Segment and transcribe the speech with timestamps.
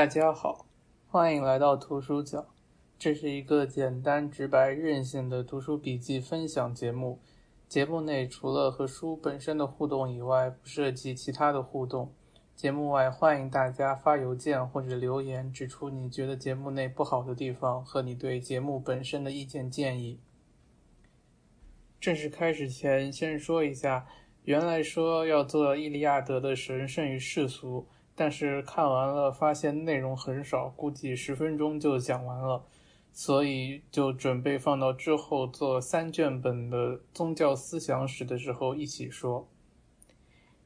[0.00, 0.64] 大家好，
[1.08, 2.46] 欢迎来到图书角。
[2.98, 7.20] 这是一个简单、直白、任性的读书笔记分享节目。
[7.68, 12.14] 节目内除了和书本身的互动以外，不涉及其他的互动。
[12.56, 20.18] 节目外，欢迎大家发邮件或者留言，指出你觉得节目内不好的地方和你对节目本身的意见建议。
[22.00, 24.06] 正式开始前，先说一下，
[24.44, 27.86] 原来说要做《伊利亚德》的神圣与世俗。
[28.14, 32.62] 但是看完了，发现内容很少，估计十分钟就讲完了，
[33.12, 39.48] 所以就准备放到之后做三卷本的宗教思想史的时候一起说。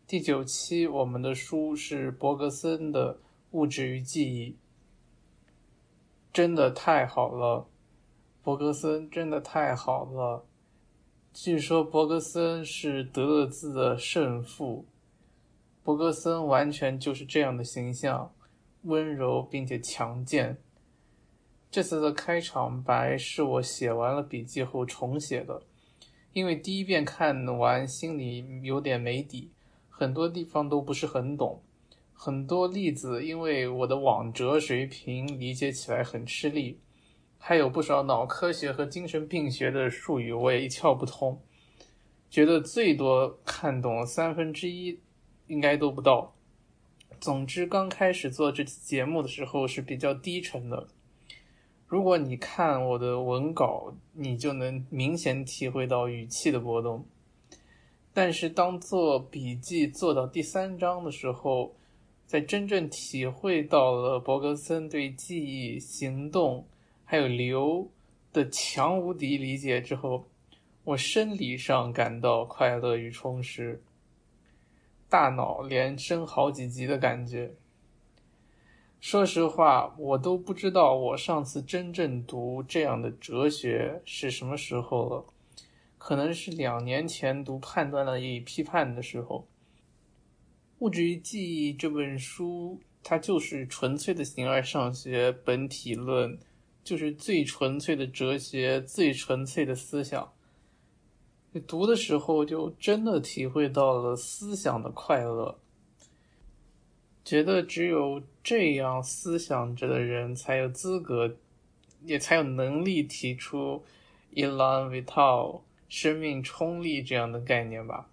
[0.06, 3.14] 第九期我们的书是伯格森的
[3.52, 4.50] 《物质与记忆》，
[6.32, 7.68] 真的太好了，
[8.42, 10.44] 伯格森真的太好了。
[11.32, 14.84] 据说伯格森是德勒兹的圣父。
[15.84, 18.34] 博格森完全就是这样的形象，
[18.84, 20.56] 温柔并且强健。
[21.70, 25.60] 这次的开场白是我写完了笔记后重写的，
[26.32, 29.50] 因为第一遍看完心里有点没底，
[29.90, 31.62] 很多地方都不是很懂，
[32.14, 36.80] 很多例子因为我的网哲水平理解起来很吃力，
[37.36, 41.38] 还有不少脑科学和精神病学的术语我也一窍不通，
[42.30, 44.98] 觉得最多看懂三分之一。
[45.46, 46.34] 应该都不到。
[47.20, 50.88] 总之，刚开始做这期节目的时候是比较低沉的。
[51.86, 57.06] 如果你看我的文稿，你就能明显体会到语气的波动。
[58.12, 61.76] 但是，当做笔记做到第三章的时候，
[62.26, 66.66] 在真正体会到了伯格森对记忆、行动
[67.04, 67.90] 还有流
[68.32, 70.28] 的强无敌理解之后，
[70.84, 73.82] 我生理上感到快乐与充实。
[75.14, 77.54] 大脑连升好几级的感觉。
[78.98, 85.24] 说实话，我都不知道我上次真正读这样的哲学是什么时候了，
[85.98, 89.46] 可能是两年前读《判断了与批判》的时候。
[90.80, 96.36] 《物质与记忆》这本书，它就是纯粹的形而上学本体论，
[96.82, 100.33] 就是最纯粹的哲学，最纯粹的思想。
[101.60, 105.58] 读的时候就真的体会到了思想的快乐，
[107.24, 111.36] 觉得只有这样思想着的人才有资格，
[112.04, 113.84] 也才有能力提出
[114.34, 118.08] “elan vital” 生命冲力这样的概念吧。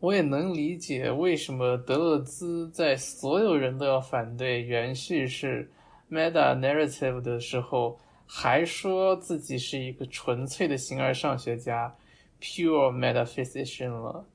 [0.00, 5.70] 我也能理解为什么德勒兹在所有人都要反对原叙事
[6.10, 11.94] （meta narrative） 的时候，还说自己是一个纯粹的形而上学家。
[12.40, 14.26] Pure metaphysician 了。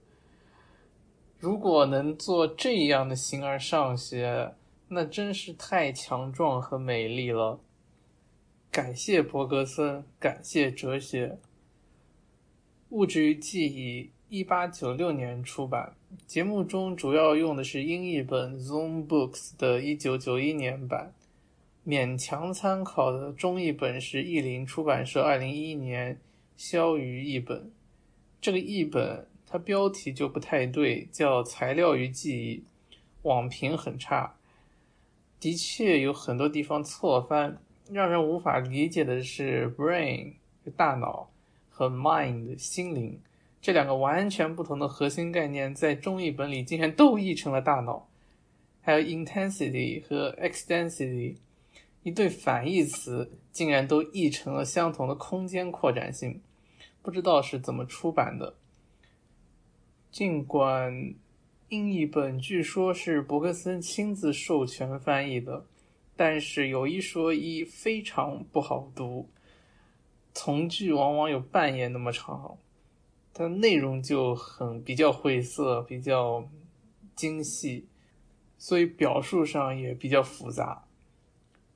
[1.40, 4.54] 如果能做这样的形而上学，
[4.90, 7.60] 那真是太强壮和美丽了。
[8.70, 11.28] 感谢伯格森，感谢哲学。
[12.90, 15.96] 《物质与记忆》一八九六年出版。
[16.28, 21.14] 节目中主要用的是英译本 Zoom Books 的一九九一年版，
[21.88, 26.20] 勉强参考的中译本是译林出版社二零一一年
[26.56, 27.72] 肖瑜译本。
[28.42, 32.58] 这个译本它标题就不太对，叫《材料与记忆》，
[33.22, 34.34] 网评很差，
[35.40, 37.62] 的确有很多地方错翻。
[37.92, 40.34] 让人无法理解的是，brain
[40.78, 41.30] 大脑
[41.70, 43.20] 和 mind 心灵
[43.62, 48.08] 这两个完全不同的核心概念，在中译本里竟然都译成了大脑。
[48.82, 51.36] 还有 intensity 和 extensity
[52.04, 56.42] 一对反义词，竟然都译成了相同的空间扩展性。
[57.02, 58.56] 不知道是怎么出版的。
[60.12, 61.16] 尽管
[61.70, 65.66] 英译本据说是伯克森亲自授权翻译的，
[66.16, 69.30] 但是有一说一，非常不好读。
[70.34, 72.58] 从句往往有半页那么长，
[73.34, 76.48] 它内容就很比较晦涩，比较
[77.16, 77.88] 精细，
[78.58, 80.86] 所以表述上也比较复杂，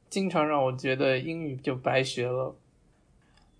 [0.10, 2.56] 经常让我觉得英语就白学了。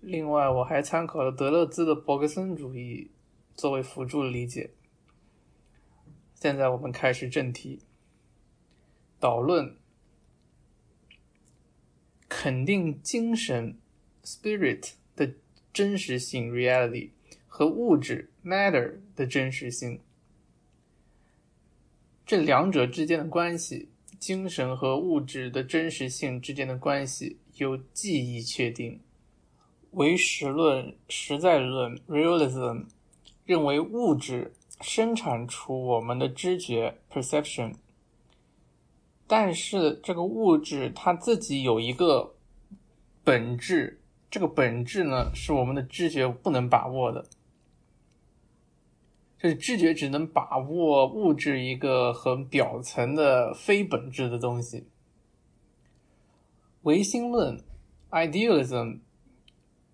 [0.00, 3.10] 另外，我还参考了德勒兹的伯格森主义
[3.54, 4.70] 作为辅助理解。
[6.34, 7.80] 现在我们开始正题，
[9.18, 9.76] 导论，
[12.28, 13.78] 肯定精神
[14.22, 15.34] （spirit） 的
[15.72, 17.10] 真实性 （reality）
[17.48, 20.00] 和物质 （matter） 的真实性。
[22.24, 23.88] 这两者之间的关系，
[24.20, 29.00] 精神和物质的真实性之间的关系，由记忆确定。
[29.96, 32.84] 唯实论、实在论 （realism）
[33.46, 34.52] 认为物质
[34.82, 37.74] 生产出我们的知觉 （perception），
[39.26, 42.34] 但是这个物质它自己有一个
[43.24, 47.24] 本质，这个本质呢是我们的知觉不能把握的，
[49.38, 54.88] 就是知觉只能把握物质一个很表层的非本质的东西。
[56.82, 57.58] 唯心论
[58.10, 58.98] （idealism）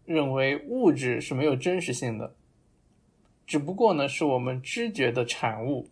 [0.04, 2.34] 认为物质是没有真实性的，
[3.46, 5.88] 只不过呢是我们知觉的产物。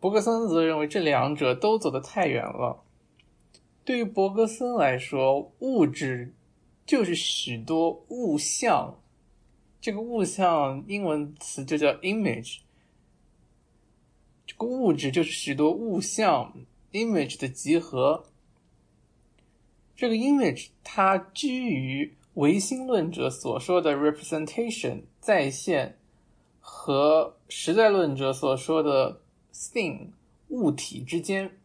[0.00, 2.84] 伯格森则认为这两者都走得太远了。
[3.84, 6.34] 对于伯格森来说，物质
[6.84, 8.98] 就是许多物象，
[9.80, 12.60] 这个物象英文词就叫 image。
[14.46, 16.54] 这个物质就是许多物象
[16.92, 18.26] image 的集合。
[19.96, 25.98] 这个 image 它居于唯心论者所说的 representation 再现，
[26.60, 29.22] 和实在论者所说的
[29.52, 30.10] thing
[30.48, 31.58] 物体之间。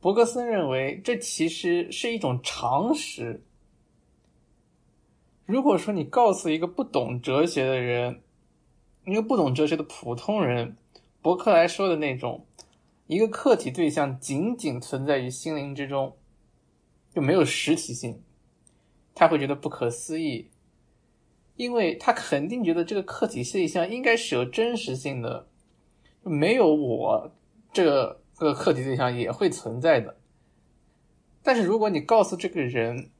[0.00, 3.42] 伯格森认为这其实是一种常识。
[5.46, 8.22] 如果说你告诉一个不懂哲学的人，
[9.06, 10.76] 一个不懂哲学的普通人，
[11.22, 12.46] 伯克莱说的那种
[13.06, 16.16] 一个客体对象仅仅存在于心灵之中。
[17.14, 18.22] 就没有实体性，
[19.18, 20.50] 他会觉得不可思议，
[21.56, 25.48] 因为他肯定觉得这个客体现象应该是有真实性的，
[26.22, 27.32] 没有我
[27.72, 30.18] 这个这个客体对象也会存在的。
[31.42, 33.10] 但是如果你告诉这个人，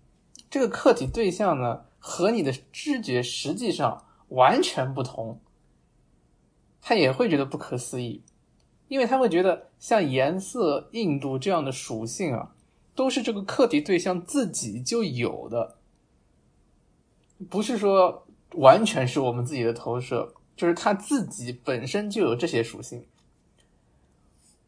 [0.50, 5.40] 这个客体对象呢和你的知觉实际上完全不同，
[6.82, 8.22] 他也会觉得不可思议，
[8.88, 12.52] 因为他会觉得像颜色、硬度这样的属性啊。
[12.94, 15.75] 都是这个客体对象自己就有的，
[17.50, 23.06] 不是说完全是我们自己的投射，就是它自己本身就有这些属性。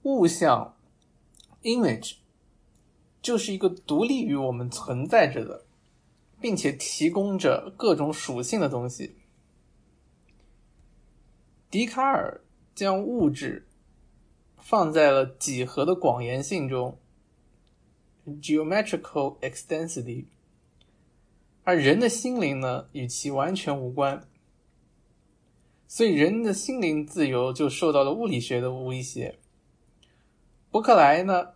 [0.02, 0.76] 物象
[1.62, 2.16] （image）
[3.20, 5.64] 就是一个独立于我们存在着的，
[6.40, 9.16] 并且提供着各种属性的东西。
[11.70, 12.40] 笛卡尔
[12.74, 13.66] 将物质
[14.56, 16.98] 放在了几何的广延性中。
[18.42, 20.26] geometrical extensity，
[21.68, 24.26] 而人的心灵呢，与其完全无关，
[25.86, 29.38] 所以人的心灵自由就受到了物理学的威胁。
[30.70, 31.48] 伯克莱呢，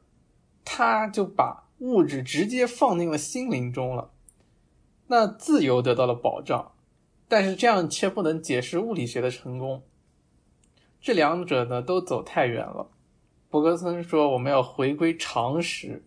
[0.67, 4.11] 他就把物质直接放进了心灵中了，
[5.07, 6.73] 那自由得到了保障，
[7.27, 9.83] 但是这样却不能解释物理学的成功。
[11.01, 12.91] 这两者呢，都走太远了。
[13.49, 16.05] 伯格森说，我们要回归常识。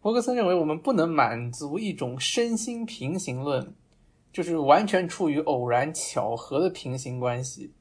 [0.00, 3.74] 伯格森认为，我们不能满足一种身心平行论，
[4.32, 7.72] 就是完全处于偶然巧合的平行关系。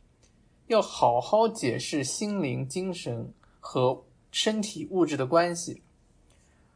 [0.66, 5.84] 要好好解释心灵、精神和身体物质的关系。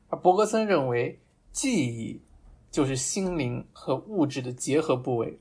[0.09, 1.19] 而伯格森认为，
[1.51, 2.21] 记忆
[2.69, 5.39] 就是心灵和物质的结合部位。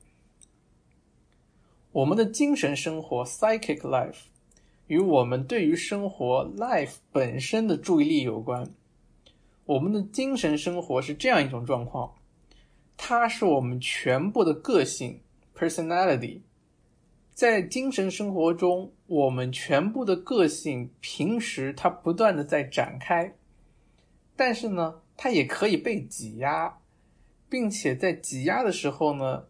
[1.92, 4.22] 我们的精神生活 （psychic life）
[4.86, 8.70] 与我们对于生活 （life） 本身的注意力有关。
[9.70, 12.12] 我们的精神生活是这样一种状况，
[12.96, 15.20] 它是我们全部的个性
[15.54, 16.40] （personality）。
[17.32, 23.36] 在精神生活中，我们全部的个性平时它不断的在展开，
[24.34, 26.80] 但是呢，它也可以被挤压，
[27.48, 29.44] 并且在挤压的时候呢，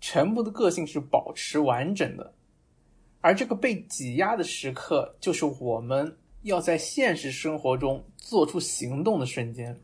[0.00, 2.34] 全部的个性是保持完整的。
[3.20, 6.18] 而这个被挤压的时刻，就是我们。
[6.42, 9.80] 要在现实生活中做出行动的瞬间，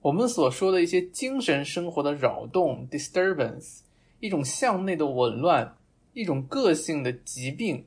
[0.00, 3.80] 我们所说的一些精神生活的扰动 （disturbance），
[4.18, 5.76] 一种向内的紊乱，
[6.14, 7.84] 一种个性的疾病，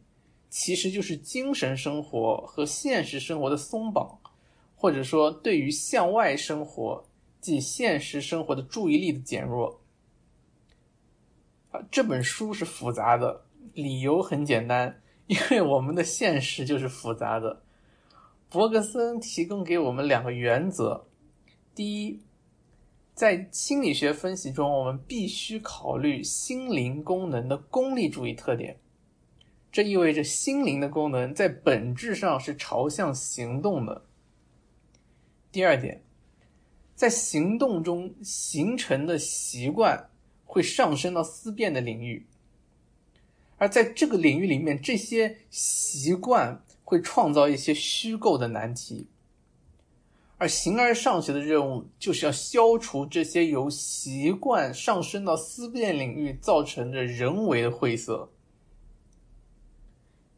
[0.47, 4.19] 其实就是精神生活和现实生活的松绑，
[4.75, 7.03] 或者说对于向外生活
[7.41, 9.81] 即现实生活的注意力的减弱。
[11.71, 15.01] 啊，这本书是复杂的，理由很简单。
[15.25, 17.63] 因为我们的现实就是复杂的，
[18.57, 21.05] 伯格森提供给我们两个原则：
[21.75, 22.23] 第一，
[23.13, 28.79] 在心理学分析中，我们必须考虑心灵功能的功利主义特点，
[29.71, 34.05] 这意味着心灵的功能在本质上是朝向行动的。
[35.51, 36.01] 第二点，
[36.95, 40.09] 在行动中形成的习惯
[40.45, 42.25] 会上升到思辨的领域。
[43.59, 49.09] 而在这个领域里面，这些习惯会创造一些虚构的难题，
[50.37, 58.29] 而形而上学的任务就是要消除这些由习惯上升到思辨领域造成的人为的晦涩。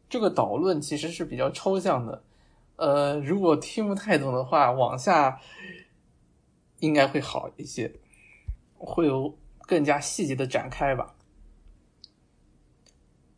[0.08, 2.24] 这个导论其实是比较抽象的，
[2.74, 5.40] 呃，如果听不太懂的话，往下
[6.80, 7.94] 应该会好一些，
[8.76, 11.14] 会有更加细节的展开吧。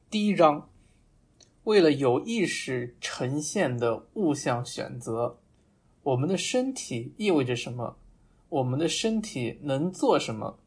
[0.08, 0.70] 第一章，
[1.64, 5.38] 为了有意识呈现的物象选择，
[6.02, 7.96] 我们的身体意味着什么？
[8.48, 10.58] 我们的身体能做什么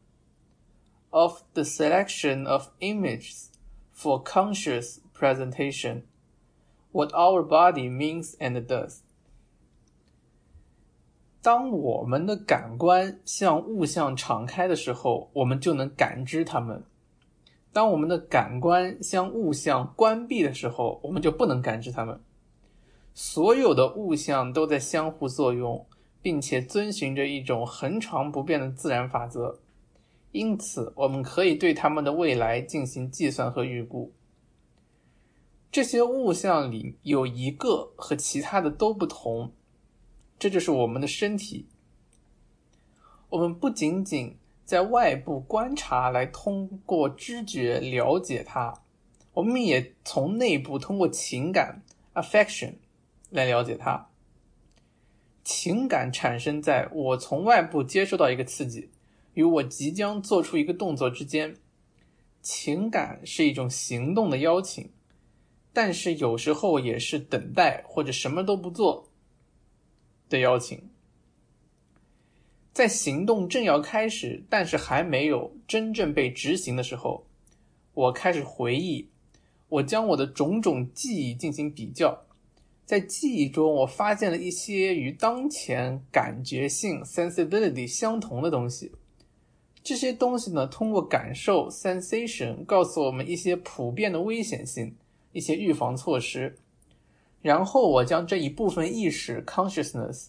[1.10, 3.48] ？Of the selection of images
[3.94, 6.02] for conscious presentation,
[6.92, 9.00] what our body means and does。
[11.42, 16.80] 当我们的感官向物象敞开的时候，我们就能感知它们；
[17.76, 22.18] 当我们的感官向物象关闭的时候，我们就不能感知它们。
[23.12, 25.84] 所有的物象都在相互作用，
[26.22, 29.58] 并且遵循着一种恒常不变的自然法则，
[30.32, 34.10] 因此我们可以对它们的未来进行计算和预估。
[35.70, 39.52] 这些物象里有一个和其他的都不同，
[40.38, 41.66] 这就是我们的身体。
[43.28, 44.34] 我们不仅仅
[44.66, 48.82] 在外部观察来通过知觉了解它，
[49.32, 51.82] 我们也从内部通过情感
[52.14, 52.74] （affection）
[53.30, 54.08] 来了解它。
[55.44, 58.90] 情感产生在我从外部接受到一个刺激，
[59.34, 61.54] 与我即将做出一个动作之间。
[62.42, 64.90] 情感是一种行动的邀请。
[65.72, 69.10] 但是有时候也是等待或者什么都不做
[70.30, 70.85] 的邀请，
[72.76, 77.26] 在行动正要开始，但是还没有真正被执行的时候，
[77.94, 79.08] 我开始回忆，
[79.70, 82.26] 我将我的种种记忆进行比较，
[82.84, 88.92] 在记忆中，我发现了一些与当前感觉性 （sensibility） 相同的东西。
[89.82, 94.94] 这些东西呢，通过感受 （sensation） 告诉我们一些普遍的危险性。
[95.32, 96.58] 一些预防措施，
[97.40, 100.26] 然后我将这一部分意识 （consciousness）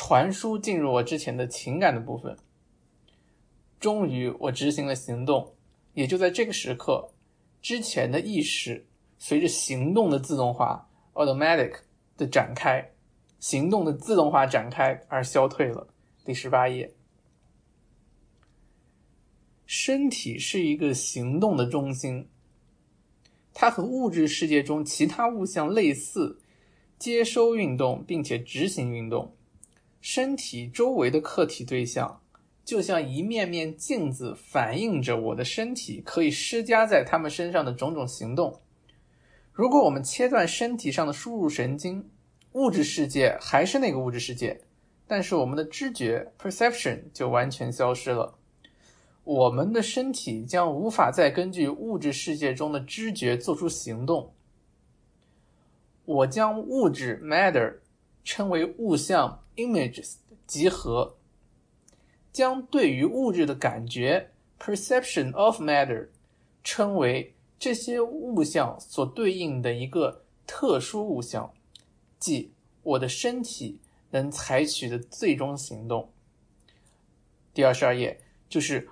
[0.00, 2.38] 传输进入我之前的情感的部分。
[3.80, 5.56] 终于，我执行了行动。
[5.92, 7.10] 也就在这个时刻，
[7.60, 8.86] 之前的意识
[9.18, 11.80] 随着行动的自动化 （automatic）
[12.16, 12.92] 的展开，
[13.40, 15.88] 行动的自动化展开而消退了。
[16.24, 16.94] 第十八页，
[19.66, 22.28] 身体是一个行动的中心。
[23.52, 26.40] 它和物质世界中其他物象类似，
[27.00, 29.34] 接收运动并且执行运动。
[30.00, 32.20] 身体周围的客体对象
[32.64, 38.60] 就像一面面镜子，反映着我的身体可以施加在他们身上的种种行动。
[39.52, 42.10] 如果我们切断身体上的输入神经，
[42.52, 44.60] 物质世界还是那个物质世界，
[45.06, 48.38] 但是我们的知觉 （perception） 就完全消失了。
[49.24, 54.32] 我们的身体将无法再根据物质世界中的知觉做出行动。
[56.04, 57.78] 我将物质 （matter）
[58.24, 61.18] 称为物象 （images） 的集合，
[62.32, 66.08] 将对于物质的感觉 （perception of matter）
[66.64, 71.52] 称为这些物象所对应的一个特殊物象，
[72.18, 76.10] 即我的身体能采取的最终行动。
[77.52, 78.88] 第二十二页就是。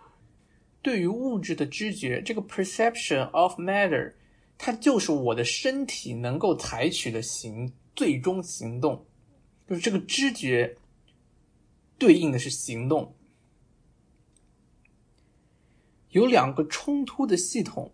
[0.82, 4.12] 对于物质的知觉，这个 perception of matter，
[4.56, 9.04] 它就是我的身体能够采取的行最终行动，
[9.66, 10.76] 就是这个知觉
[11.98, 13.14] 对应的是行动。
[16.10, 17.92] 有两个冲突的系统，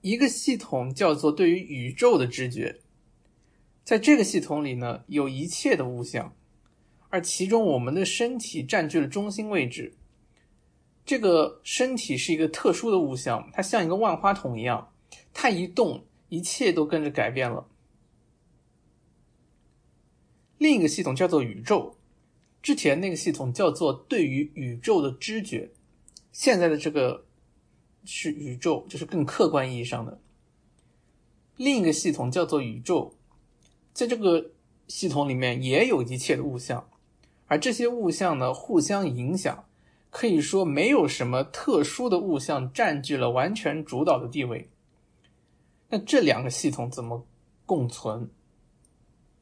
[0.00, 2.80] 一个系统叫做对于宇宙的知觉，
[3.84, 6.34] 在这个系统里呢，有一切的物象，
[7.10, 9.96] 而其中我们的身体占据了中心位置。
[11.04, 14.92] 这个身体是一个特殊的物象，它像一个万花筒一样，
[15.34, 17.66] 它一动，一切都跟着改变了。
[20.60, 21.96] 另一个系统叫做宇宙，
[22.60, 25.70] 之前那个系统叫做对于宇宙的知觉，
[26.32, 27.24] 现在的这个
[28.04, 30.20] 是宇宙，就是更客观意义上的。
[31.56, 33.14] 另一个系统叫做宇宙，
[33.94, 34.50] 在这个
[34.86, 36.86] 系统里面也有一切的物象，
[37.46, 39.64] 而这些物象呢互相影响。
[40.10, 44.68] 可以说，没有什么特殊的物象占据了完全主导的地位。
[45.88, 47.24] 那这两个系统怎么
[47.64, 48.28] 共存？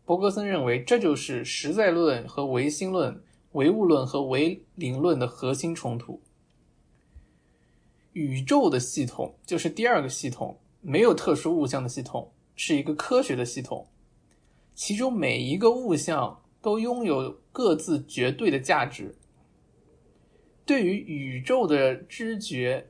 [0.09, 3.23] 伯格森认为，这就是实在论和唯心论、
[3.53, 6.23] 唯物论和唯灵论的核心冲突。
[8.15, 13.87] 宇宙的系统就是第二个系统，没有特殊物象的系统，是一个科学的系统，
[14.75, 19.15] 其中每一个物象都拥有各自绝对的价值。
[20.65, 22.89] 对于宇宙的知觉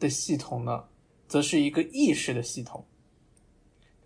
[0.00, 0.86] 的系统呢，
[1.28, 2.84] 则是一个意识的系统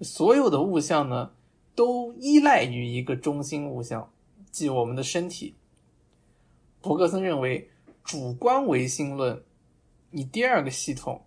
[0.02, 1.30] 所有的物象呢，
[1.74, 4.12] 都依赖于一个中心物象，
[4.50, 5.54] 即我们的身体。
[6.80, 7.70] 伯格森认为，
[8.04, 9.42] 主观唯心论
[10.10, 11.24] 以第二个系统，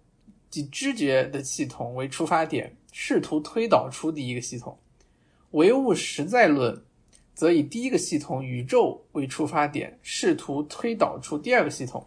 [0.49, 4.77] 即知觉的系统为出发点，试图推导出第一个系统；
[5.51, 6.83] 唯物实在论
[7.33, 12.05] 则以第一个系统宇宙为出发点，试图推导出第二个系统。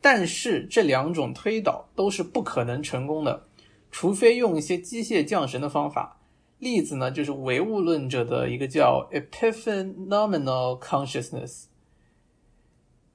[0.00, 3.48] 但是这两种推导都是不可能成功的，
[3.90, 6.20] 除非用一些机械降神的方法。
[6.64, 11.66] 例子呢，就是唯物论者的一个叫 epiphenomenal consciousness。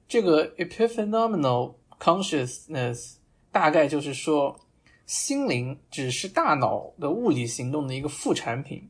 [0.08, 3.16] 这个 epiphenomenal consciousness
[3.52, 4.58] 大概就是说，
[5.04, 8.88] 心灵只是大脑的物理行动的一个副产品。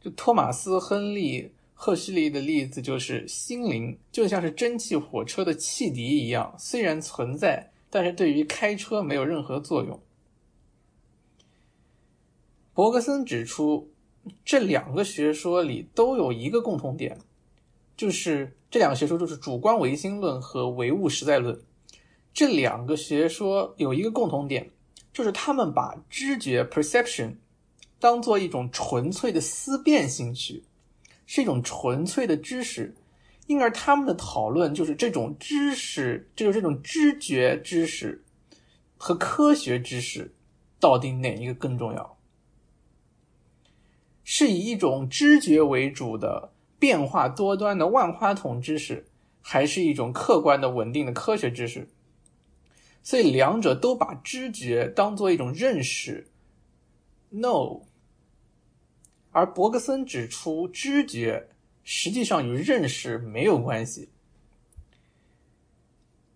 [0.00, 1.52] 就托马斯·亨利。
[1.76, 10.00] 赫胥黎的例子就是心灵就像是蒸汽火车的汽笛一样，虽然存在，但是对于开车没有任何作用。
[12.74, 13.88] 伯格森指出，
[14.44, 17.16] 这两个学说里都有一个共同点，
[17.96, 21.58] 就是这两个学说就是主观唯心论和唯物实在论。
[22.32, 24.70] 这两个学说有一个共同点，
[25.12, 27.36] 就是他们把知觉 （perception）
[28.00, 30.64] 当做一种纯粹的思辨兴趣。
[31.26, 32.94] 是一种纯粹的知识，
[33.46, 38.22] 因而他们的讨论就是这种知识，就是这种知觉知识
[38.98, 40.34] 和科学知识
[40.78, 42.13] 到底哪一个更重要？
[44.24, 49.06] 是以一种知觉为主的变化多端的万花筒知识，
[49.40, 51.88] 还是一种客观的稳定的科学知识？
[53.02, 56.28] 所以两者都把知觉当做一种认识。
[57.28, 57.82] No。
[59.30, 61.48] 而伯格森指出，知觉
[61.82, 64.08] 实际上与认识没有关系。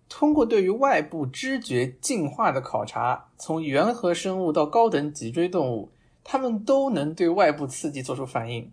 [0.08, 5.92] 通过对于外部知觉进化的考察，从原核生物到高等脊椎动物，
[6.30, 8.70] 它们都能对外部刺激做出反应。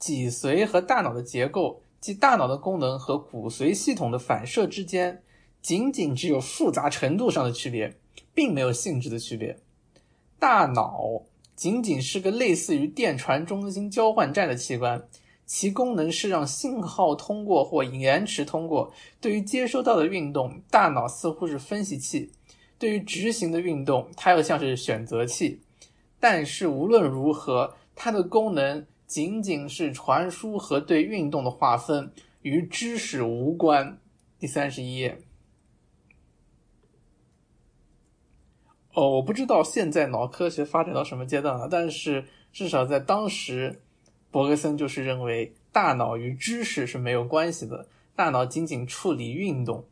[0.00, 5.22] 脊髓和大脑的结构，即大脑的功能和骨髓系统的反射之间，
[5.62, 7.96] 仅仅只有复杂程度上的区别，
[8.34, 9.60] 并没有性质的区别。
[10.40, 11.22] 大脑。
[11.54, 15.08] 仅仅是个类似于电传中心交换站的器官，
[15.44, 18.92] 其功能是让信号通过或延迟通过。
[19.20, 22.30] 对于接收到的运动，大脑似乎是分析器；
[22.78, 25.60] 对于执行的运动，它又像是选择器。
[26.20, 33.98] 但是无论如何，它的功能仅仅是传输和对运动的划分，与知识无关。
[34.38, 35.20] 第三十一页。
[38.94, 43.80] 哦，我不知道现在脑科学发展到什么阶段了，但是至少在当时，
[44.30, 49.84] 伯格森就是认为大脑与知识是没有关系的，大脑仅仅处理运动，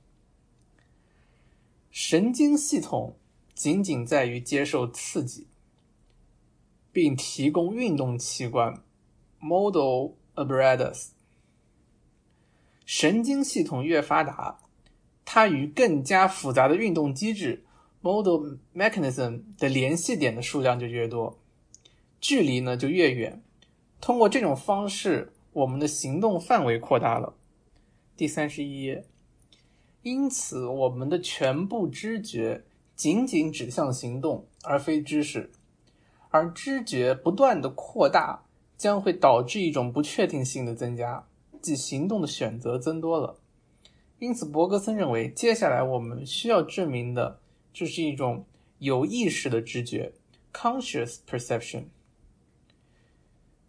[1.90, 3.16] 神经系统
[3.54, 5.46] 仅仅在于接受刺激，
[6.96, 8.82] 并提供运动器官
[9.38, 11.08] （model apparatus）。
[12.86, 14.60] 神经系统越发达，
[15.22, 17.66] 它与更加复杂的运动机制。
[18.00, 21.38] Model mechanism 的联系点的数量就越多，
[22.18, 23.42] 距离呢就越远。
[24.00, 27.34] 通过这种方式，我们的行动范围扩大了。
[28.16, 29.04] 第三十一页，
[30.00, 35.50] 因此我们的全部知觉仅仅指向行动，而非知识。
[36.36, 38.44] 而知觉不断的扩大，
[38.76, 41.26] 将会导致一种不确定性的增加，
[41.62, 43.38] 即行动的选择增多了。
[44.18, 47.40] 因此，伯格森认为，接下来我们需要证明的。
[47.72, 48.44] 这是一种
[48.80, 50.12] 有意识的知觉
[50.52, 51.84] （conscious perception）。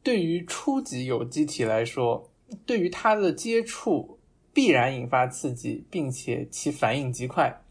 [0.04, 2.30] 对于初级有机体来说，
[2.66, 4.20] 对于它的接触
[4.54, 7.62] 必然引发刺激，并且其反应极快。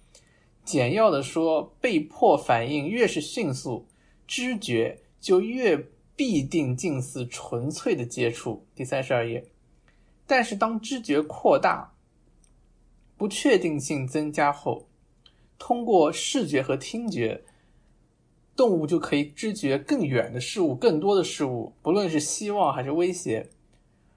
[0.64, 3.86] 简要的说，被迫反应越是迅速，
[4.26, 5.76] 知觉就越
[6.14, 8.66] 必定近似纯粹的接触。
[8.74, 9.44] 第三十二页。
[10.26, 11.92] 但是当知觉扩大，
[13.16, 14.88] 不确定性增加后。
[15.58, 17.44] 通过视觉和听觉，
[18.54, 23.48] 动物就可以知觉更远的事物、更多的事物，不论是希望还是威胁。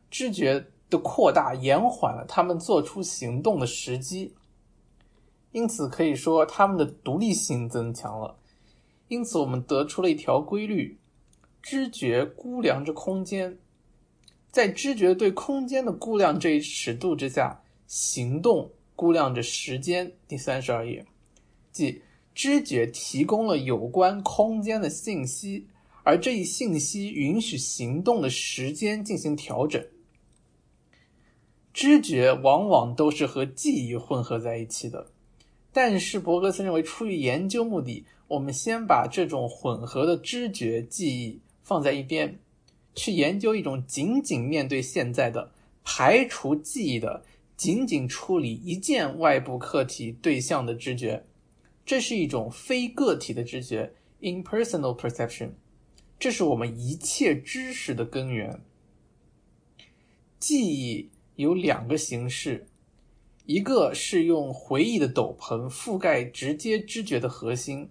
[0.10, 4.34] 知觉的扩大延缓了他们做出行动的时机，
[5.52, 8.36] 因此可以说他们的独立性增强了。
[9.10, 10.98] 因此，我们得出了一条规律：
[11.62, 13.58] 知觉估量着空间，
[14.52, 20.14] 在知觉对空间的估量这一尺度之下，行动估量着时间。
[20.28, 21.06] 第三十二页。
[21.72, 22.02] 即
[22.34, 25.68] 知觉提供了有关空间的信息，
[26.04, 29.84] 而这一信息允许行动的时间进行调整。
[31.74, 35.12] 知觉往往都是和记忆混合在一起的，
[35.72, 42.40] 但是伯格森认为，出于研究目的，我们先把这种混合的知觉记忆放在一边，
[42.94, 45.52] 去研究一种仅仅面对现在的、
[45.84, 47.24] 排除记忆的、
[47.58, 51.26] 仅仅处理一件外部客体对象的知觉。
[51.84, 55.50] 这是一种非个体的知觉 （impersonal perception），
[56.20, 58.62] 这是我们一切知识的根源。
[60.40, 62.68] 记忆有两个形式。
[63.46, 67.90] 一个是用回忆的斗篷覆盖直接知觉的核心，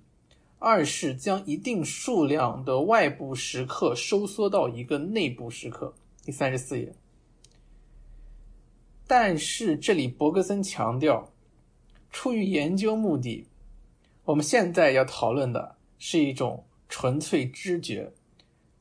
[0.58, 5.94] 二是将一定数量的外部时刻收缩到一个内部时刻。
[6.24, 6.92] 第三十四页。
[9.06, 11.30] 但是这里伯格森强调，
[12.10, 13.46] 出于研究目的，
[14.24, 18.12] 我们现在要讨论的是一种纯粹知觉，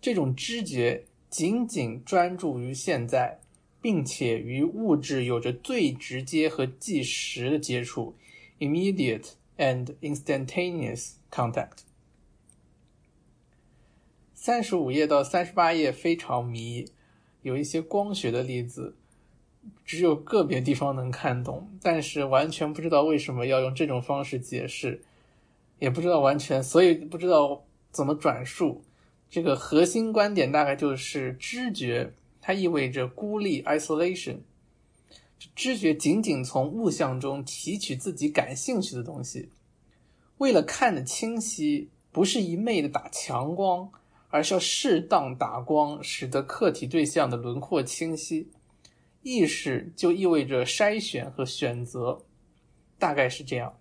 [0.01, 3.39] 这种知觉仅仅专注于现在。
[3.79, 8.15] 并且与物质有着最直接和即时的接触
[8.59, 9.23] （immediate
[9.57, 11.79] and instantaneous contact）。
[14.33, 16.85] 三十五页到三十八页非常迷，
[17.41, 18.95] 有一些光学的例子，
[19.83, 25.01] 只有个别地方能看懂，但是完全不知道为什么要用这种方式解释，
[25.79, 28.83] 也不知道完全，所以不知道怎么转述。
[29.29, 32.13] 这个核心观点大概就是知觉。
[32.39, 34.37] 它意味着孤立 （isolation），
[35.55, 39.51] 知觉仅仅从物象中提取自己感兴趣的东西。
[40.37, 43.91] 为了看得清晰，不是一昧的打强光，
[44.29, 48.49] 而是要适当打光，使得客体对象的轮廓清晰。
[49.23, 52.23] 意识就意味着筛选和选择，
[52.97, 53.77] 大概是这样。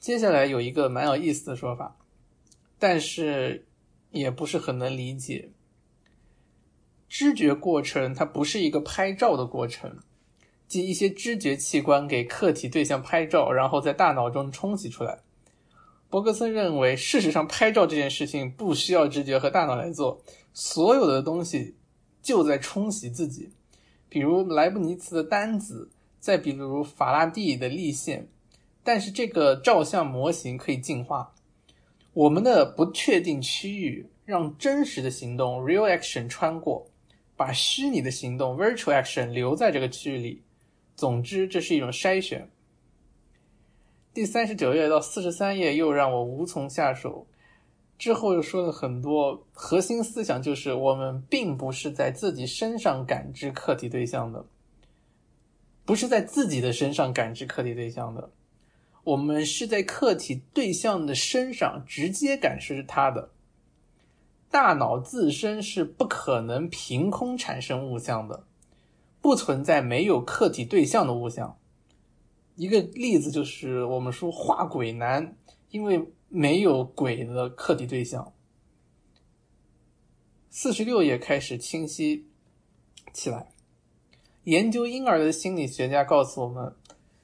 [0.00, 1.96] 接下来有一个蛮有意思的说法，
[2.78, 3.66] 但是
[4.10, 5.50] 也不是很能理解。
[7.12, 9.98] 知觉过程它不是一个拍照的过程，
[10.66, 15.18] 即一些知觉器官给客体对象拍照，然后在大脑中冲洗出来。
[16.08, 20.22] 伯格森认为，事实上拍照这件事情不需要知觉和大脑来做，
[20.54, 21.74] 所有的东西
[22.22, 23.50] 就在冲洗自己，
[24.08, 28.26] 比如莱布尼茨的单子，再比如法拉第的力线。
[28.82, 31.34] 但是这个照相模型可以进化，
[32.14, 36.86] 我们的不确定区域让真实的行动 （real action） 穿过。
[37.36, 40.42] 把虚拟的行动 （virtual action） 留在这个区域里。
[40.94, 42.50] 总之，这是一种筛选。
[44.14, 47.26] 第三十九页到四十三页又让我无从下手。
[47.98, 54.44] 之后又说了很多，核心思想就是我们并不是在自己身上感知客体对象的，
[55.84, 58.30] 不是在自己的身上感知客体对象的，
[59.04, 63.30] 我们是在客体对象的身上直接感知它的。
[64.52, 68.44] 大脑自身是不可能凭空产生物象的，
[69.22, 71.56] 不存在没有客体对象的物象。
[72.54, 75.34] 一个例子就是我们说画鬼难，
[75.70, 78.30] 因为没有鬼的客体对象。
[80.50, 82.26] 四十六页开始清晰
[83.14, 83.48] 起来。
[84.44, 86.76] 研究婴儿的心理学家告诉我们，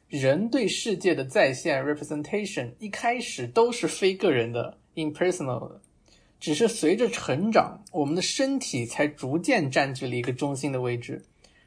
[0.09, 5.83] 人对世界的再现 （representation） 一开始都是非个人的 （impersonal） 的。
[6.40, 11.24] 只是随着成长，我们的身体才逐渐占据了一个中心的位置。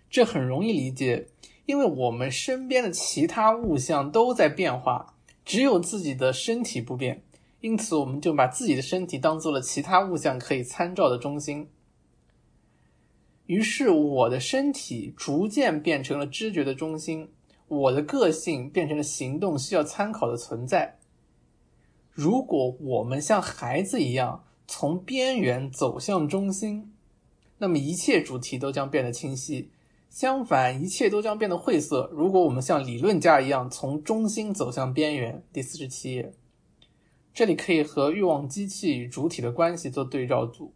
[0.10, 1.28] 这很容易理解，
[1.66, 7.24] 因为我们身边的其他物象都在变化，只有自己的身体不变。
[7.60, 11.70] 因此，我们就把自己的身体当做了其他物象可以参照的中心。
[13.46, 17.30] 于是，我的身体逐渐变成了知觉的中心，
[17.68, 20.98] 我的个性变成了行动需要参考的存在。
[22.10, 26.94] 如果我们像孩子一样，从边缘走向中心，
[27.58, 29.68] 那么一切主题都将变得清晰；
[30.10, 32.10] 相反，一切都将变得晦涩。
[32.14, 36.34] 如果我们像理论家一样从中心走向边缘，第四十七页，
[37.34, 40.74] 这里可以和欲望机器与主体的关系做对照组。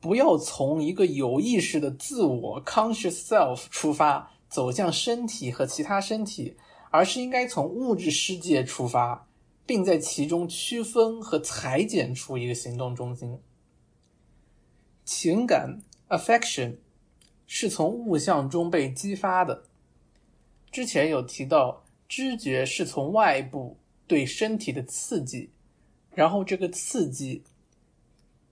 [0.00, 6.56] 不要从一个有意识的自我 （conscious self） 出发走向身体和其他身体，
[6.90, 9.28] 而是应该从物质世界出发。
[9.66, 13.38] 并在其中区分和裁剪出一个行动中心。
[15.04, 16.76] 情感 （affection）
[17.46, 19.64] 是从物象中被激发的。
[20.70, 25.50] 之前有提到，知觉是从外部对身体的刺激，
[26.14, 27.42] 然后这个刺激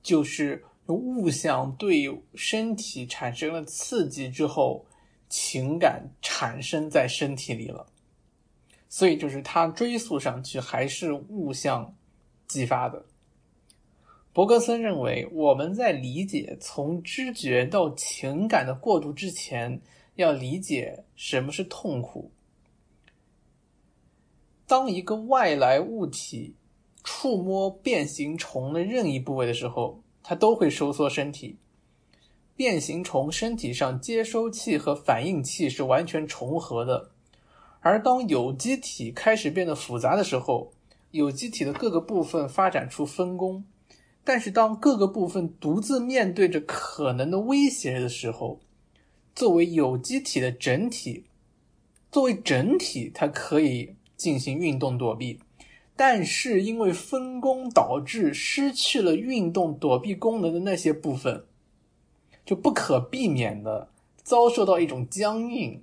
[0.02, 4.86] 就是物象对身体产生了刺激之后，
[5.28, 7.91] 情感产生在身体里了。
[8.94, 11.96] 所以，就是它追溯上去还是物象
[12.46, 13.02] 激发的。
[14.34, 19.80] 伯格森认为，我们在理解从知觉到情感的过渡之前，
[20.16, 22.30] 要理解什么是痛苦。
[24.66, 26.54] 当一个外来物体
[27.02, 31.56] 触摸变形虫的任意部位的时候，它都会收缩身体。
[32.54, 37.11] 变形虫身体上接收器和反应器是完全重合的，
[37.82, 40.72] 而当有机体开始变得复杂的时候，
[41.10, 43.64] 有机体的各个部分发展出分工。
[44.24, 48.60] 但是当各个部分独自面对着可能的威胁的时候，
[49.34, 51.24] 作为有机体的整体，
[52.10, 55.40] 作为整体，它可以进行运动躲避。
[55.94, 61.44] 但是因为分工导致失去了运动躲避功能的那些部分。
[62.44, 63.88] 就不可避免的
[64.24, 65.80] 遭受到一种僵硬，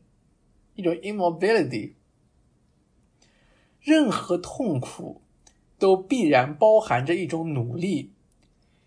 [0.80, 1.92] 一种 immobility。
[3.82, 5.22] 任何痛苦
[5.78, 8.12] 都必然包含着一种努力，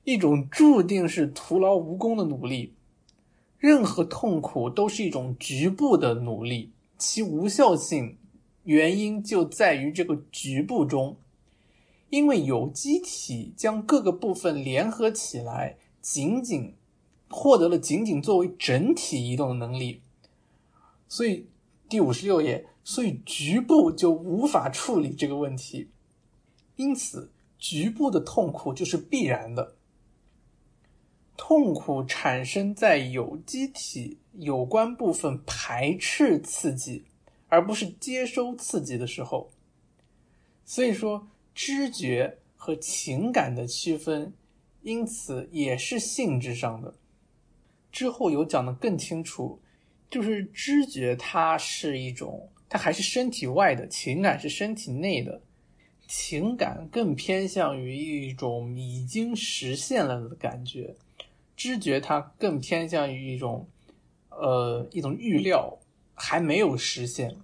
[0.05, 2.72] 一种注定是徒劳无功的努力。
[3.59, 8.16] 任何痛苦都是一种局部的努力，其无效性
[8.64, 11.18] 原因就在于这个局部中，
[12.09, 16.74] 因为有机体将各个部分联合起来，仅仅。
[17.35, 20.02] 获得了仅仅作为整体移动的能力，
[21.09, 21.46] 所以
[21.92, 25.90] 第五十六页，所以局部就无法处理这个问题，
[26.76, 29.76] 因此局部的痛苦就是必然的。
[31.37, 37.05] 痛苦产生在有机体有关部分排斥刺激，
[37.48, 39.50] 而不是接收刺激的时候。
[40.64, 44.33] 所以说，知觉和情感的区分，
[44.81, 46.94] 因此也是性质上的。
[47.90, 49.61] 之后有讲的更清楚，
[50.12, 55.40] 就是知觉它是一种，它还是身体外的，情感是身体内的，
[56.07, 60.94] 情感更偏向于一种已经实现了的感觉，
[61.57, 63.66] 知觉它更偏向于一种，
[64.29, 65.79] 呃，一种预料
[66.12, 67.35] 还没有实现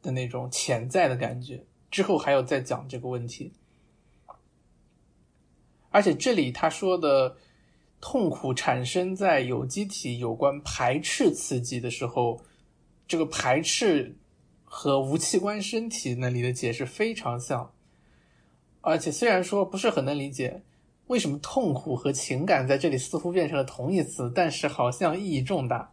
[0.00, 1.64] 的那种潜在的感觉。
[1.90, 3.52] 之后还有再讲这个问题，
[5.90, 7.36] 而且这里他说的。
[8.00, 12.40] 痛苦产生在有机体有关排斥刺激的时候，
[13.06, 14.16] 这个排斥
[14.64, 17.72] 和无器官身体那里的解释非常像，
[18.80, 20.62] 而且虽然说不是很能理解
[21.08, 25.92] 为什么痛苦和情感在这里似乎变成了同义词，但是好像意义重大。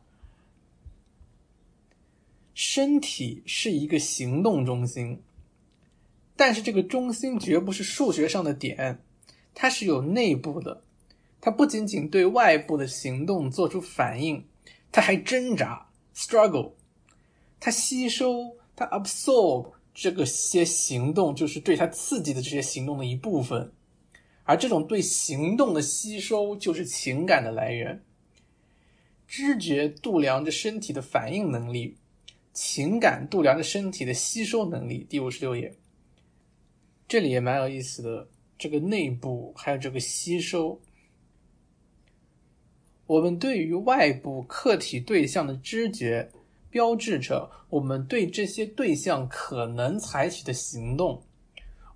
[2.54, 5.22] 身体是一个行动中心，
[6.38, 9.04] 但是这个中心绝不是数学上的点，
[9.54, 10.85] 它是有内部的。
[11.46, 14.44] 它不仅仅对外部的行动做出反应，
[14.92, 16.72] 它还挣扎 （struggle），
[17.60, 23.72] 它吸收、它 absorb 这个些行动，就是对它刺激的这些行动的一部分，
[24.42, 28.04] 而这种对行动的吸收，就是情感的来源。
[29.28, 31.96] 知觉度量着身体的反应能力，
[32.54, 35.06] 情感度量着身体的吸收能力。
[35.08, 35.76] 第五十六页，
[37.08, 38.28] 这里也蛮有意思的，
[38.58, 40.82] 这个内部还有这个吸收。
[43.08, 46.28] 我们对于外部客体对象的知觉，
[46.72, 51.22] 标志着我们对这些对象可能采取的行动；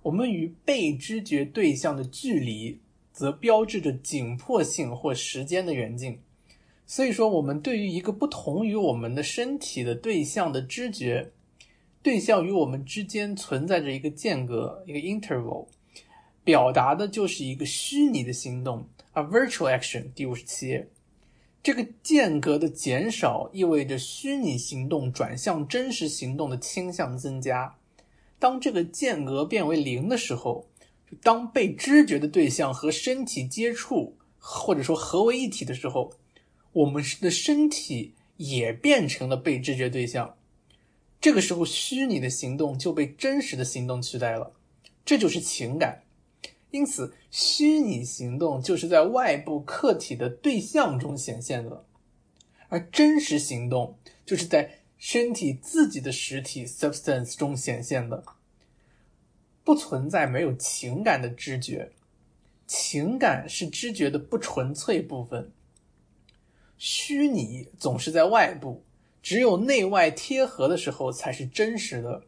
[0.02, 2.78] 我们与被知觉对象的距离，
[3.12, 6.20] 则标志着紧迫性或时间的远近。
[6.86, 11.32] 所以说，我们对于一个不同于我们的身体的对象的知觉，
[12.02, 15.66] 对象与我们之间存在着一个间隔，一个 interval，
[16.44, 20.04] 表达的就是一个虚拟的行动，a virtual action。
[20.14, 20.88] 第五十七页。
[21.62, 27.76] 这个间隔的减少意味着虚拟行动转向真实行动的倾向增加。
[28.38, 30.66] 当这个间隔变为零的时候，
[31.22, 36.14] 当被知觉的对象和身体接触或者说合为一体的时候，
[36.72, 40.36] 我们的身体也变成了被知觉对象。
[41.20, 44.52] 这个时候，虚拟的行动就被真实的行动取代了。
[45.04, 46.02] 这就是情感。
[46.70, 51.84] 因此，虚拟行动就是在外部客体的对象中显现的，
[52.68, 58.22] 而真实行动就是在身体自己的实体 （substance） 中显现的。
[59.64, 61.92] 不存在没有情感的知觉，
[62.66, 65.52] 情感是知觉的不纯粹部分。
[66.78, 68.84] 虚拟总是在外部，
[69.22, 72.22] 只有内外贴合的时候才是真实的。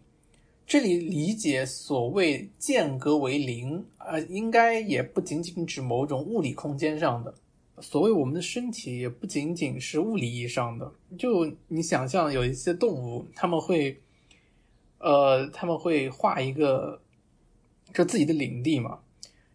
[0.66, 7.34] 这里理解所谓间隔为零，呃，应该也不仅仅指某种物理空间上的。
[7.80, 10.90] 所谓我们的身体，也不仅仅是物理意义上的。
[11.18, 14.00] 就你想象有一些动物，他们会，
[14.98, 17.00] 呃，他们会画一个，
[17.92, 19.00] 就自己的领地嘛。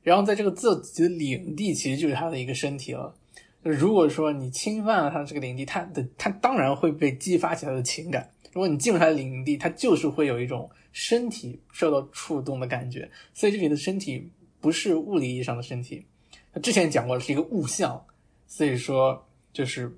[0.04, 3.16] 然后在这个自己的领地，其实就是他的一个身体了。
[3.64, 8.30] 如果说你侵犯了他这个领地，他的他当然会被激发起来的情感。
[8.54, 10.68] 如果你进入它的领地，它就是会有一种
[11.00, 13.12] 身体受到触动的感觉。
[13.32, 16.08] 所以这里的身体不是物理意义上的身体，
[16.52, 18.04] 他之前讲过的是一个物象，
[18.48, 19.96] 所以说就是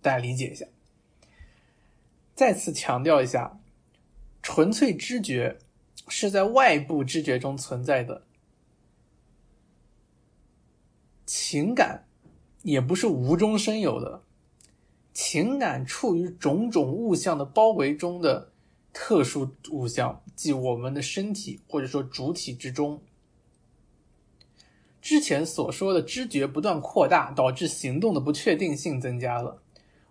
[0.00, 0.64] 大家理解一下。
[2.36, 3.58] 再次强调一下，
[4.40, 5.58] 纯粹知觉
[6.06, 8.24] 是在外部知觉中存在的，
[11.26, 12.06] 情感
[12.62, 14.22] 也不是无中生有的。
[15.12, 18.47] 情感处于种种物象的包围中的
[19.00, 23.00] 特殊物象，即我们的身体或者说主体之中。
[25.00, 29.62] 之前所说的知觉不断扩大，导致行动的不确定性增加了，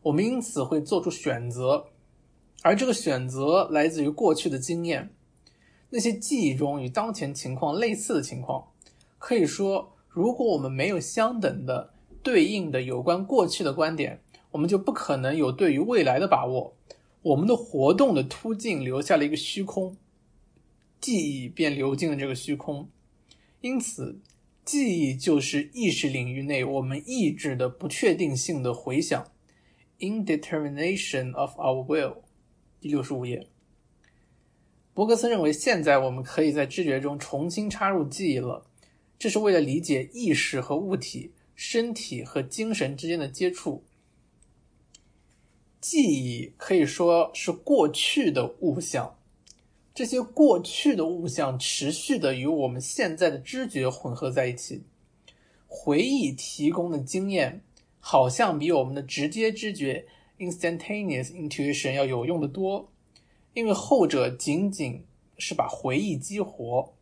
[0.03, 1.87] 我们因此会做出选择，
[2.63, 5.13] 而这个选择来自于过去的经验，
[5.89, 8.69] 那些记忆中与当前情况类似的情况。
[9.19, 14.21] 可以说，如果我们没有相等的对应的有关过去的观点，
[14.51, 16.76] 我们就不可能有对于未来的把握，
[17.21, 19.97] 我们的活动的突进留下了一个虚空，
[21.01, 22.89] 记忆便流进了这个虚空，
[23.61, 24.19] 因此，
[24.63, 29.31] 记忆就是意识领域内我们意志的不确定性的回响
[29.99, 32.17] ，indetermination of our will。
[32.79, 33.47] 第六十五页，
[34.93, 38.65] 伯格森认为，现在我们可以在知觉中重新插入记忆了，
[39.17, 43.83] 这是为了理解意识和物体、身体和精神之间的接触。
[45.89, 49.17] 记忆可以说是过去的物象，
[49.95, 54.83] 这些过去的物象持续的与我们现在的知觉混合在一起。
[55.65, 57.61] 回忆提供的经验
[58.01, 60.05] 好像比我们的直接知觉
[60.39, 62.91] （instantaneous intuition） 要有用的多，
[63.53, 65.05] 因为后者仅仅
[65.37, 66.93] 是把回忆激活。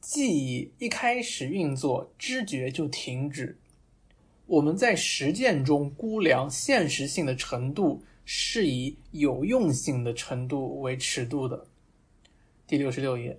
[0.00, 3.58] 记忆一开始运作，知觉就停止。
[4.46, 11.66] 我们在实践中估量现实性的程度，是以有用性的程度为尺度的。
[12.66, 13.38] 第六十六页。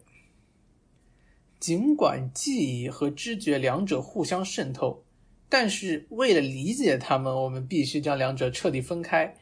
[1.60, 5.04] 尽管记忆和知觉两者互相渗透，
[5.50, 9.36] 但是为了理解它们，我们必须将两者彻底分开。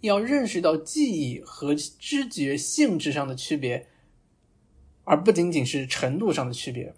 [0.00, 3.86] 要认识到记忆和知觉性质上的区别，
[5.04, 6.94] 而不仅仅是程度上的区别。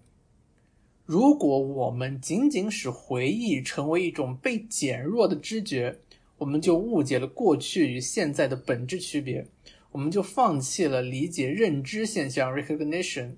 [1.04, 5.98] 如果我们仅仅使回忆成为一种被减弱的知觉，
[6.38, 9.46] 我们就误解了过去与现在的本质区别，
[9.90, 13.32] 我们就放弃了理解认知现象 （recognition）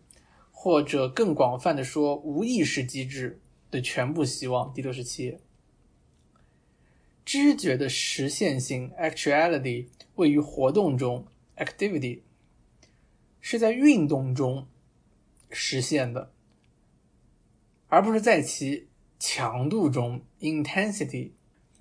[0.52, 3.40] 或者更广泛的说无意识机制
[3.70, 4.72] 的全部希望。
[4.72, 5.40] 第六十七页，
[7.24, 9.86] 知觉的实现性 （actuality）
[10.16, 12.20] 位于活动中 （activity），
[13.40, 14.66] 是在运动中
[15.50, 16.33] 实现的。
[17.88, 21.30] 而不是在其强度中，intensity。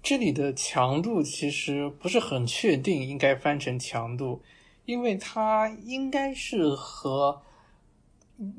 [0.01, 4.41] 这里的强度其实不是很确定，应该翻成强度，
[4.85, 7.41] 因为它应该是和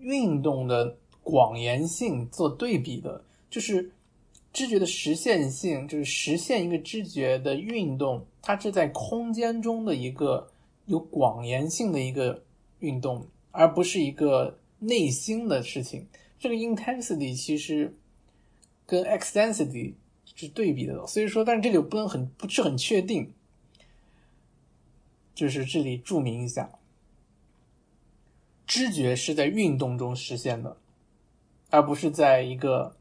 [0.00, 3.22] 运动的广延性做对比的。
[3.50, 3.92] 就是
[4.52, 10.50] 知觉的实现性，就是实现一个知觉的运动，它是在空间中的一个
[10.86, 12.42] 有广延性的一个
[12.78, 16.06] 运动，而不是一个内心的事情。
[16.44, 17.96] 这个 intensity 其实
[18.84, 19.94] 跟 extensity
[20.36, 23.32] 是对比的，所以说，但是这里不能很不是很确定，
[25.34, 26.70] 就是这里注明一下，
[28.66, 30.76] 知觉是在运动中实现的，
[31.70, 32.94] 而不是在一个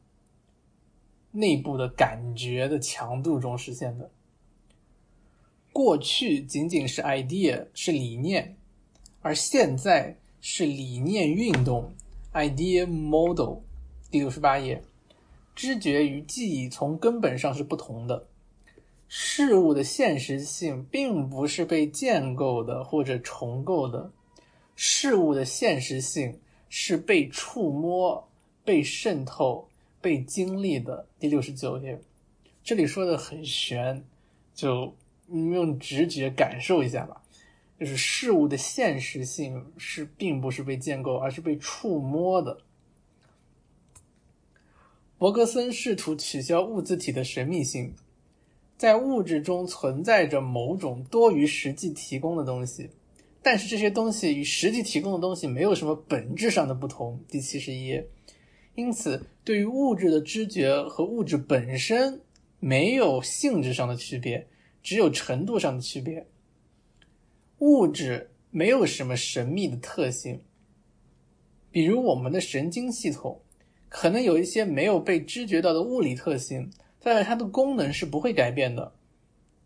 [1.31, 4.09] 内部的感觉的强度中实现的。
[5.73, 8.55] 过去仅仅是 idea 是理念，
[9.21, 11.93] 而现在是理念运动。
[12.33, 13.59] Idea model，
[14.09, 14.81] 第六十八页，
[15.53, 18.25] 知觉与记忆从根本上是不同的。
[19.07, 24.11] 事物的现实性并不是被建构的或者重构的，
[24.75, 28.27] 事物的现实性是被触摸、
[28.65, 29.67] 被渗透、
[30.01, 31.05] 被经历的。
[31.19, 32.01] 第六十九页，
[32.63, 34.03] 这里说的很玄，
[34.55, 34.91] 就
[35.27, 37.21] 用直觉感受一下吧。
[37.79, 42.59] 就是事物的现实性是并不是被建构，而是被触摸的。
[45.17, 47.93] 伯格森试图取消物自体的神秘性，
[48.77, 52.89] 在物质中存在着某种多于实际提供的东西，
[53.41, 57.19] 但是这些东西与实际提供的东西没有什么本质上的不同。
[57.29, 58.01] 第七十一，
[58.75, 62.21] 因此对于物质的知觉和物质本身
[62.59, 64.47] 没有性质上的区别，
[64.81, 66.27] 只有程度上的区别。
[67.63, 70.41] 物质没有什么神秘的特性，
[71.71, 73.41] 比如我们的神经系统
[73.87, 78.93] 可能有一些没有被知觉到的物理特性，但是它的功能是不会改变的。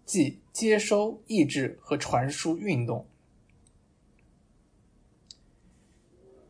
[0.05, 3.07] 即接收、抑制和传输运动。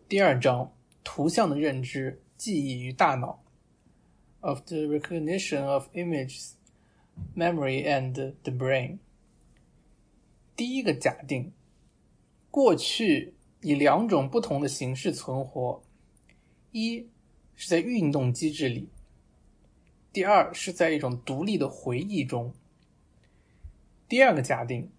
[0.09, 3.41] 第二章：图像的认知、记忆与大脑。
[4.41, 6.51] Of the recognition of images,
[7.35, 8.11] memory and
[8.43, 8.99] the brain。
[10.57, 11.53] 第一个假定：
[12.51, 15.81] 过去以两种不同的形式存活，
[16.73, 17.07] 一
[17.55, 18.89] 是在运动机制里，
[20.11, 22.53] 第二是在一种独立的回忆中。
[24.09, 24.89] 第二个假定：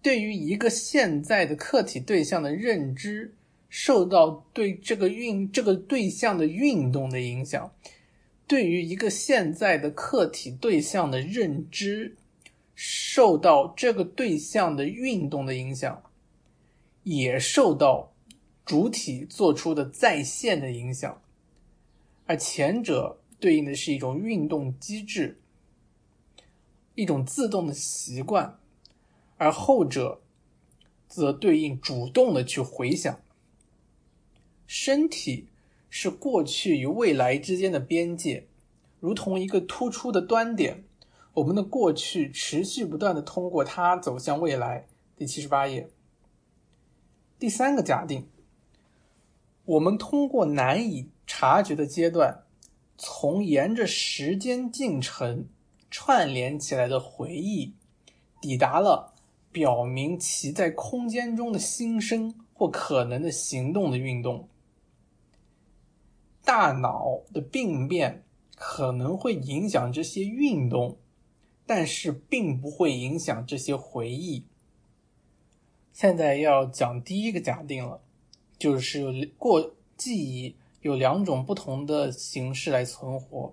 [0.00, 3.34] 对于一个现在的客体对象的认知。
[3.70, 7.70] 受到对这个运这个对象的运动的影响，
[8.46, 12.16] 对于一个现在的客体对象的认知，
[12.80, 16.00] 受到这个对象的运动的影响，
[17.02, 18.12] 也受到
[18.64, 21.20] 主体做出的再现的影响，
[22.26, 25.40] 而前者对应的是一种运动机制，
[26.94, 28.60] 一种自动的习惯，
[29.38, 30.20] 而后者
[31.08, 33.20] 则对应主动的去回想。
[34.68, 35.48] 身体
[35.90, 38.46] 是过去与未来之间的边界，
[39.00, 40.84] 如同一个突出的端点。
[41.38, 44.86] 我们的过去持续不断的通过它走向未来。
[45.16, 45.88] 第七十八页。
[47.38, 48.26] 第三个假定，
[49.64, 52.42] 我们通过难以察觉的阶段，
[52.96, 55.46] 从沿着时间进程
[55.88, 57.72] 串联起来的回忆，
[58.40, 59.14] 抵达了
[59.52, 64.48] 表明其在空间中的新生或可能的行动的运动。
[66.44, 68.24] 大脑的病变
[68.56, 70.96] 可能会影响这些运动，
[71.68, 74.42] 但是并不会影响这些回忆。
[75.92, 78.00] 现在要讲第一个假定了，
[78.58, 83.52] 就是过记忆有两种不同的形式来存活。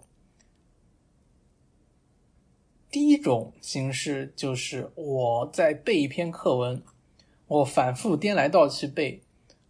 [2.89, 6.81] 第一种形式就是我在背一篇课文，
[7.47, 9.21] 我反复颠来倒去背。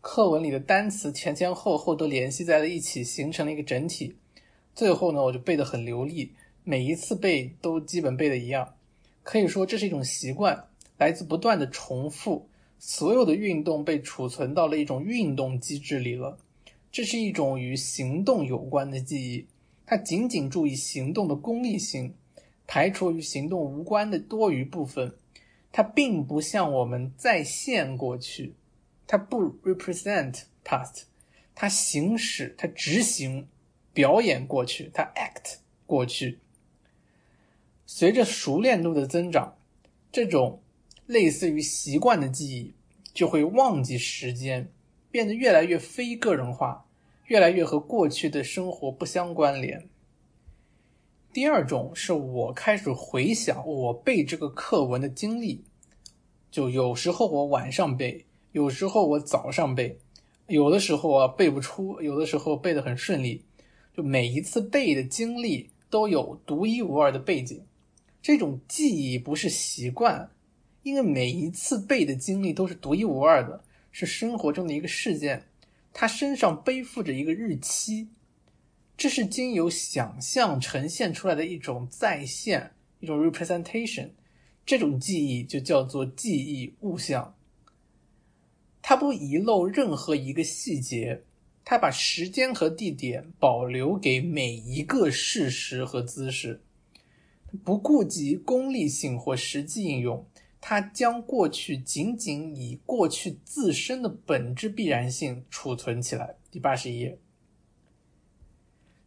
[0.01, 4.15] 课文里的单词前前后后都联系在了一起，形成了一个整体。
[4.75, 6.33] 最后呢，我就背得很流利，
[6.65, 8.75] 每一次背都基本背的一样。
[9.21, 12.49] 可以说这是一种习惯，来自不断的重复。
[12.79, 16.37] 所有的运动被储存到了一种运动机制里了。
[16.91, 19.45] 这是一种与行动有关的记忆，
[19.85, 22.15] 它仅仅注意行动的功利性，
[22.65, 25.15] 排除与行动无关的多余部分。
[25.71, 28.55] 它并不像我们再现过去。
[29.05, 31.03] 它不 represent past，
[31.53, 33.47] 它行使、它执行、
[33.93, 36.39] 表演过去，它 act 过去。
[37.87, 39.55] 随着熟练度的增长，
[40.11, 40.61] 这种
[41.05, 42.73] 类似于习惯的记忆
[43.13, 44.71] 就会忘记时间，
[45.11, 46.85] 变得越来越非个人化，
[47.25, 49.87] 越来越和过去的生活不相关联。
[51.31, 55.63] 第二种是我开始回想我背这个课文的经历，
[56.49, 58.25] 就有时候我晚上背。
[58.51, 59.99] 有时候我早上背，
[60.47, 63.43] 有的时候啊背不出，有的时候背得很顺利。
[63.95, 67.61] 就每一次背的经历都有独一无二的背景。
[68.25, 70.31] 这种记忆不是习惯，
[70.81, 75.43] 因为每一次背的经历都是独一无二的，是生活中的一个事件，
[75.93, 78.07] 它身上背负着一个日期。
[78.97, 84.09] 这是经由想象呈现出来的一种再现，一种 representation。
[84.65, 87.35] 这种记忆就叫做记忆物象。
[88.81, 91.21] 它不遗漏任何一个细节，
[91.63, 96.63] 它把时间和地点保留给每一个事实和姿势，
[97.55, 100.25] 不顾及功利性或实际应用。
[100.67, 106.37] 它将过去仅仅以过去自身的本质必然性储存起来。
[106.49, 107.19] 第八十一页，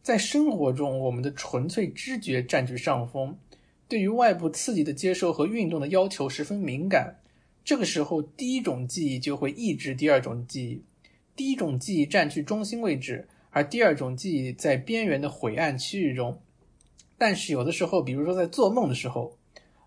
[0.01, 3.37] 在生活中，我们的纯粹知觉占据上风，
[3.89, 7.17] 对于外部刺激的接受和运动的要求十分敏感。
[7.65, 10.83] 这个时候，第一种记忆就会抑制第二种记忆，
[11.35, 16.41] 第一种记忆占据中心位置，而第二种记忆在边缘的晦暗区域中。
[17.19, 19.37] 但是有的时候，比如说在做梦的时候，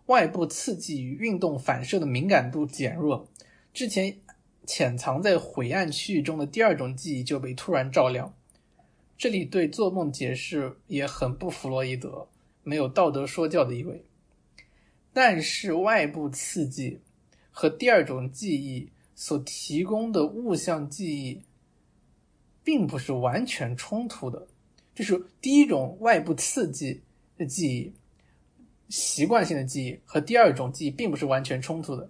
[0.06, 3.28] 外部刺激与运动反射的敏感度减弱，
[3.74, 4.20] 之前
[4.68, 8.34] 潜藏在晦暗区域中的第二种记忆就被突然照亮。
[9.18, 12.28] 这里对做梦解释也很不弗洛伊德，
[12.64, 14.04] 没有道德说教的意味。
[15.14, 17.00] 但是外部刺激。
[17.54, 21.42] 和第二种记忆所提供的物象记忆，
[22.64, 24.48] 并不是完全冲突的。
[24.96, 27.02] 就是第一种外部刺激
[27.42, 27.92] 的记忆、
[28.88, 32.10] 习惯性的记忆和第二种记忆并不是完全冲突的。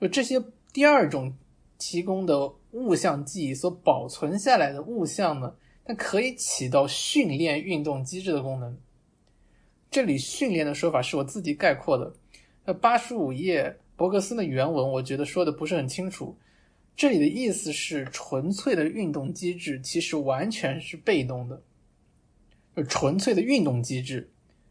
[0.00, 0.42] 就这些
[0.72, 1.34] 第二种
[1.76, 5.54] 提供的物象记忆所保存下来的物象呢，
[5.84, 8.78] 它可以起到训练运动机制的功能。
[9.90, 12.14] 这里“训练”的说法是我自己概括的。
[12.64, 16.36] 呃，八十五页伯格森的原文，我觉得说的不是很清楚。
[16.94, 21.62] 这里的意思是，纯粹的运动机制其实完全是被动的。
[22.76, 24.30] 就纯粹的运动机制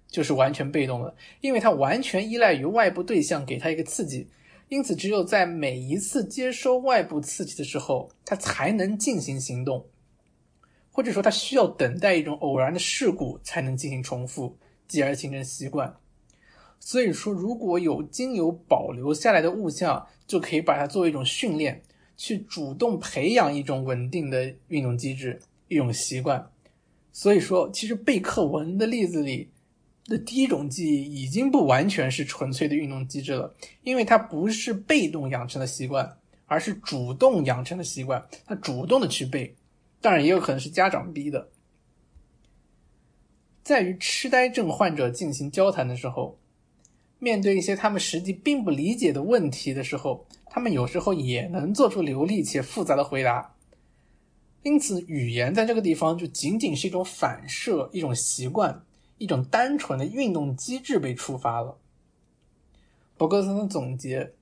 [0.10, 4.28] 就是完全被动的，因为它完全依赖于外部对象给它一个刺激，
[4.68, 9.86] 因此只有在每一次接收外部刺激的时候，它才能进行行动，
[10.92, 14.58] 或者说它需要等待一种偶然的事故才能进行重复，
[14.88, 15.96] 继而形成习惯。
[16.80, 21.82] 所以说，如果有经由保留下来的物象，就可以把它作为一种训练。
[22.22, 25.40] 去主动培养一种稳定的运动机制，
[25.70, 26.52] 一种习惯。
[27.14, 29.50] 所以说，其实背课文的例子里
[30.10, 38.28] 的第一种记忆已经不完全是纯粹的运动机制了，因为它不是被动养成的习惯，而是主动养成的习惯。
[38.46, 39.56] 他主动的去背，
[40.02, 41.50] 当然也有可能是家长逼的。
[43.64, 46.38] 在与痴呆症患者进行交谈的时候，
[47.20, 50.26] 面对一些他们实际并不理解的问题的时候。
[50.52, 53.54] 他们有时候也能做出流利且复杂的回答，
[54.64, 58.82] 因此语言在这个地方就仅仅是一种反射、一种习惯、
[59.20, 61.78] 一种单纯的运动机制被触发了。
[63.16, 64.34] 伯格森的总结：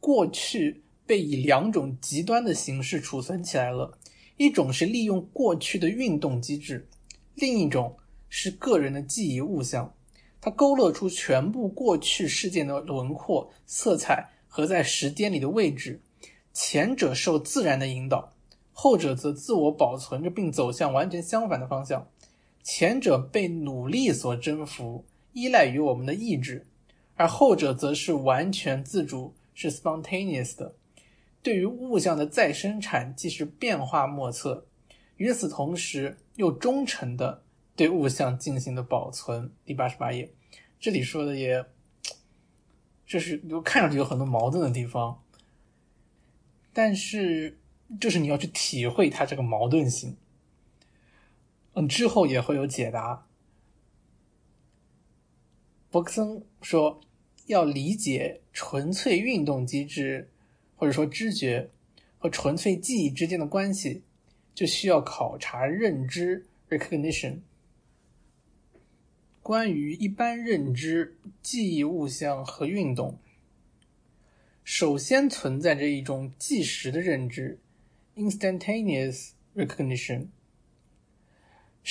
[0.00, 3.98] 过去被以两种极端的形式储存起来了，
[4.38, 6.88] 一种是利用过去的运动机制，
[7.34, 7.98] 另一种
[8.30, 9.94] 是个人的记忆物象，
[10.40, 14.30] 它勾勒出全部过去事件的轮廓、色彩。
[14.52, 16.02] 和在时间里的位置，
[16.52, 18.32] 前者受自然的引导，
[18.72, 22.08] 后者则自我保存着并走向完全相反的方向。
[22.62, 26.66] 前者被努力所征服，依赖于我们的意志，
[27.16, 30.74] 而后者则是完全自主，是 spontaneous 的。
[31.42, 34.66] 对于物象的再生产，既是变化莫测，
[35.16, 37.42] 与此同时又忠诚的
[37.74, 39.50] 对物象进行的保存。
[39.64, 40.32] 第八十八页，
[40.78, 41.64] 这里说的也。
[43.06, 45.20] 这是有看上去有很多矛盾的地方，
[46.72, 47.58] 但是
[48.00, 50.16] 就是你要去体会它这个矛盾性，
[51.74, 53.26] 嗯，之后也会有解答。
[55.90, 57.00] 伯克森说，
[57.46, 60.30] 要理解纯粹运动机制
[60.76, 61.70] 或者说知觉
[62.18, 64.02] 和纯粹记忆之间的关系，
[64.54, 67.38] 就需要考察认知 （recognition）。
[69.42, 73.18] 关于一般认知、记忆物象和运动，
[74.62, 77.58] 首先存在着一种即时的认知
[78.16, 80.26] （instantaneous recognition）。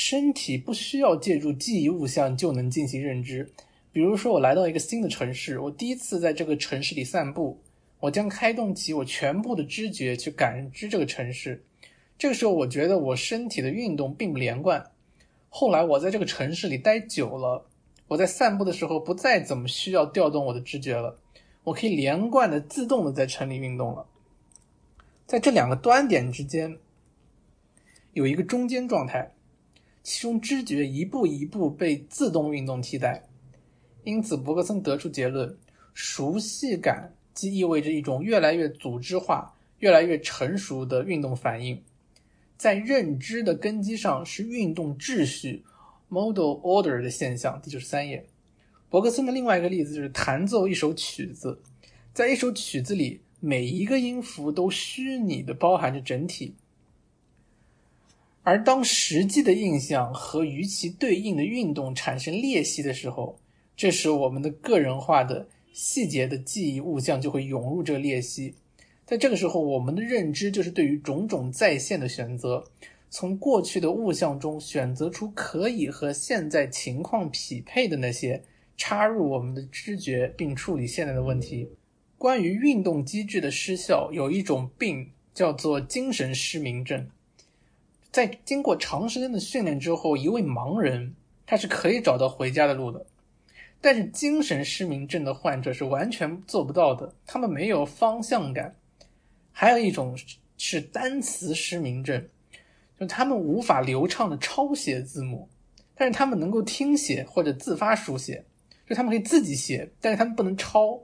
[0.01, 3.51] 身体不需要借助记忆物象就能进行认知。
[3.91, 7.59] 比如说，我来到一个新的城市，我第一次在这个城市里散步，
[7.99, 11.61] 我将开动起我全部的知觉去感知这个城市。
[12.17, 14.89] 这个时候，我觉得我身体的运动并不连贯。
[15.49, 17.65] 后来我在这个城市里待久了，
[18.07, 21.19] 我在散步的时候不再怎么需要调动我的知觉了，
[21.65, 24.05] 我可以连贯的、自动的在城里运动了。
[25.27, 26.77] 在这两个端点之间，
[28.13, 29.29] 有一个中间状态，
[30.11, 33.27] 其中知觉一步一步被自动运动替代。
[34.03, 35.55] 因此，伯格森得出结论：
[35.93, 41.79] 熟悉感即意味着一种越来越组织化、越来越成熟的运动反应。
[42.57, 45.63] 在认知的根基上是运动秩序
[46.07, 47.61] （model order） 的现象。
[47.61, 48.25] 第九十三页，
[48.89, 51.61] 伯格森的另外一个例子就是弹奏一首曲子，
[52.15, 56.55] 在一首曲子里，每一个音符都虚拟的包含着整体，
[58.43, 63.37] 而当实际的印象和与其对应的运动产生裂隙的时候，
[63.75, 68.55] 这时我们的个人化的细节的记忆物象就会涌入这个裂隙。
[69.05, 72.63] 在这个时候，我们的认知就是对于种种在线的选择，
[73.09, 78.43] 从过去的物象中选择出可以和现在情况匹配的那些，
[78.77, 81.69] 插入我们的知觉，并处理现在的问题。
[82.17, 87.07] 关于运动机制的失效，有一种病叫做精神失明症。
[88.11, 93.05] 在经过长时间的训练之后，一位盲人他是可以找到回家的路的。
[93.81, 98.75] 但是精神失明症的患者是完全做不到的，他们没有方向感。
[99.51, 100.17] 还有一种
[100.57, 102.27] 是单词失明症，
[102.99, 105.47] 就他们无法流畅的抄写字母，
[105.95, 108.43] 但是他们能够听写或者自发书写，
[108.87, 110.99] 就他们可以自己写，但是他们不能抄。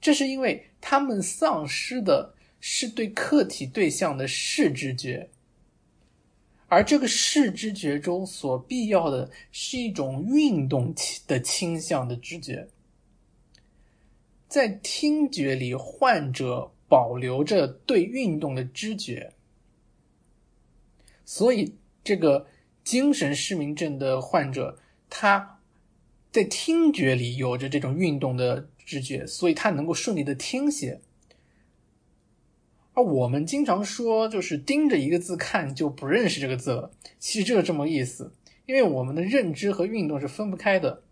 [0.00, 5.28] 这是因为他们丧失的是对客体对象的视知觉，
[6.70, 10.94] 而这个视知觉中所必要的是一种运动
[11.26, 12.66] 的倾向的知觉，
[14.48, 16.72] 在听觉里，患者。
[16.90, 19.32] 保留着对运动的知觉，
[21.24, 22.48] 所以这个
[22.82, 24.76] 精神失明症的患者，
[25.08, 25.60] 他
[26.32, 31.00] 在听觉里有着这种运动的知觉，所以他能够顺利的听写。
[33.02, 38.32] 我们经常说，就是盯着一个字看就不认识这个字了，其实就是这么意思。
[38.66, 41.02] 因为我们的认知和运动是分不开的，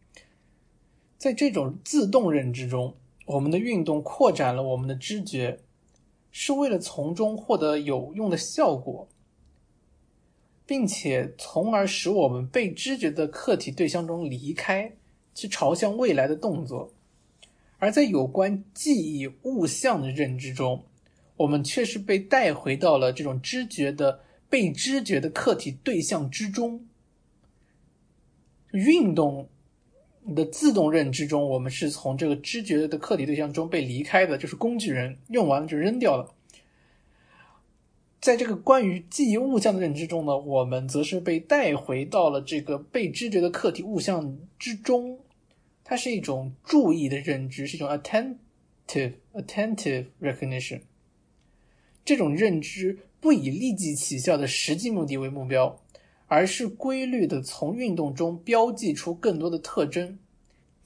[1.17, 2.95] 在这种自动认知中，
[3.27, 5.59] 我们的运动扩展了我们的知觉，
[6.31, 9.09] 是为了从中获得有用的效果。
[10.65, 14.93] 并且，从而使我们被知觉的客体对象中离开，
[15.35, 16.93] 去朝向未来的动作；
[17.79, 20.85] 而在有关记忆物象的认知中，
[21.39, 24.21] 我们却是被带回到了这种知觉的
[24.51, 26.87] 被知觉的客体对象之中。
[28.73, 29.49] 运动
[30.37, 36.35] 的自动认知中，我们是从这个知觉的客体对象中被离开的，就是工具人用完了就扔掉了。
[38.21, 45.19] 在这个关于记忆物象的认知中呢，我们则是被带回到了这个被知觉的客体物象之中，
[45.83, 50.81] 它是一种注意的认知，是一种 attentive attentive recognition。
[52.09, 55.79] 这种认知不以立即起效的实际目的为目标，
[56.27, 60.19] 而是规律的从运动中标记出更多的特征，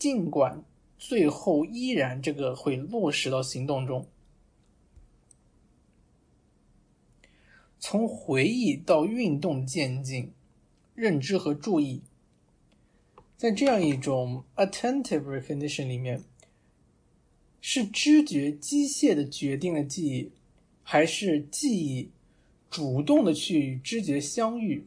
[0.00, 0.64] 尽管
[0.98, 4.08] 最后依然这个会落实到行动中。
[7.78, 10.32] 从回忆到运动渐进，
[10.96, 12.02] 认知和注意，
[13.36, 16.24] 在这样一种 attentive recognition 里面，
[17.60, 20.32] 是知觉机械的决定了记忆，
[20.82, 22.10] 还是记忆
[22.70, 24.84] 主动的去与知觉相遇？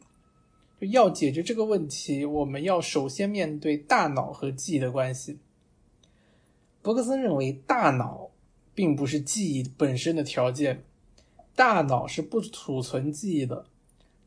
[0.80, 5.38] 要解决这个问题，我们要首先面对大脑和记忆的关系。
[6.82, 8.30] 伯克森认为，大脑
[8.74, 10.84] 并不是记忆本身的条件。
[11.54, 13.64] 大脑是不储存记忆的，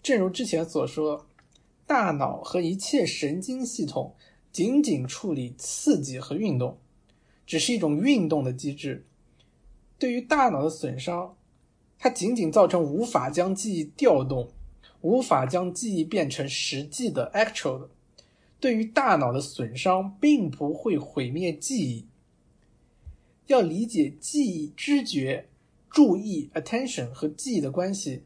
[0.02, 1.28] 正如之前所说，
[1.86, 4.16] 大脑和一切神经系统
[4.52, 6.80] 仅仅处理刺激和运动，
[7.46, 9.06] 只是一种运动的机制。
[10.00, 11.38] 对于大脑的损伤，
[12.00, 14.50] 它仅仅造成无法将记忆调动，
[15.02, 17.90] 无法将记忆变成实际的 actual 的。
[18.60, 22.06] 对于大脑的损伤，并不会毁灭记忆。
[23.48, 25.46] 要理解记忆知觉。
[25.92, 28.22] 注意 attention 和记忆的关系，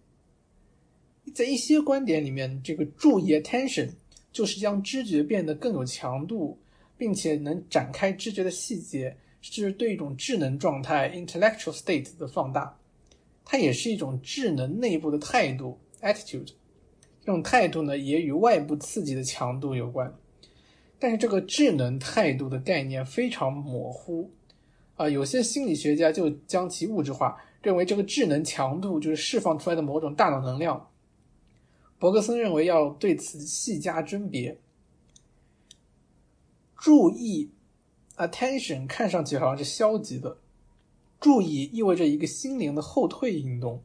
[1.34, 3.90] 在一些观点里面，这个注意 attention
[4.34, 6.60] 就是将知觉变得更有强度，
[6.98, 12.78] 并且能展开知觉的细节，是对一种智能状态 intellectual state 的放大。
[13.46, 16.54] 它也是一种智能内部的态度 attitude。
[17.22, 20.14] 这种态度呢，也与外部刺激的强度有关。
[21.00, 24.32] 但是这个智能态度的概念非常模糊
[24.96, 27.38] 啊，有些心理学家就将其物质化。
[27.62, 30.90] 认为这个智能强度就是释放出来的某种大脑能量。
[31.98, 34.60] 伯格森认为要对此细加甄别。
[36.78, 37.50] 注意
[38.18, 40.38] ，attention 看上去好像是消极的，
[41.24, 43.82] 注意意味着一个心灵的后退运动，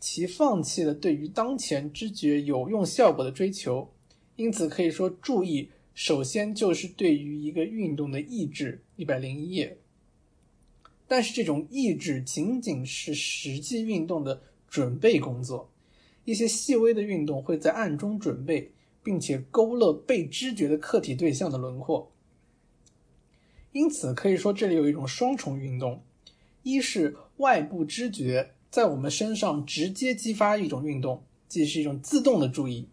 [0.00, 3.92] 其放弃了对于当前知觉有用效果的追求，
[4.36, 8.82] 因此可以说注意首先就是对于一个运动的抑制。
[8.96, 9.76] 一百零一页。
[11.06, 15.70] 但是这种意志仅仅是实际运动的准备工作，
[16.24, 18.72] 一些细微的运动会在暗中准备，
[19.02, 22.10] 并且勾勒被知觉的客体对象的轮廓。
[23.72, 26.02] 因此可以说，这里有一种双重运动：
[26.62, 32.86] 一是外部知觉在我们身上直接激发一种运动，即是一种自动的注意；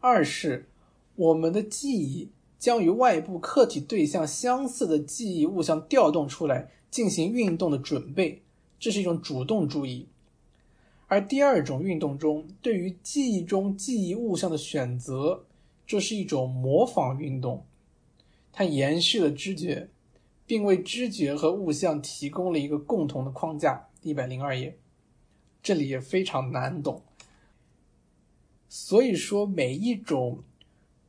[0.00, 0.68] 二是
[1.16, 6.70] 我们的记忆将与外部客体对象相似的记忆物象调动出来。
[6.94, 8.40] 进行运动的准备，
[8.78, 10.06] 这是一种主动注意；
[11.08, 15.44] 而第二种运动中，对于记忆中记忆物象的选择，
[15.84, 17.66] 这是一种模仿运动。
[18.52, 19.88] 它延续了知觉，
[20.46, 23.88] 并为知觉和物象提供了一个共同的框架。
[24.02, 24.78] 一百零二页，
[25.62, 27.02] 这里也非常难懂。
[28.68, 30.44] 所以说，每一种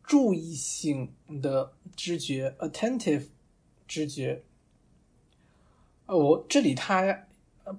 [0.01, 1.11] 注意性
[1.41, 3.25] 的知觉 （attentive
[3.85, 4.43] 知觉）。
[6.07, 7.27] 呃，我这里他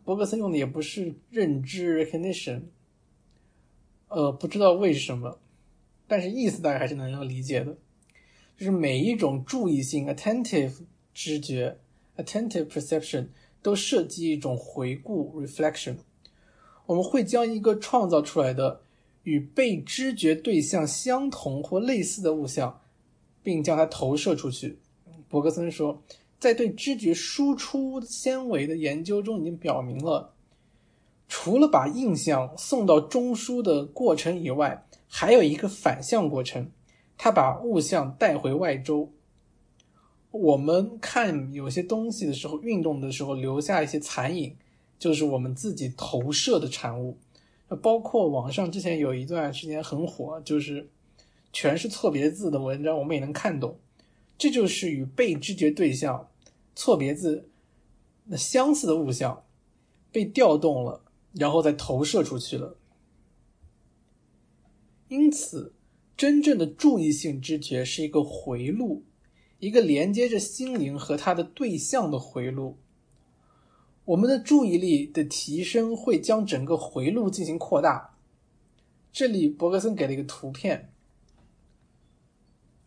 [0.05, 2.63] 伯格森用的也不是认知 recognition，
[4.09, 5.39] 呃，不知道为什么，
[6.07, 7.79] 但是意思大家还是能够理解的，
[8.59, 10.81] 就是每一种注意性 attentive
[11.17, 11.79] 知觉
[12.19, 13.29] attentive perception
[13.63, 15.97] 都涉及一种回顾 reflection，
[16.85, 18.83] 我们会将一个创造出来的
[19.23, 22.83] 与被知觉对象相同或类似的物象，
[23.43, 24.79] 并将它投射出去。
[25.29, 26.03] 伯格森说。
[26.39, 30.35] 在对知觉输出纤维的研究中，已经表明了，
[31.29, 36.71] 除了把印象送到中枢的过程以外，还有一个反向过程，
[37.17, 39.11] 它把物象带回外周。
[40.31, 44.55] 我们看有些东西的时候，运动的时候留下一些残影，
[44.99, 47.19] 就是我们自己投射的产物。
[47.83, 50.89] 包括网上之前有一段时间很火，就是
[51.53, 53.79] 全是错别字的文章，我们也能看懂。
[54.39, 56.29] 这就是与被知觉对象
[56.75, 57.49] 错别字
[58.27, 59.45] 那相似的物象
[60.13, 61.01] 被调动了，
[61.33, 62.77] 然后再投射出去了。
[65.09, 65.73] 因此，
[66.17, 69.03] 真正的注意性知觉是一个回路，
[69.59, 72.77] 一个连接着心灵和它的对象的回路。
[74.05, 78.17] 我们的注意力的提升会将整个回路进行扩大。
[79.13, 80.93] 这里伯格森给了一个图片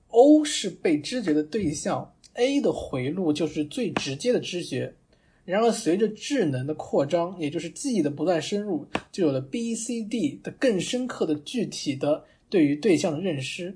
[0.08, 4.96] ，O 是被知觉的对象，A 的回路就是最直接的知觉。
[5.44, 13.76] 然而，随着智能的扩张，也就是记忆的不断深入，就有了 B、C、D 的更深刻的具体的对于对象的认识。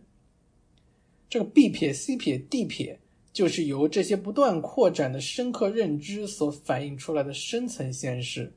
[1.29, 2.99] 这个 B 撇、C 撇、D 撇。
[3.31, 8.53] 就是由这些不断扩展的深刻认知所反映出来的深层现实。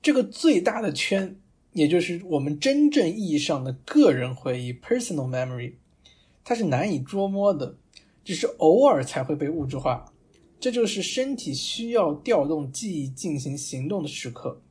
[0.00, 1.38] 这个最大的圈，
[1.74, 5.74] 也就是我们真正意义上的个人回忆 （personal memory），
[6.42, 7.76] 它是难以捉摸的，
[8.24, 10.10] 只是偶尔才会被物质化。
[10.58, 14.62] 这就是身体需要调动记忆进行行动的时刻。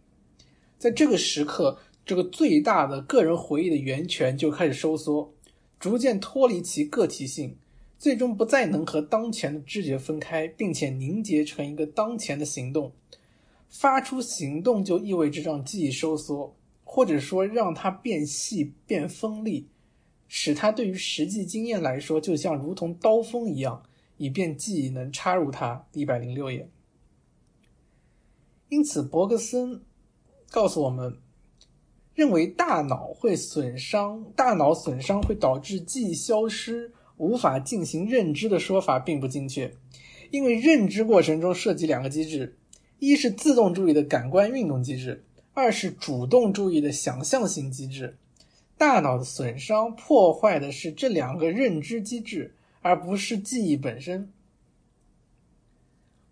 [0.80, 5.34] 在这个时刻，这个最大的个人回忆的源泉就开始收缩，
[5.80, 7.57] 逐渐脱离其个体性。
[7.97, 12.91] 最终不再能和当前的知觉分开，并且凝结成一个当前的行动。
[13.69, 19.67] 发出行动就意味着让记忆收缩，或者说让它变细、变锋利，
[20.28, 23.82] 使它对于实际经验来说就像如同刀锋一样，
[24.17, 25.88] 以便记忆能插入它。
[25.93, 26.69] 一百零六页。
[28.67, 29.82] 因此，伯格森
[30.51, 31.17] 告诉我们，
[32.16, 36.91] 认为大脑会损伤，大脑损伤会导致记忆消失。
[37.18, 39.74] 无法进行认知的说法并不精确，
[40.32, 42.57] 因为认知过程中涉及两个机制：
[42.99, 48.18] 一是自动注意的感官运动机制，二是主动注意的想象性机制。
[48.78, 54.30] 大脑的损伤破坏的是这两个认知机制，而不是记忆本身。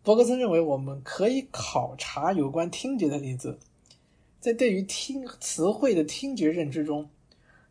[0.03, 3.57] 伯格森认为，我们可以考察有关听觉的例子，
[4.43, 7.09] 在对于听词汇的听觉认知中。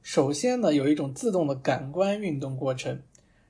[0.01, 3.03] 首先呢，有一种自动的感官运动过程，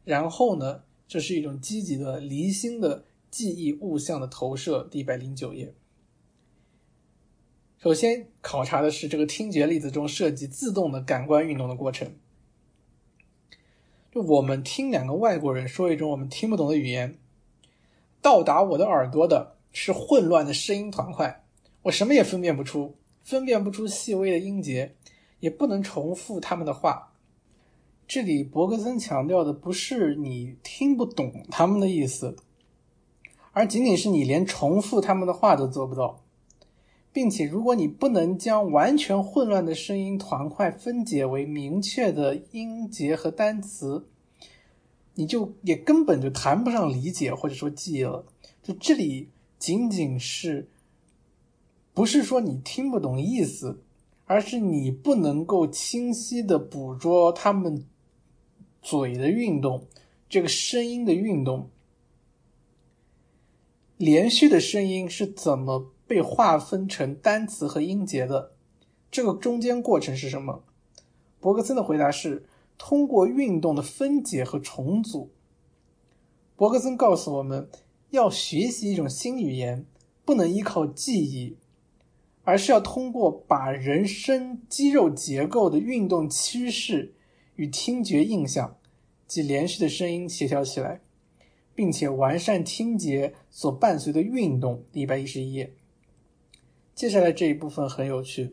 [0.02, 4.88] 然后呢，这是一种积极的离心的记忆物象的投射。
[4.90, 5.72] 第一百零九页。
[7.78, 12.16] 首先考察的是这个听觉例子中涉及自动的感官运动的过程。
[14.10, 17.16] 就我们听两个外国人说一种我们听不懂的语言，
[18.20, 21.44] 到达我的耳朵的是混乱的声音团块，
[21.82, 24.94] 我什么也分辨不出，分辨不出细微的音节。
[25.42, 27.14] 也不能重复他们的话。
[28.06, 32.36] 这里伯格森强调的不是你听不懂他们的意思，
[33.50, 36.22] 而仅仅是你连重复他们的话都做不到，
[37.12, 44.06] 并且如果你不能将完全混乱的声音团块分解为明确的音节和单词，
[45.14, 48.24] 你就也根本就谈不上理解或者说记忆了。
[48.62, 50.68] 就这里仅仅是，
[51.94, 53.82] 不是说你听不懂意思。
[54.24, 57.84] 而是你不能够清晰的捕捉他们
[58.80, 59.86] 嘴的运动，
[60.26, 61.68] 这个声音的运动，
[63.98, 68.52] 连续的声音是怎么被划分成单词和音节的？
[69.10, 70.64] 这个中间过程是什么？
[71.38, 72.46] 伯格森的回答是
[72.78, 75.30] 通过运动的分解和重组。
[76.56, 77.68] 伯格森告诉我们
[78.10, 79.84] 要学习一种新语言，
[80.24, 81.58] 不能依靠记忆。
[82.44, 87.14] 而是要通过把人身肌肉结构的运动趋势
[87.54, 88.76] 与听觉印象
[89.28, 91.00] 及连续的声音协调起来，
[91.74, 94.82] 并且完善听觉所伴随的运动。
[94.92, 95.72] 一百一十一页，
[96.94, 98.52] 接下来这一部分很有趣。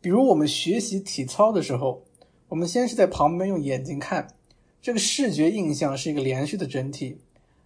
[0.00, 2.04] 比如我们学习体操的时候，
[2.48, 4.34] 我们先是在旁边用眼睛看，
[4.82, 7.18] 这个视觉印象是一个连续的整体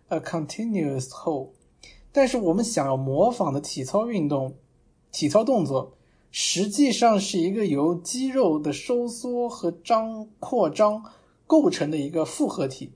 [0.08, 1.48] ，a continuous whole。
[2.12, 4.54] 但是我们想要模仿的体操运动。
[5.12, 5.96] 体操动作
[6.30, 11.04] 实际上是一个由肌肉的收缩和张扩张
[11.46, 12.90] 构成的一个复合体。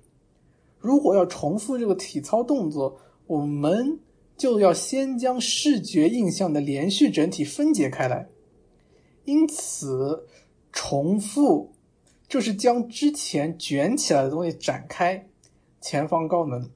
[0.79, 4.01] 如果要重复这个体操动作，我们
[4.37, 8.27] 就要先将视觉印象的连续整体分解开来。
[9.25, 10.27] 因此，
[10.73, 11.73] 重复
[12.29, 15.29] 就是将之前卷起来的东西展开。
[15.81, 16.71] 前方高能。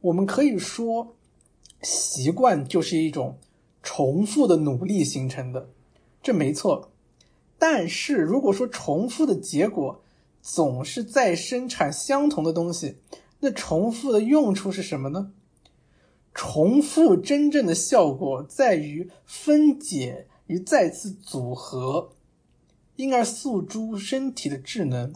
[0.00, 1.16] 我们可以说，
[1.82, 3.36] 习惯就是一种。
[3.82, 5.70] 重复的努力形成的，
[6.22, 6.90] 这没错。
[7.58, 10.02] 但是如果说重复的结果
[10.40, 12.96] 总是在生产相同的东西，
[13.40, 15.32] 那重复的用处是什么呢？
[16.32, 22.12] 重复真正的效果在于分解与再次组合，
[22.96, 25.12] 因而诉诸身体的智能。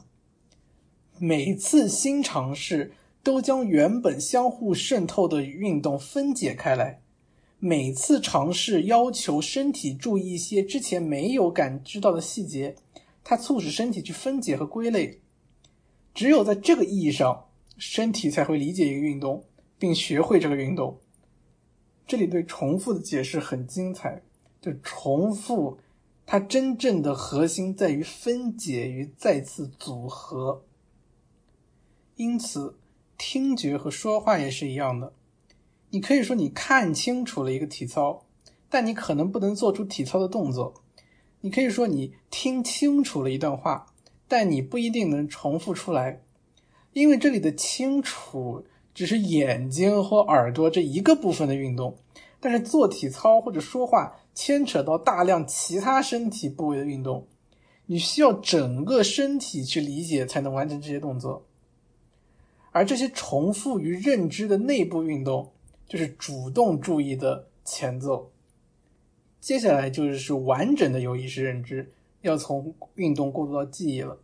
[1.19, 2.93] 每次新尝试
[3.23, 7.04] 都将原本相互渗透的运动分解开来，
[7.67, 12.77] 每次尝试要求身体注意一些之前没有感知到的细节，
[13.25, 15.23] 它促使身体去分解和归类。
[16.12, 17.47] 只有在这个意义上，
[17.79, 19.45] 身体才会理解一个运动，
[19.79, 21.01] 并学会这个运动。
[22.07, 24.21] 这里对重复的解释很精彩。
[24.61, 25.79] 就重复，
[26.27, 30.67] 它真正的核心在于分解与再次组合。
[32.17, 32.77] 因此，
[33.17, 35.15] 听觉和说话也是一样的。
[35.95, 38.25] 你可以说你看清楚了一个体操，
[38.69, 40.75] 但你可能不能做出体操的动作。
[41.43, 43.87] 你可以说你听清楚了一段话，
[44.27, 46.21] 但你不一定能重复出来，
[46.95, 51.97] 因为这里的“清楚”只是眼睛或耳朵这一个部分的运动。
[52.41, 57.29] 但是做体操或者说话牵扯到大量其他身体部位的运动，
[57.87, 61.47] 你需要整个身体去理解才能完成这些动作。
[62.73, 65.53] 而这些重复与认知的内部运动，
[65.89, 68.30] 就是主动注意的前奏。
[69.41, 74.18] 接下来就是完整的有意识认知，要从运动过渡到记忆了。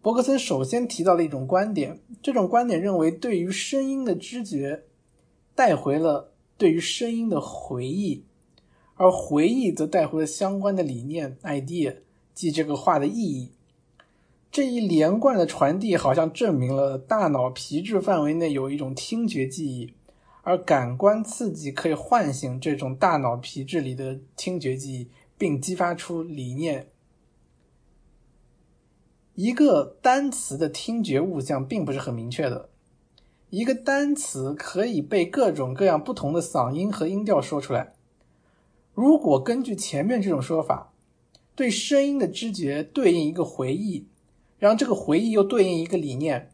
[0.00, 4.84] 伯克森首先提到了一种观点，这种观点认为，对于声音的知觉，
[5.54, 6.32] 带回了。
[6.56, 8.24] 对于声音的回忆，
[8.96, 11.98] 而回忆则带回了相关的理念 （idea），
[12.34, 13.52] 即这个话的意义。
[14.50, 19.94] 这一连贯的传递好像证明了大脑皮质范围内有一种听觉记忆，
[20.48, 26.88] 而感官刺激可以唤醒这种大脑皮质里的听觉记忆，并激发出理念。
[29.34, 32.70] 一个单词的听觉物象并不是很明确的。
[33.50, 37.92] 一个单词可以被各种各样不同的嗓音和音调说出来。
[38.94, 40.94] 如果根据前面这种说法，
[41.54, 44.06] 对声音的知觉对应一个回忆，
[44.58, 46.50] 然后这个回忆又对应一个理念，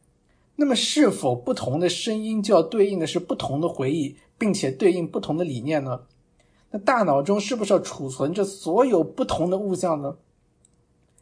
[0.57, 6.02] 那么是否不同的声音就要对应的是不同的回忆，并且对应不同的理念呢？
[6.70, 10.16] 那大脑中是不是要储存着所有不同的物象呢？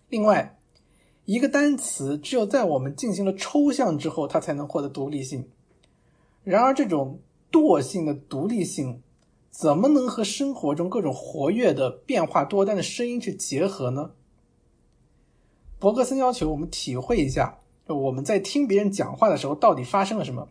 [0.09, 0.59] 另外，
[1.25, 5.49] 一个单词只有在我们进行了抽象之后，它才能获得独立性。
[6.45, 7.21] 然而，这种
[7.51, 9.03] 惰性的独立性，
[9.51, 14.11] 怎么能和生活中各种活跃的、变化多端的声音去结合呢？
[15.79, 20.49] 伯格森要求我们体会一下，我们在听别人讲话的时候到底发生了什么。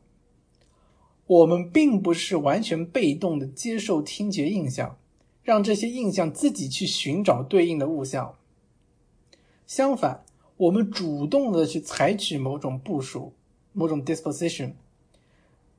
[1.28, 4.98] 我们并不是完全被动的接受听觉印象，
[5.44, 8.36] 让这些印象自己去寻找对应的物象。
[9.66, 10.26] 相反，
[10.58, 13.32] 我们主动的去采取某种部署，
[13.72, 14.74] 某种 disposition。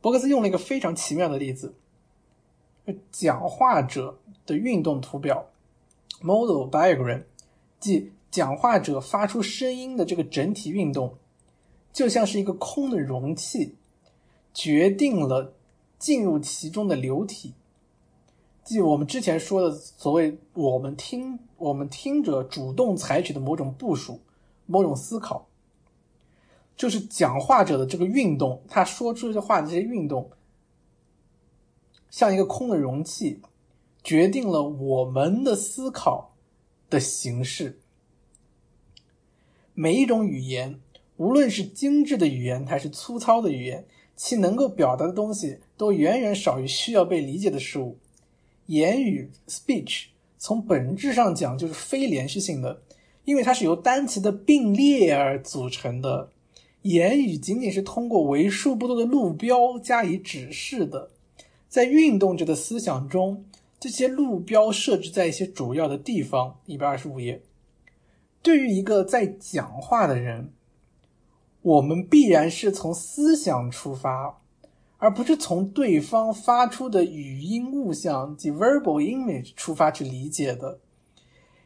[0.00, 1.74] 伯克斯用了一个非常奇妙的例子：
[3.10, 5.46] 讲话者的运动图表
[6.22, 7.24] （model diagram），
[7.78, 11.18] 即讲话者发出声音的这个整体运动，
[11.92, 13.74] 就像是一个空的容器，
[14.54, 15.54] 决定了
[15.98, 17.54] 进入其中的流体，
[18.64, 24.20] 即我们之前说的所谓我们听我们听者主动采取的某种部署、
[24.66, 25.46] 某种思考。
[26.74, 30.30] 就是讲话者的这个运动，他说出这话的这些运动，
[32.10, 33.40] 像一个空的容器，
[34.02, 36.34] 决定了我们的思考
[36.88, 37.78] 的形式。
[39.74, 40.80] 每一种语言，
[41.22, 43.84] 无论是精致的语言还是粗糙的语言，
[44.16, 47.96] 其能够表达的东西都远远少于需要被理解的事物。
[48.66, 50.06] 言语 （speech）
[50.36, 52.82] 从本质上讲就是非连续性的，
[53.24, 56.28] 因为它是由单词的并列而组成的。
[56.82, 61.08] 言语仅仅是通过为数不多的路标加以指示的，
[61.68, 63.44] 在运动者的思想中，
[63.78, 66.58] 这些路标设置在一些主要的地方。
[66.66, 67.40] 一百二十五页，
[68.42, 70.50] 对于一个在讲话的人，
[71.62, 74.40] 我们必然是从思想出发，
[74.98, 80.80] 而不是从对方发出的语音物象及 verbal image 出发去理解的。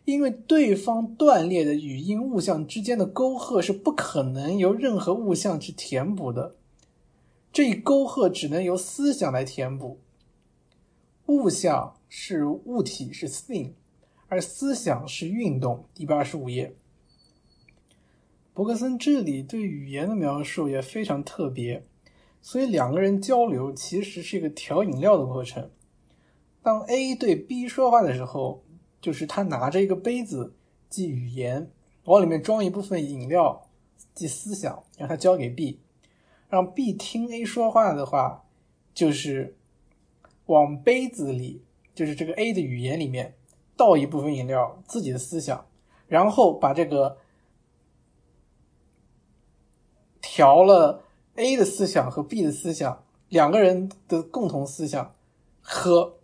[0.05, 6.55] 因为对方断裂的语音物象之间的沟壑是不可能由任何物象去填补的，
[7.53, 9.99] 这一沟壑只能由思想来填补。
[11.27, 13.73] 物象是物体，是 thing，
[14.29, 15.87] 而思想是运动。
[15.97, 16.77] 一百二十五页，
[18.57, 21.85] 伯克森这里对语言的描述也非常特别，
[22.41, 25.71] 所以两个人交流其实是一个调饮料的过程。
[26.63, 28.65] 当 A 对 B 说话的时候。
[28.99, 30.55] 就是他拿着一个杯子，
[30.89, 31.71] 即语言，
[32.05, 33.69] 往里面装一部分饮料，
[34.15, 35.79] 即思想，让他交给 B，
[36.49, 38.43] 让 B 听 A 说话的话，
[38.93, 39.55] 就是
[40.47, 41.63] 往杯子里，
[41.95, 43.35] 就是这个 A 的语言里面
[43.77, 45.65] 倒一部分饮料，自己的思想，
[46.09, 47.19] 然后把这个
[50.29, 51.05] 调了
[51.37, 55.15] A 的思想和 B 的思想两个人的共同思想
[55.63, 56.17] 喝，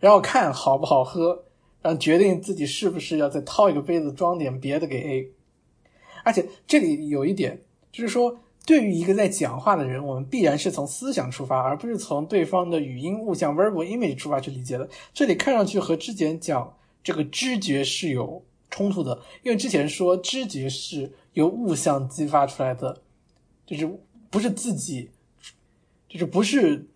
[0.00, 1.44] 然后看好不好喝，
[1.80, 5.32] 然后决定自己是不是要再掏一个杯子装点别的给 A。
[6.24, 7.62] 而且这里有一点，
[7.92, 8.36] 就是说，
[8.66, 14.88] 对于一个在讲话的人，我们必然是从思想出发，而不是从对方的语音物象 （verbal image） 出发去理解的。
[15.14, 23.00] 这里看上去和之前讲这个知觉是有冲突的，因为之前说知觉是由物象激发出来的，
[23.68, 24.00] 就是
[24.30, 25.10] 不是自己，
[26.08, 26.88] 就是不是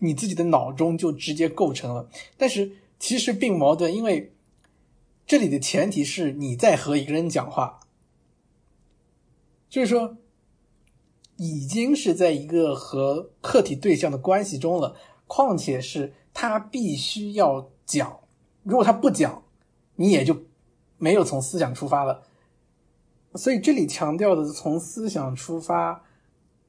[0.00, 2.10] 你自己的脑中就直接构成了。
[2.36, 4.34] 但是其实并矛盾，因为
[5.24, 7.78] 这里的前提是你在和一个人讲话。
[9.68, 10.16] 就是说，
[11.36, 14.96] 已经是在一个和客体对象的关系中了。
[15.28, 18.20] 况且是他必须要讲，
[18.62, 19.42] 如果他不讲，
[19.96, 20.44] 你也就
[20.98, 22.22] 没有从思想出发了。
[23.34, 26.04] 所以这里强调的从思想出发，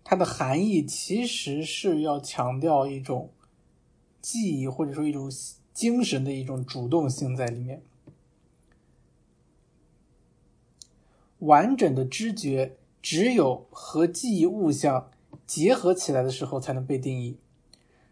[0.09, 3.29] 它的含义其实是要强调一种
[4.21, 5.29] 记忆或者说一种
[5.73, 7.81] 精神的一种主动性在里面，
[11.39, 12.77] 完整的知觉。
[13.01, 15.11] 只有和记忆物象
[15.45, 17.37] 结合起来的时候，才能被定义。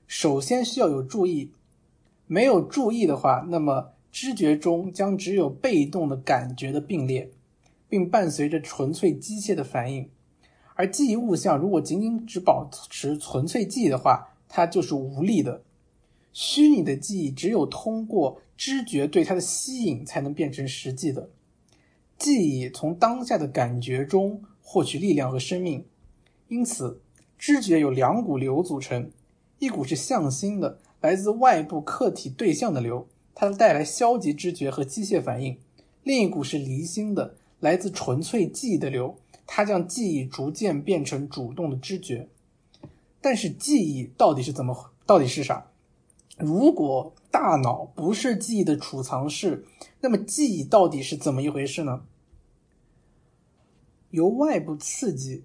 [0.06, 1.52] 首先需要有注意，
[2.28, 7.32] 没有注意的话，那么知觉中将只有被动的感觉的并列，
[7.90, 10.10] 并伴随着纯粹机械的反应。
[10.76, 15.64] 而记忆物象如果仅仅只保持纯粹记忆的话，它就是无力的。
[16.32, 21.30] 虚拟的记忆只有通过知觉对它的吸引，才能变成实际的。
[22.18, 24.44] 记忆从当下的感觉中。
[24.68, 25.86] 获取力量和生命，
[26.48, 27.00] 因此，
[27.38, 29.12] 知觉有两股流组成，
[29.60, 35.58] 一股是向心的，来自外部客体对象的流，它带来消极知觉和机械反应；
[36.02, 39.16] 另一股是离心的，来自纯粹记忆的流，
[39.46, 42.28] 它将记忆逐渐变成主动的知觉。
[43.22, 44.92] 但是，记忆到底是怎么？
[45.06, 45.68] 到底是啥？
[46.38, 49.66] 如果大脑不是记忆的储藏室，
[50.02, 52.06] 那么记忆到底是怎么一回事呢？
[54.12, 55.44] 由外部刺激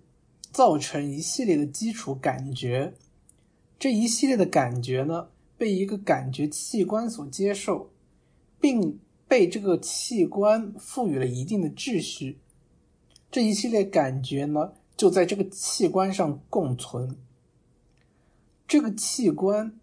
[0.52, 2.94] 造成一系列的基础感觉，
[3.78, 7.90] 这一系列的感觉呢，被一个感觉器官所接受，
[8.60, 12.38] 并被这个器官赋予了一定的秩序。
[13.30, 17.16] 这一系列感觉呢，就在这个器官上共存。
[18.66, 19.78] 这个器官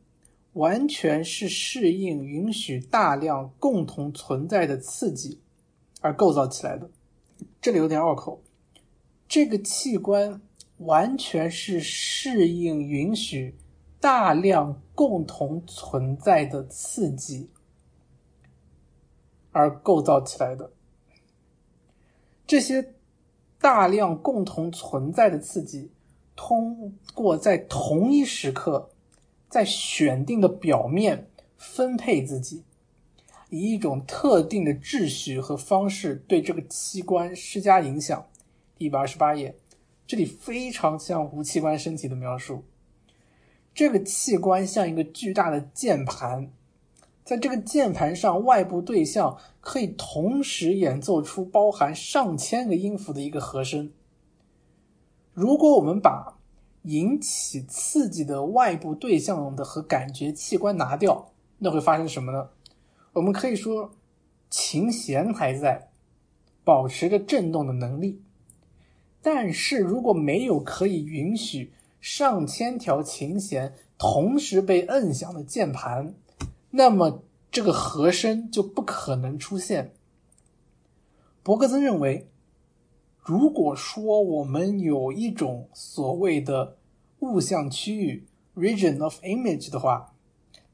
[0.53, 5.41] 完全是适应允许大量共同存在的刺激
[6.01, 6.89] 而构造起来的。
[7.61, 8.41] 这里有点拗口。
[9.27, 10.41] 这个器官
[10.77, 13.55] 完全是适应允许
[13.99, 17.49] 大量共同存在的刺激
[19.51, 20.71] 而构造起来的。
[22.45, 22.93] 这些
[23.59, 25.91] 大量共同存在的刺激，
[26.35, 28.89] 通过在同一时刻
[29.49, 31.27] 在选定的表面
[31.57, 32.63] 分配自己，
[33.49, 38.27] 以一种特定的秩序和方式对这个器官施加影响。
[38.77, 39.57] 一百二十八页，
[40.05, 42.63] 这里非常像无器官身体的描述。
[43.73, 46.51] 这个器官像一个巨大的键盘，
[47.27, 53.91] 在这个键盘上，外部对象可以同时演奏出包含上千个音符的一个和声。
[55.33, 56.39] 如果我们把
[56.83, 62.47] 引起刺激的外部对象的和感觉器官拿掉，那会发生什么呢？
[63.11, 63.91] 我们可以说，
[64.49, 65.89] 琴弦还在，
[66.63, 68.21] 保持着振动的能力。
[69.21, 76.13] 但是如果没有可以允许上千条琴弦同时被摁响的键盘，
[76.77, 79.95] 那么这个和声就不可能出现。
[81.41, 82.29] 伯格森认为，
[83.17, 86.77] 如果说我们有一种所谓的
[87.21, 90.13] 物象区域 （region of image） 的话，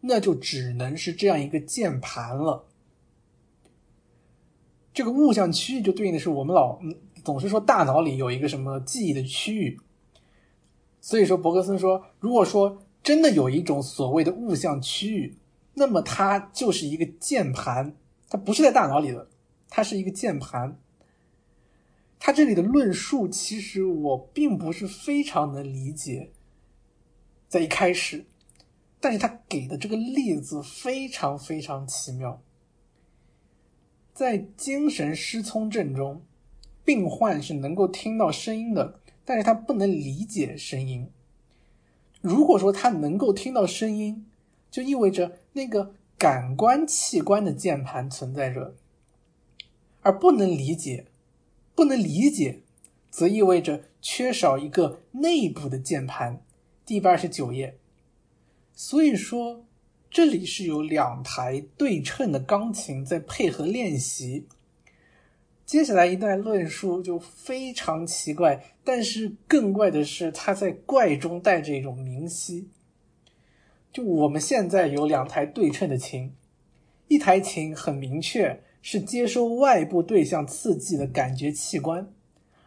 [0.01, 2.65] 那就只能是这样一个键盘了。
[4.93, 6.79] 这个物象区域就对应的是我们老。
[7.23, 9.79] 总是说大脑里有一个什么记忆的区域，
[10.99, 15.37] 所以说伯格森说，如果说真的有一种所谓的物象区域，
[15.73, 17.95] 那么它就是一个键盘，
[18.29, 19.27] 它不是在大脑里的，
[19.69, 20.79] 它是一个键盘。
[22.19, 26.31] 他这里的论述其实我并不是非常能理解，
[27.49, 28.25] 在一开始，
[29.01, 32.41] 但是他给的这个例子非常非常奇妙，
[34.13, 36.21] 在精神失聪症中。
[36.85, 41.09] 病患是能够听到声音的，但是他不能理解声音。
[42.21, 44.25] 如果说他能够听到声音，
[44.71, 48.75] 就意味着那个感官器官的键盘存在着，
[50.01, 51.05] 而不能理解，
[51.75, 52.61] 不能理解，
[53.09, 56.43] 则意味着缺少一个内部的键盘。
[56.85, 57.77] 第一百二十九页。
[58.73, 59.63] 所以说，
[60.09, 64.47] 这里是有两台对称的钢琴在配合练习。
[65.65, 72.67] 接下来一段论述就非常奇怪，但是更怪的是，它在怪中带着一种明晰。
[73.93, 76.33] 就我们现在有两台对称的琴，
[77.07, 82.11] 一台琴很明确是接收外部对象刺激的感觉器官，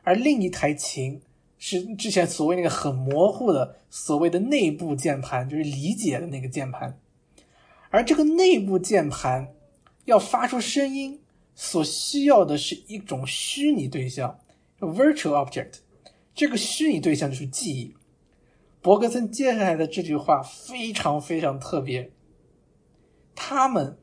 [0.05, 1.21] 而另一台琴
[1.59, 6.99] 是之前所谓那个很模糊的所谓的内部键盘，就是理解的那个键盘。
[7.91, 9.49] 而这个内部键盘
[10.07, 11.21] 要发出声音。
[11.59, 14.39] 所需要的是一种虚拟对象
[14.79, 15.77] ，virtual object。
[16.35, 17.96] 这个虚拟对象就是记忆。
[18.87, 22.13] 伯格森接下来的这句话非常非常特别。
[23.35, 23.99] 他们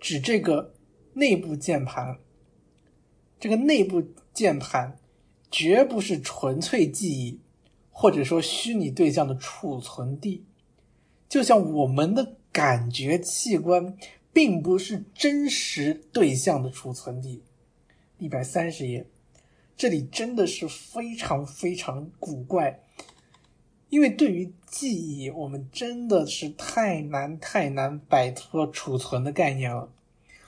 [0.00, 0.74] 指这个
[1.12, 2.18] 内部键盘，
[3.38, 4.02] 这个内部
[4.34, 4.98] 键盘
[5.48, 7.38] 绝不是纯粹记忆，
[7.92, 10.44] 或者说虚拟对象的储存地，
[11.28, 13.96] 就像我们的感觉器官。
[14.32, 17.42] 并不是真实对象的储存地，
[18.16, 19.06] 一百三十页，
[19.76, 22.80] 这里真的是非常非常古怪，
[23.92, 29.90] 因为对于记忆，我们真的是太难太难摆脱储存的概念了。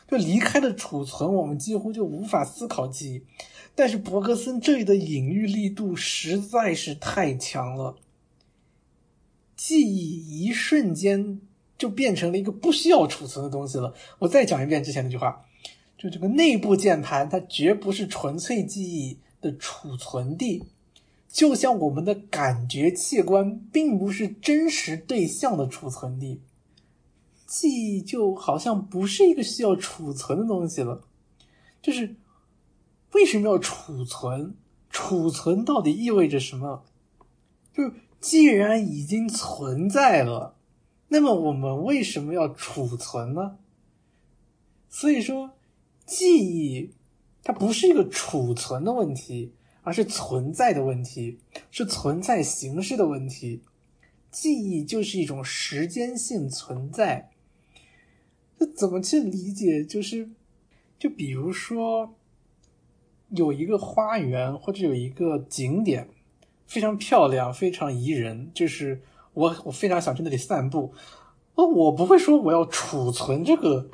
[0.09, 3.23] 就离开了储存，我们几乎就无法思考记忆。
[3.75, 7.97] 但是伯格森这里的隐喻力度实在是太强了，
[9.55, 11.41] 记忆一瞬间。
[11.77, 13.93] 就变成了一个不需要储存的东西了。
[14.21, 15.45] 我再讲一遍之前那句话，
[15.99, 20.63] 就这个内部键盘，它绝不是纯粹记忆的储存地，
[21.35, 26.41] 就像我们的感觉器官并不是真实对象的储存地，
[27.45, 31.03] 记忆就好像不是一个需要储存的东西了。
[31.83, 32.15] 就是
[33.15, 34.55] 为什么要储存？
[34.91, 36.85] 储存到底意味着什么？
[37.73, 40.55] 就既然已经存在了。
[41.09, 43.59] 那么我们为什么要储存呢？
[44.89, 45.51] 所以说，
[46.07, 46.93] 记忆
[47.43, 49.53] 它不是一个储存的问题，
[49.85, 51.39] 而是存在的问题，
[51.71, 53.63] 是存在形式的问题。
[54.33, 57.31] 记忆就是一种时间性存在。
[58.59, 59.85] 这怎么去理解？
[59.85, 60.29] 就是，
[60.99, 62.17] 就比如说，
[63.29, 66.09] 有一个花园或者有一个景点，
[66.67, 69.03] 非常漂亮，非常宜人，就是。
[69.35, 70.95] 我我非常想去那里散步，
[71.57, 73.91] 哦，我不会说我要储存这个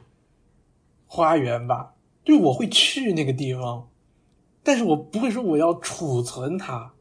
[1.06, 3.89] 花园吧，就我会去那个地方，
[4.62, 6.92] 但是我不会说我要储存它，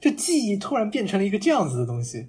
[0.00, 2.28] 就记忆突然变成了一个这样子的东西。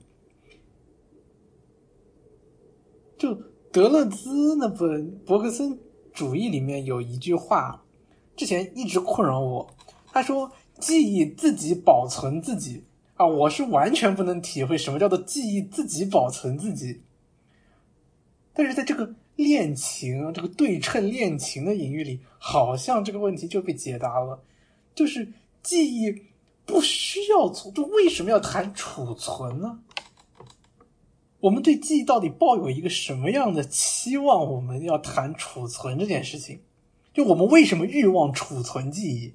[3.18, 3.34] 就
[3.72, 5.80] 德勒兹那本伯格森
[6.14, 7.84] 主义里面有一句话，
[8.36, 9.76] 之前一直困扰我，
[10.08, 12.84] 他说记忆自己保存自己。
[13.16, 17.04] 啊，我是完全不能体会什么叫做记忆自己保存自己。
[18.54, 24.44] 但是在这个恋情、这个对称恋情的隐喻里，好像这个问题就被解答了，
[24.94, 26.24] 就是记忆
[26.66, 29.80] 不需要储，就为什么要谈储存呢？
[31.40, 34.46] 我们对记忆到底抱有一个什么样的期望？
[34.52, 36.62] 我们要谈储存这件事情，
[37.14, 39.34] 就我们为什么欲望储存记忆？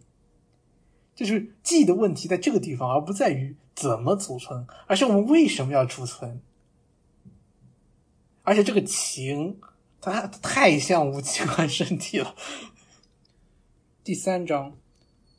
[1.14, 3.56] 就是记忆的问题在这个地方，而不在于。
[3.74, 4.66] 怎么储存？
[4.88, 6.42] 而是我们为什么要储存？
[8.42, 9.60] 而且这个情，
[10.00, 12.34] 它太像无器官身体了。
[14.02, 14.76] 第三章，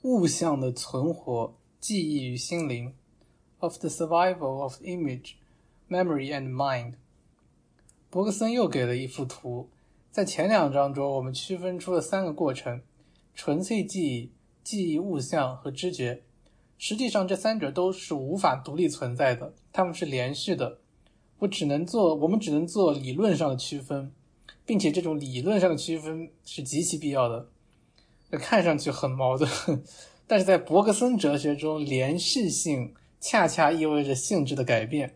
[0.04, 2.94] 物象的存活，记忆与心灵
[3.60, 5.34] ，of the survival of image,
[5.90, 6.94] memory and mind。
[8.10, 9.68] 伯格森又给了一幅图，
[10.10, 12.82] 在前两章中，我们区分出了三个过程：
[13.36, 14.32] 纯粹记忆、
[14.64, 16.24] 记忆物象和知觉。
[16.78, 20.80] 实际上，这三者都是无法独立存在的，它们是连续的。
[21.40, 24.14] 我只能做，我们只能做理论上的区分，
[24.66, 27.50] 并且这种理论上的区分是极其必要的。
[28.38, 29.50] 看上去很矛盾，
[30.28, 35.16] 但是在伯格森哲学中，连续性恰恰意味着性质的改变。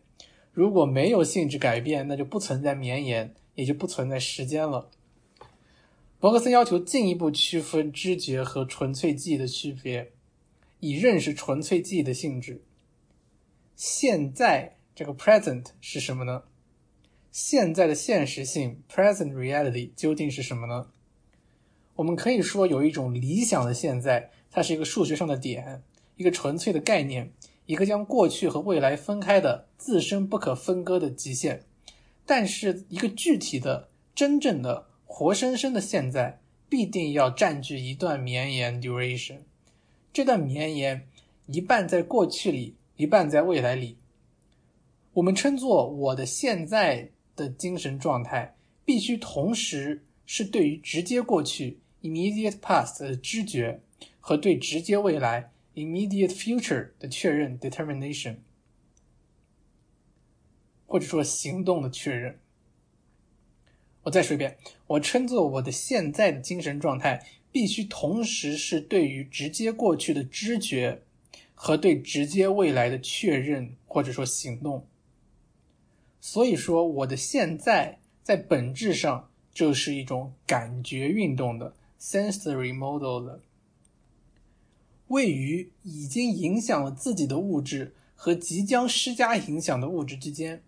[0.52, 4.90] 如果没有性质改变，那就不存在绵延，也就不存在时间了。
[6.20, 10.12] 伯格森要求进一步区分知觉和纯粹记忆的区别。
[10.80, 12.62] 以认识纯粹记忆的性质。
[13.74, 16.44] 现在这个 present 是什么呢？
[17.32, 20.88] 现在的现实性 present reality 究竟是什么呢？
[21.96, 25.84] 我们可以说有一种理想的现在，它是一个数学上的点，
[26.18, 27.32] 一个纯粹的概念，
[27.66, 31.64] 一个将过去和未来分开的、自身不可分割的极限。
[32.26, 39.40] 但是，一个具体的、真正的、活生生的现在，必定要占据一段绵延 duration。
[40.12, 41.08] 这段绵延
[41.48, 43.98] 一半在过去里，一半在未来里。
[45.14, 53.82] 我们称作我的现在的精神状态，必须同时是对于直接过去 （immediate past） 的知觉
[54.20, 58.36] 和对直接未来 （immediate future） 的确认 （determination），
[60.86, 62.38] 或者说行动的确认。
[64.04, 71.02] 我再说一遍，我称作我的现在的精神状态，必须同时是对于直接过去的知觉
[71.56, 74.86] 和对直接未来的确认，或者说行动。
[76.20, 81.74] 所以说，我的现在在本质上就是一种感觉运动的
[82.04, 83.40] sensory model 的，
[85.08, 90.62] 位于已经影响了自己的物质和即将施加影响的物质之间。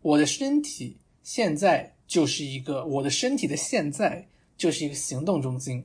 [0.00, 5.84] 我的身体现在就是一个，我的身体的现在就是一个行动中心，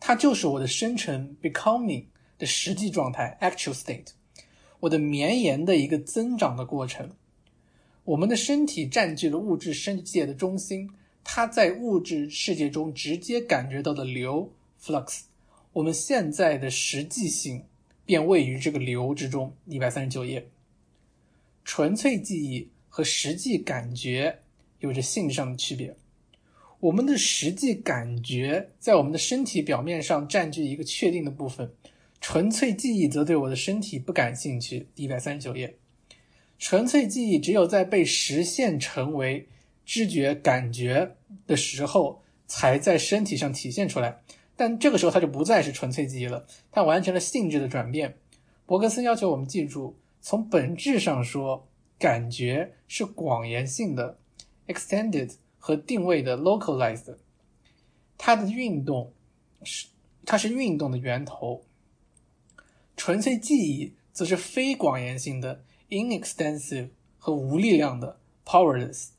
[0.00, 2.06] 它就是我的生成 becoming
[2.36, 4.08] 的实际状态 actual state，
[4.80, 7.08] 我的绵延的一个增长的过程。
[8.02, 10.90] 我们的身体占据了物质世界的中心，
[11.24, 15.22] 它在物质世界中直接感觉到的流 （flux），
[15.72, 17.64] 我们现在的实际性
[18.04, 19.52] 便位于这个流之中。
[19.66, 20.46] 一百三十九页，
[21.64, 24.40] 纯粹记忆和实际感觉
[24.80, 25.96] 有着性质上的区别。
[26.80, 31.72] 我们的实际感觉在我们的身体表面上占据一个确定的部分，
[32.20, 34.86] 纯粹记忆则对我的身体不感兴趣。
[34.94, 35.74] 一百三十九页。
[36.58, 39.48] 纯粹记忆只有在被实现成为
[39.84, 41.16] 知觉感觉
[41.46, 44.22] 的时候，才在身体上体现出来。
[44.56, 48.16] 但这个时候，它就不再是纯粹记忆了，它完成了性质的转变。
[48.66, 54.18] 伯格森要求我们记住，从本质上说，感觉是广延性的
[54.66, 57.16] （extended） 和定位的 （localized）。
[58.16, 59.12] 它的运动
[59.62, 59.88] 是，
[60.24, 61.64] 它是运动的源头。
[62.96, 65.64] 纯粹记忆则是非广延性的。
[65.90, 66.88] inextensive
[67.18, 69.10] 和无力量的 powerless，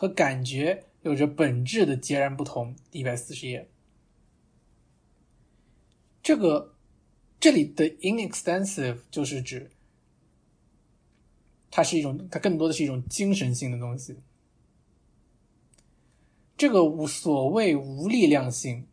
[0.00, 2.74] 和感觉有着本质的截然不同。
[2.90, 3.68] 一百四十页，
[6.22, 6.74] 这个
[7.38, 9.70] 这里的 inextensive 就是指
[11.70, 14.16] 它是一种，它更多的是一种精神性的东西。
[16.56, 18.86] 这个无所谓无力量性，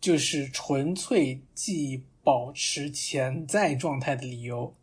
[0.00, 4.74] 就是纯粹记忆保持潜在状态的理由。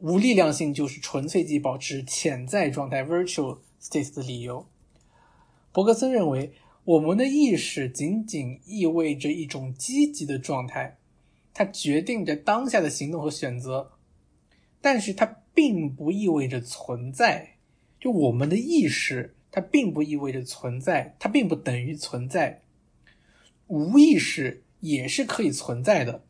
[0.00, 4.66] 无力量性就是纯粹记忆保持潜在状态 （virtual state） 的理由。
[5.72, 6.52] 伯格森认为，
[6.84, 10.98] 我们的意识仅仅意味着一种积极的状态，
[11.52, 13.92] 它决定着当下的行动和选择，
[14.80, 17.56] 但是它并不意味着存在。
[17.98, 22.62] 就我们的意识，它并不意味着存在，它并不等于存在。
[23.66, 26.24] 无意识也是可以存在的，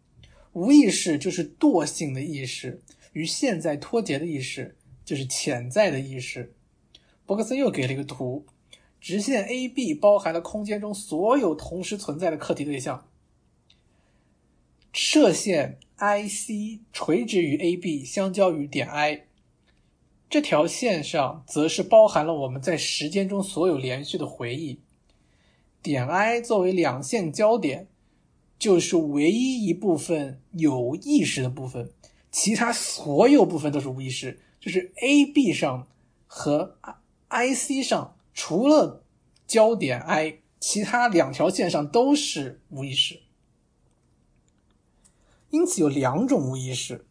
[0.53, 2.83] 无意识就是惰性的意识。
[3.13, 6.55] 与现在脱节的意识就是潜在的意识。
[7.27, 8.47] 伯克森又给了一个图，
[9.01, 13.09] 直线 AB 包含了空间中所有同时存在的课题对象。
[14.93, 19.27] 射线 IC 垂直于 AB，相交于点 I。
[20.31, 24.81] 这条线上则是包含了我们在时间中所有连续的回忆。
[25.83, 27.89] 点 I 作为两线交点，
[28.59, 31.91] 就是唯一一部分有意识的部分。
[32.31, 35.87] 其他所有部分都是无意识，就是 A、B 上
[36.27, 36.77] 和
[37.37, 39.05] I、C 上，除了
[39.47, 43.21] 焦点 I，其他两条线上都是无意识。
[45.51, 47.05] 因此有两种无意识，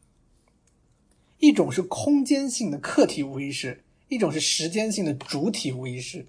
[1.37, 6.25] 一种是空间性的客体无意识，一种是时间性的主体无意识。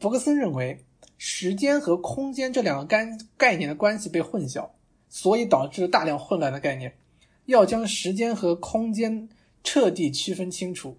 [0.00, 0.82] 弗格森认为，
[1.18, 4.70] 时间和空间这两个概概念的关系被混淆，
[5.10, 6.96] 所以导致了大量混乱的概念。
[7.44, 9.28] 要将时间和空间
[9.62, 10.96] 彻底区分清楚。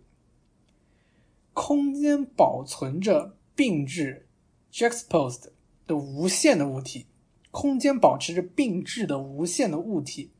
[1.53, 4.27] 空间保存着并置
[4.71, 5.45] （juxtaposed）
[5.87, 7.05] 的无限的物体，
[7.51, 10.31] 空间保持着并置的无限的物体，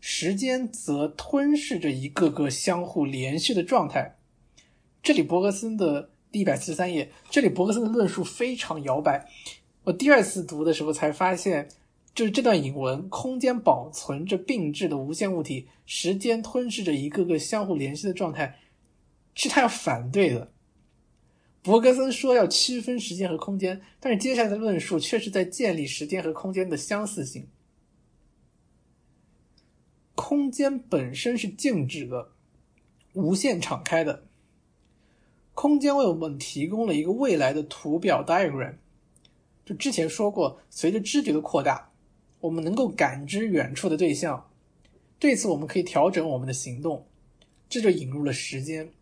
[0.00, 4.16] 时间则吞噬着一个个相互连续的状态。
[5.02, 9.28] 这里伯格森的第一百四十三页，这里伯格森的论述非常摇摆。
[9.84, 11.68] 我第二次读的时候才发现。
[12.14, 18.56] 就是这段引文，空间保存着并置的无限物体，时间吞噬着一个个相互联系的状态，
[19.34, 20.52] 是他要反对的。
[21.62, 27.48] 博格森说要区分时间和空间，但是接下来的论述却是在建立时间和空间的相似性。
[30.14, 32.32] 空间本身是静止的，
[33.14, 34.26] 无限敞开的。
[35.54, 38.74] 空间为我们提供了一个未来的图表 diagram。
[39.64, 41.90] 就之前说过，随着知觉的扩大，
[42.40, 44.50] 我们能够感知远处的对象。
[45.18, 47.06] 对此，我们可以调整我们的行动，
[47.68, 48.92] 这就引入了时间。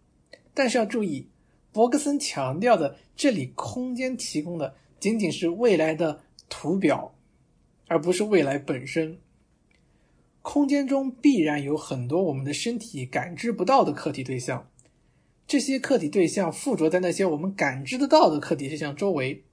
[0.55, 1.29] 但是要注意，
[1.73, 7.15] 伯格森强调的，这里空间提供的仅仅是未来的图表，
[7.89, 9.19] 而不是未来本身。
[10.43, 14.69] 空间中必然有很多我们的身体感知不到的客体对象，
[15.47, 19.45] 这些客体对象附着在那些我们感知得到的客体对象周围。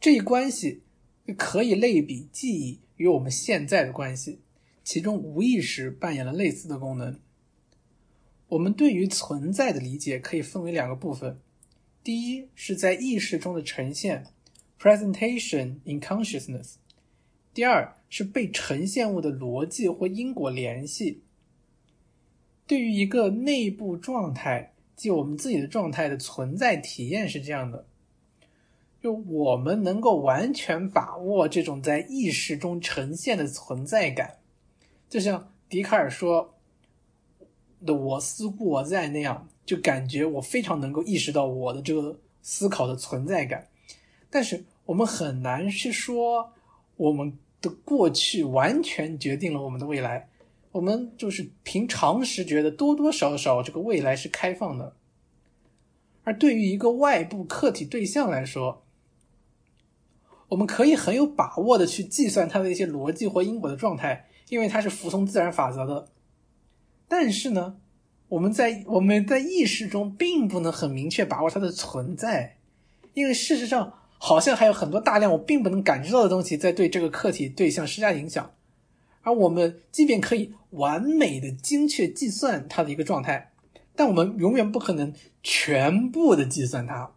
[0.00, 0.82] 这一关系
[1.38, 4.40] 可以类比记忆与我们现在的关系，
[4.84, 7.18] 其中无意识扮演了类似的功能。
[8.48, 11.40] 我们对于存在的理解可以分为两个部分：
[12.04, 14.26] 第一是在意识中的呈现
[14.80, 16.76] （presentation in consciousness）；
[17.52, 21.22] 第二是被呈现物的逻辑或因果联系。
[22.66, 27.86] 对于一个内部状态，即我们自己的状态的存在体验是这样的。
[29.02, 34.38] 就我们能够完全把握这种在意识中呈现的存在感，
[35.08, 36.55] 就像笛卡尔说
[37.84, 43.66] 的“我思故我在”那样，就感觉我非常能够意识到我的这个思考的存在感。
[44.30, 46.52] 但是我们很难去说
[46.96, 50.28] 我们的过去完全决定了我们的未来。
[50.72, 54.94] 我们就是凭常识觉得多多少少这个未来是开放的，
[56.22, 58.82] 而对于一个外部客体对象来说，
[60.48, 66.08] 我们可以很有把握的去计算它的一些逻辑或因果的状态，因为它是服从自然法则的。
[67.08, 67.76] 但是呢，
[68.28, 72.56] 我们在我们在意识中并不能很明确把握它的存在，
[73.14, 78.52] 因为事实上好像还有很多大量我并不能感知到的东西在对这个客体对象施加影响。
[79.22, 83.52] 而我们即便可以完美的精确计算它的一个状态，
[83.94, 85.12] 但我们永远不可能
[85.42, 87.12] 全部的计算它。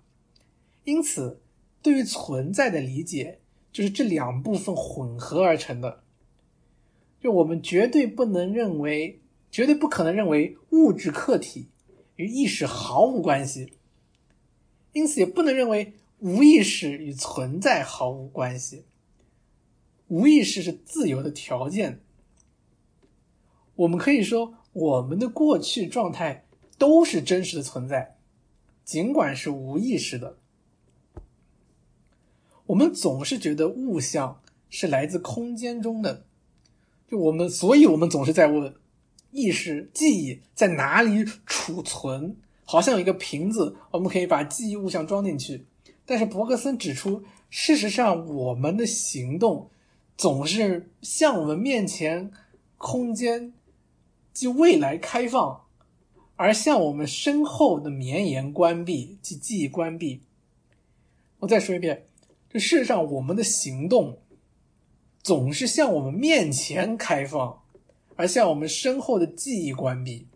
[0.83, 1.41] 因此。
[1.81, 3.39] 对于存在的理解，
[3.71, 6.01] 就是这两部分混合而成的。
[7.21, 9.21] 就我们绝对不能认为，
[9.51, 11.69] 绝对不可能认为物质客体
[12.15, 13.73] 与意识毫无关系，
[14.93, 18.85] 因此也不能认为无意识与存在毫无关系。
[20.07, 22.01] 无意识是自由的条件。
[23.75, 26.45] 我们可以说，我们的过去状态
[26.77, 28.17] 都是真实的存在，
[28.83, 30.37] 尽管是无意识的。
[32.65, 36.25] 我们总是觉得物象是来自空间中的，
[37.07, 38.75] 就我们，所以我们总是在问：
[39.31, 42.35] 意识、记忆在哪里储存？
[42.65, 45.65] 好像有一个瓶子，我们可以把记忆物象装进去。
[46.05, 49.69] 但是伯格森指出，事实上，我们的行动
[50.17, 52.31] 总是向我们面前
[52.77, 53.53] 空间
[54.33, 55.65] 即未来开放，
[56.35, 60.21] 而向我们身后的绵延关闭即记忆关闭。
[61.39, 62.05] 我再说一遍。
[62.49, 64.19] 这事实上，我们的行动
[65.21, 67.61] 总是向我们面前开放，
[68.19, 70.27] 而向我们身后的记忆关闭。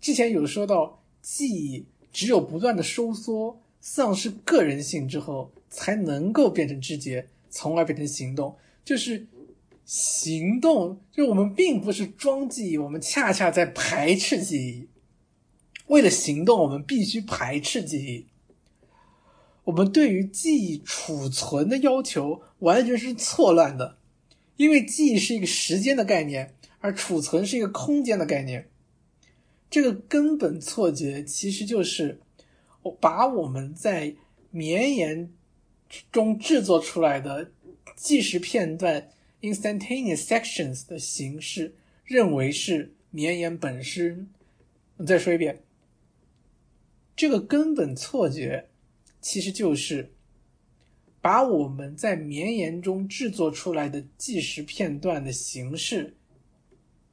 [0.00, 8.56] 之前有说到，记忆只有不断的收缩、丧失个人性之后，才能够变成知觉，从而变成行动。
[8.84, 9.26] 就是
[9.84, 14.88] 行动，就我们并不是装记忆，我们恰恰在排斥记忆。
[15.88, 18.28] 为了行动，我们必须排斥记忆。
[19.64, 23.98] 我们对于记忆储存的要求完全是错乱的，
[24.56, 28.68] 因为记忆是一个时间的概念，而储存是一个空间的概念。
[29.70, 32.20] 这个根本错觉其实就是
[32.82, 34.14] 我把我们在
[34.50, 35.32] 绵延
[36.10, 37.52] 中制作出来的
[37.96, 39.10] 计时片段
[39.40, 41.74] （instantaneous sections） 的形式
[42.04, 44.28] 认为是绵延本身。
[44.98, 45.62] 我再说一遍，
[47.16, 48.68] 这个根本错觉。
[49.22, 50.11] 其实就是
[51.22, 56.16] 把我们在绵延中制作出来的计时片段的形式，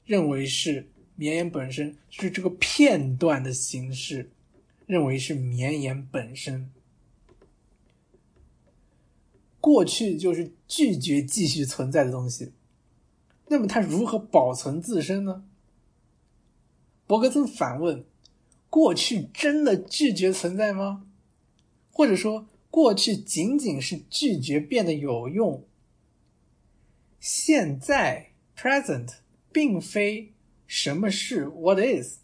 [0.04, 4.32] 认为是绵延本身，是这个片段的形式，
[4.88, 6.72] 认为是绵延本身。
[9.62, 12.52] 过去就是拒绝继续存在的东西，
[13.48, 15.46] 那么它如何保存自身呢？
[17.06, 18.04] 伯格森反问：
[18.72, 21.06] 过去真的拒绝存在吗？
[21.92, 25.64] 或者说，过去仅仅是拒绝变得有用。
[27.20, 29.16] 现在 （present）
[29.52, 30.32] 并非
[30.68, 32.20] 什么是 （what is），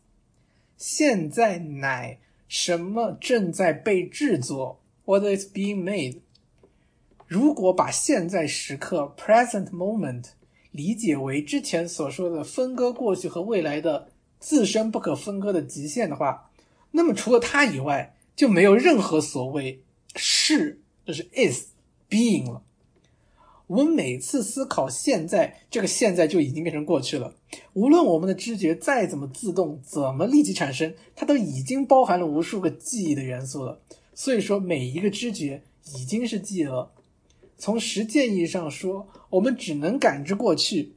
[0.77, 6.19] 现在乃什么正在被制作 （what is being made）。
[7.27, 10.25] 如果把现在时刻 （present moment）
[10.71, 14.09] 理解为之前所说的分割过去和未来的
[14.39, 16.51] 自身不可分割的极限的话，
[16.91, 19.81] 那么除了它以外，就没有任何所谓
[20.15, 21.67] 是，就是 is
[22.09, 22.63] being 了。
[23.67, 27.33] 我们每次思考现在，这个现在就已经变成过去了。
[27.73, 33.81] 无论我们的知觉再怎么自动，怎么立即产生，它都已经包含了无数个记忆的元素了。
[34.13, 35.63] 所以说，每一个知觉
[35.95, 36.91] 已经是记忆了。
[37.57, 40.93] 从实践意义上说，我们只能感知过去，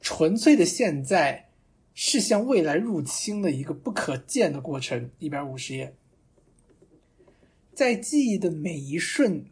[0.00, 1.50] 纯粹的现在
[1.92, 5.10] 是向未来入侵的一个不可见的过程。
[5.18, 5.94] 一百五十页，
[7.76, 9.44] 在记忆的每一瞬，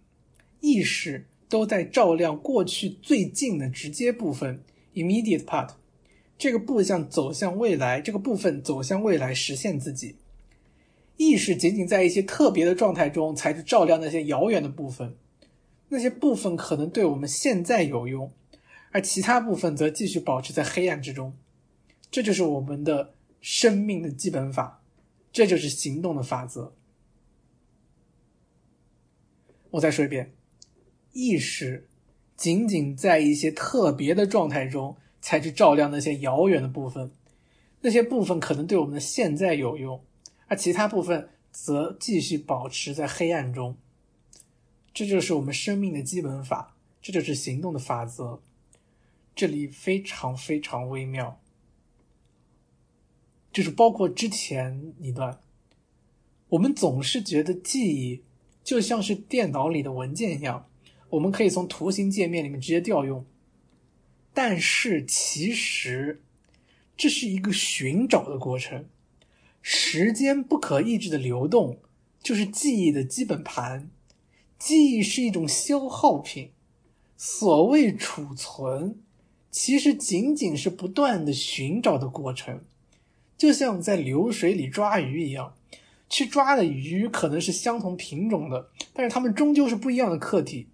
[0.58, 1.26] 意识。
[1.46, 4.60] 都在照亮过去最近的直接部分
[4.94, 5.68] （immediate part）。
[6.36, 10.16] 这个部向走向未来，这个部分走向未来实现自己。
[11.16, 15.14] 意识仅仅在一些特别的状态中才去照亮那些遥远的部分，
[15.90, 18.32] 那些部分可能对我们现在有用，
[18.90, 21.34] 而其他部分则继续保持在黑暗之中。
[22.10, 24.82] 这就是我们的生命的基本法，
[25.30, 26.74] 这就是行动的法则。
[29.74, 30.32] 我再说一遍。
[31.12, 31.88] 意识
[32.36, 37.10] 仅仅在一些特别的状态中才去照亮那些遥远的部分，
[37.80, 40.00] 那些部分可能对我们的现在有用，
[40.46, 43.76] 而其他部分则继续保持在黑暗中。
[44.92, 48.40] 这就是我们生命的基本法，这就是行动的法则。
[49.34, 51.40] 这里非常非常微妙，
[53.52, 55.40] 就是包括之前一段，
[56.50, 58.22] 我们总是觉得记忆
[58.64, 60.66] 就像是电脑里的文件一样。
[61.10, 63.24] 我们可以从图形界面里面直接调用，
[64.32, 66.22] 但是其实
[66.96, 68.86] 这是一个寻找的过程。
[69.62, 71.78] 时间不可抑制的流动
[72.20, 73.88] 就是记忆的基本盘，
[74.58, 76.50] 记忆是一种消耗品。
[77.16, 78.98] 所谓储存，
[79.50, 82.64] 其实仅仅是不断的寻找的过程，
[83.38, 85.54] 就像在流水里抓鱼一样，
[86.14, 90.68] 去抓的鱼可能是相同品种的，但是它们终究是不一样的客体。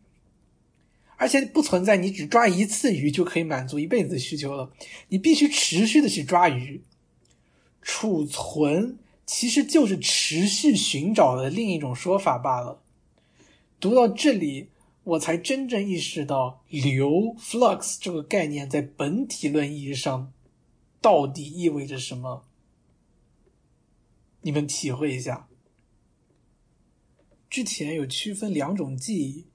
[1.16, 4.70] 而且不存在你只抓一次鱼就可以满足一辈子需求了，
[5.08, 6.82] 你必须持续的去抓鱼。
[7.80, 12.82] 储存其实就是持续寻找的另一种说法罢了。
[13.80, 14.68] 读到这里，
[15.04, 20.30] 我才真正意识到“流 ”（flux） 这个概念在本体论意义上
[21.00, 22.44] 到底意味着什么。
[24.42, 25.48] 你们体会一下。
[27.48, 29.46] 之前有区分两种记忆。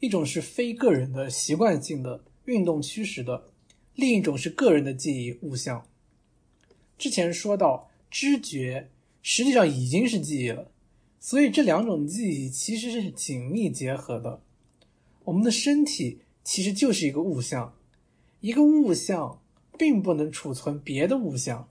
[0.00, 3.52] 一种是非个人的习惯性的运动驱使的，
[3.94, 5.86] 另一种是个人的记忆物象。
[6.98, 8.90] 之前说到知觉
[9.22, 10.72] 实际上已经是记忆了，
[11.20, 14.42] 所以这两种记忆其实是紧密结合的。
[15.22, 17.78] 我们的身体其实就是一个物象，
[18.40, 19.40] 一个物象
[19.78, 21.68] 并不能储存别的物象，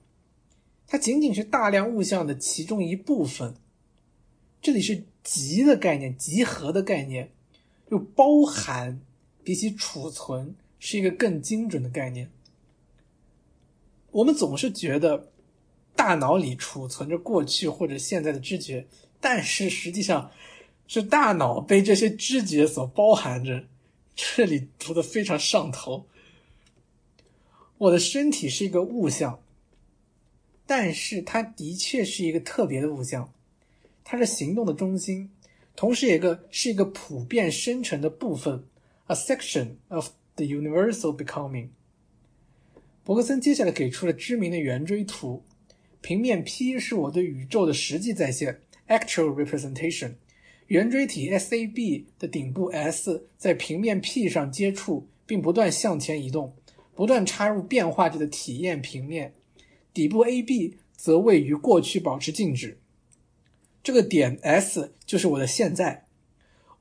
[0.91, 3.55] 它仅仅是大量物象的其中一部分。
[4.61, 7.31] 这里是集的概念，集合的概念。
[7.87, 8.99] 又包含，
[9.41, 12.29] 比起储存是一个更精准的概念。
[14.11, 15.31] 我们总是觉得
[15.95, 18.85] 大脑里储存着过去或者现在的知觉，
[19.21, 20.29] 但是实际上
[20.87, 23.63] 是大脑被这些知觉所包含着。
[24.13, 26.05] 这里读的非常上头。
[27.77, 29.39] 我的身体是一个物象，
[30.73, 33.33] 但是它的确是一个特别的物象，
[34.05, 35.29] 它是行动的中心。
[35.75, 38.63] 同时，一个是一个普遍生成的部分
[39.07, 41.67] ，a section of the universal becoming。
[43.03, 45.43] 伯克森接下来给出了知名的圆锥图，
[45.99, 50.13] 平面 P 是我对宇宙的实际再现 （actual representation）。
[50.67, 56.55] 圆锥体 SAB 的顶部 S 在平面 P 上接触，并不断向前移动，
[56.95, 59.33] 不断插入变化着的体验平面。
[59.93, 62.77] 底部 AB 则位于过去，保持静止。
[63.83, 66.05] 这个点 S 就是我的现在，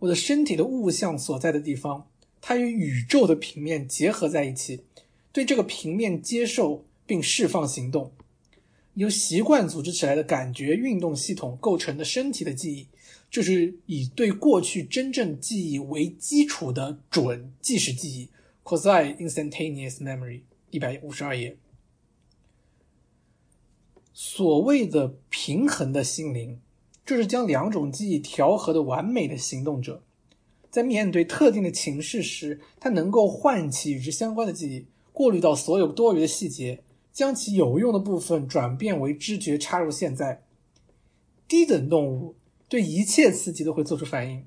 [0.01, 2.09] 我的身体的物象所在的地方，
[2.41, 4.85] 它与宇宙的平面结合在一起，
[5.33, 8.13] 对这个平面接受并释放行动。
[8.95, 12.89] 由习惯组织起来的感觉运动系统构成的身体的记忆，
[13.31, 18.29] 就是以对过去真正记忆为基础的准即时记忆
[18.65, 20.41] （quasi-instantaneous memory）。
[20.71, 21.57] 一百五十二页，
[24.23, 26.61] 所谓的平衡的心灵。
[27.07, 30.03] 就是将两种记忆调和的完美的行动者，
[30.71, 40.45] 在面对特定的情势时，他能够唤起与之相关的记忆，过滤到所有多余的细节，将其有用的部分转变为知觉插入现在。
[41.49, 42.37] 低等动物
[42.69, 44.47] 对一切刺激都会做出反应，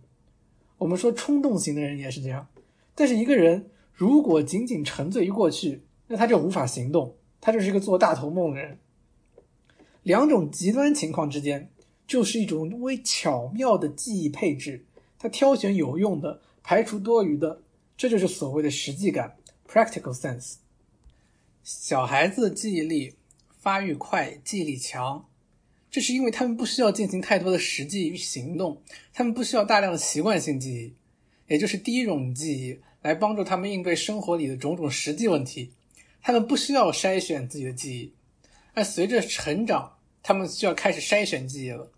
[0.78, 2.48] 我们说冲动型的人也是这样。
[2.94, 8.78] 但是一个人如果仅仅沉醉于过去，那他就无法行动，他就是一个做大头梦的人。
[10.04, 11.70] 两种极端情况之间，
[12.06, 14.86] 就是一种微巧妙的记忆配置，
[15.18, 17.64] 它挑选有用的，排除多余的，
[17.98, 19.36] 这就是所谓的实际感
[19.68, 20.56] （practical sense）。
[21.64, 23.16] 小孩子的记忆力
[23.58, 25.26] 发育快，记忆力强，
[25.90, 28.82] 这是因为他们不需要进行太多的实际与行动，
[29.14, 30.94] 他们不需要大量的习惯性记忆，
[31.48, 35.72] 也就是第一种记忆，来帮助他们应对生活里的种种实际问题。
[36.22, 38.14] 他们不需要筛选自己的记忆，
[38.74, 39.93] 而随着成长，
[40.24, 41.92] 他们需要开始筛选记忆了。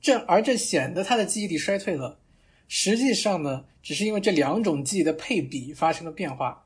[0.00, 2.20] 这而这显得他的记忆力衰退了。
[2.68, 6.64] 实际上呢，只是因为这两种记忆的配比发生了变化。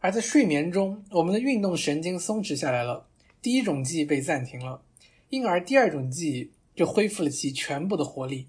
[0.00, 3.08] 而在睡眠中，我们的运动神经松弛下来了，
[3.42, 4.82] 第一种记忆被暂停了，
[5.28, 8.46] 因而第二种记忆就恢复了其全部的活力。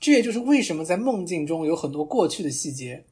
[0.00, 3.04] 这也就是为什么在梦境中有很多过去的细节，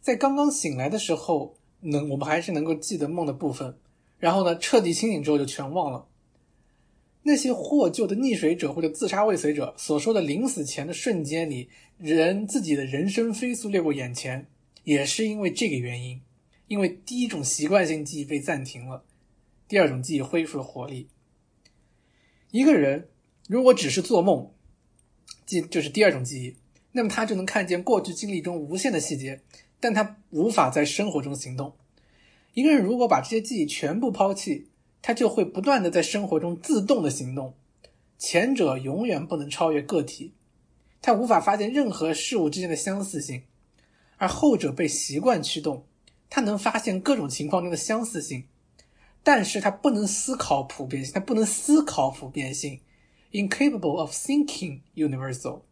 [0.00, 3.76] 在刚刚醒来的时候，能我们还是能够记得梦的部分，
[4.18, 6.06] 然后呢，彻底清醒之后就全忘了。
[7.22, 11.68] 那些获救的溺水者或者自杀未遂者所说的临死前的瞬间里，
[11.98, 14.46] 人自己的人生飞速掠过眼前，
[14.84, 16.20] 也是因为这个原因。
[16.66, 19.04] 因为第一种习惯性记忆被暂停了，
[19.66, 21.08] 第二种记忆恢复了活力。
[22.52, 23.08] 一个人
[23.48, 24.52] 如果只是做梦，
[25.44, 26.56] 记就是第二种记忆，
[26.92, 29.40] 那么他就能看见过去经历中无限的细节，
[29.80, 31.74] 但他无法在生活中行动。
[32.54, 34.68] 一个人如果把这些记忆全部抛弃，
[35.02, 37.54] 他就会不断的在生活中自动的行动。
[38.18, 40.34] 前者永远不能超越个体，
[41.00, 43.44] 他无法发现任何事物之间的相似性，
[44.18, 45.86] 而后者被习惯驱动。
[46.28, 48.44] 他能发现各种情况中的相似性，
[49.22, 52.80] 但是他不能思考普遍性，他不能思考普遍性
[53.32, 55.62] ，incapable of thinking universal。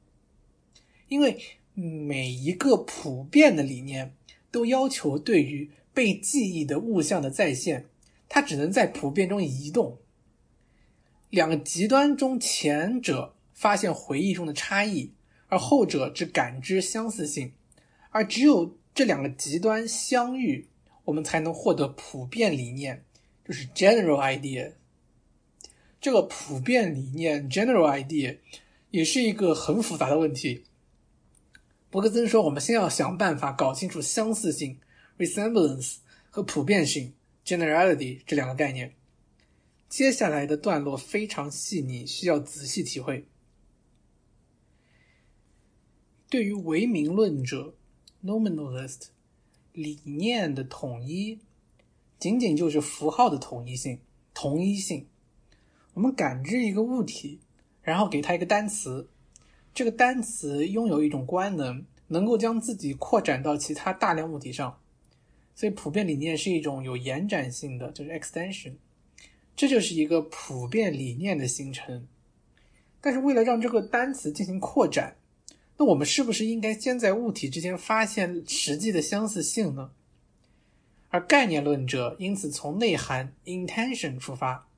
[1.06, 1.38] 因为
[1.74, 4.14] 每一个普遍的理念
[4.50, 7.86] 都要求对于被记忆的物象的再现，
[8.28, 9.98] 它只能在普遍中移动。
[11.30, 15.12] 两个极端中，前者发现回忆中的差异，
[15.48, 17.52] 而后者只感知相似性，
[18.10, 18.76] 而只有。
[18.94, 20.66] 这两个极端相遇，
[21.04, 23.04] 我们才能获得普遍理念，
[23.46, 24.72] 就是 general idea。
[26.00, 28.38] 这个普遍理念 general idea
[28.90, 30.64] 也是一个很复杂的问题。
[31.90, 34.80] 伯克森说，我们先要想办法搞清楚相似性
[35.16, 35.98] resemblance
[36.28, 37.12] 和普遍性
[37.48, 38.94] generality 这两个概念。
[39.88, 43.26] 接下来的段落非常细腻，需要仔细体会。
[46.28, 47.74] 对于唯名论者。
[48.20, 49.10] Nominalist
[49.72, 51.38] 理念的统一，
[52.18, 54.00] 仅仅就是符号的统一性、
[54.34, 55.06] 同一性。
[55.94, 57.38] 我们感知一个物体，
[57.80, 59.08] 然后给它一个单词，
[59.72, 64.80] 这个单词拥有一种官能，能够将自己扩展到其他大量物体上。
[65.58, 68.74] 所以，普遍理念是一种有延展性的，就是 extension。
[69.56, 72.06] 这就是一个普遍理念的形成。
[73.00, 75.16] 但是，为了让这个单词进行扩展，
[75.76, 79.90] 那我们是不是应该先在物体之间发现实际的相似性呢？
[81.08, 84.68] 而概念论者因此从内涵 intention 出发，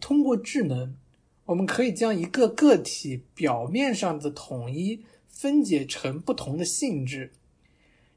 [0.00, 0.96] 通过智能，
[1.44, 7.34] 我们可以将一个个体表面上的统一分解成不同的性质，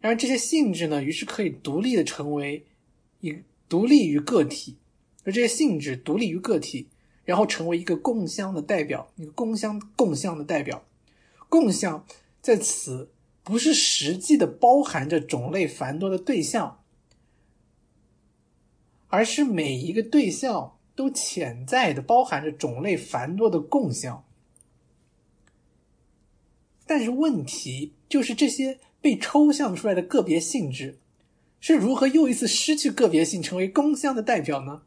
[0.04, 2.66] 然而这些性质呢，于是可以独立的成为
[3.22, 3.38] 一
[3.70, 4.76] 独立于个体，
[5.24, 6.90] 而这些性质独立于个体，
[7.24, 10.84] 然后成为一个共相的代表，一个共相共相的代表。
[11.48, 12.06] 共相
[12.42, 13.12] 在此
[13.44, 16.84] 不是实际的包含着种类繁多的对象，
[19.08, 24.26] 而是每一个对象都潜在的包含着种类繁多的共相。
[26.86, 30.98] 但是问题就是这些被抽象出来的个别性质
[31.60, 34.84] 是如何又一次失去个别性，成为共相的代表呢？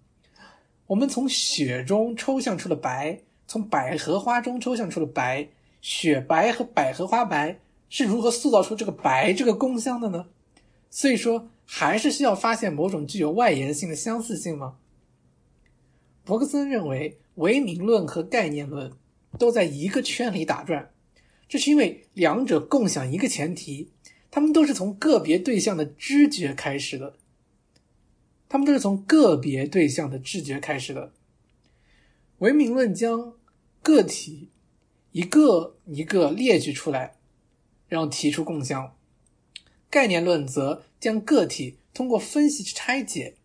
[0.87, 5.47] 我们从雪中抽象出了白，从百合花中抽象出了白。
[5.83, 7.61] 雪白和百合花白
[7.91, 10.27] 是如何塑造出这个白这个共相的呢？
[10.89, 14.79] 所以说，还是需要发现某种具有外延性的相似性吗？
[16.25, 18.91] 伯克森认为，唯名论和概念论
[19.39, 20.91] 都在一个圈里打转，
[21.47, 23.91] 这是因为两者共享一个前提，
[24.37, 27.17] 他们都是从个别对象的知觉开始的，
[28.51, 31.15] 他们都是从个别对象的知觉开始的。
[32.41, 33.33] 唯名论将
[33.83, 34.51] 个体。
[35.13, 37.17] 一个一个列举出来，
[37.89, 38.95] 然后提出共相。
[39.89, 43.37] 概念论则将个体通过分析拆解，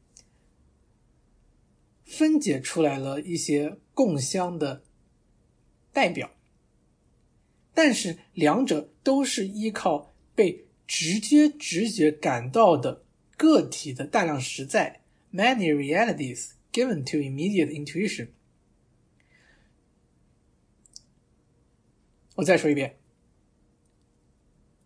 [2.03, 4.83] 分解出来了一些共相的
[5.93, 6.31] 代表。
[7.73, 13.05] 但是两者都是依靠被直接直觉感到的
[13.37, 14.99] 个体的大量实在
[15.31, 18.27] （many realities given to immediate intuition）。
[22.35, 22.97] 我再说一遍，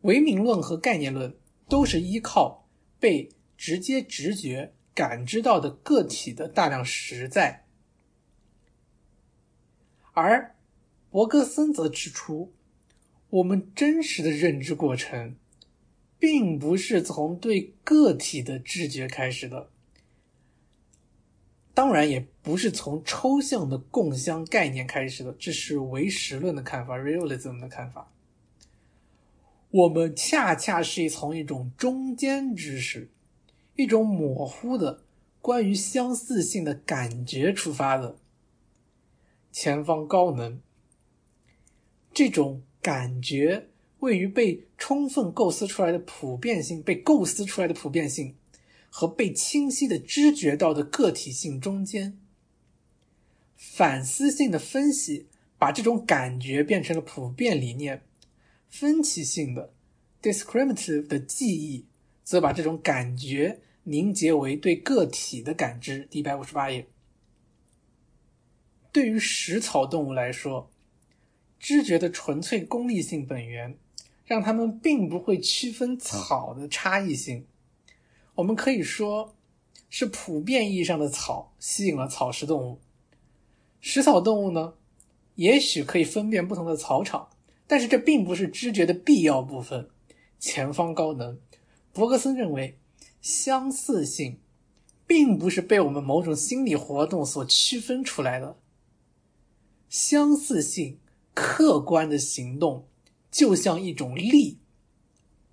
[0.02, 1.36] 唯名论和概念论
[1.68, 2.70] 都是依靠
[3.00, 7.66] 被直接直觉感知到的个体的大量实在，
[10.14, 10.56] 而
[11.10, 12.54] 伯格森则指出，
[13.32, 15.36] 我们真实的认知过程，
[16.26, 19.70] 并不是从对个体的知觉开始的，
[21.72, 28.12] 当然也不是从抽象的共相概念开始的，这是唯实论的看法 （realism） 的看法。
[29.70, 33.12] 我们恰恰是从一种中间知识。
[33.76, 35.04] 一种模糊的
[35.42, 38.18] 关于相似性的感觉出发的
[39.52, 40.60] 前方高能，
[42.12, 43.68] 这种感觉
[44.00, 48.36] 位于被充分构思出来的普遍性、被构思出来的普遍性
[48.90, 52.18] 和被清晰的知觉到的个体性中间。
[53.56, 55.28] 反思性的分析
[55.58, 58.04] 把这种感觉变成了普遍理念，
[58.70, 59.74] 分歧性的
[60.22, 61.86] discriminative 的记忆。
[62.26, 66.08] 则把这种感觉凝结为对个体的感知。
[66.10, 66.88] 第一百五十八页。
[68.92, 70.72] 对于食草动物来说，
[71.60, 73.78] 知觉的纯粹功利性本源，
[74.26, 77.46] 让他们并不会区分草的差异性。
[78.36, 79.36] 我们可以说，
[79.90, 82.82] 是普遍意义上的草吸引了草食动物。
[83.80, 84.74] 食草动物呢，
[85.36, 87.30] 也许可以分辨不同的草场，
[87.68, 89.90] 但是这并不是知觉的必要部分。
[90.40, 91.40] 前方高能。
[91.94, 92.78] 伯格森认为，
[93.22, 94.40] 相似性
[95.08, 98.58] 并不是被我们某种心理活动所区分出来的。
[99.88, 101.00] 相似性
[101.34, 102.86] 客观的行动
[103.36, 104.60] 就像一种力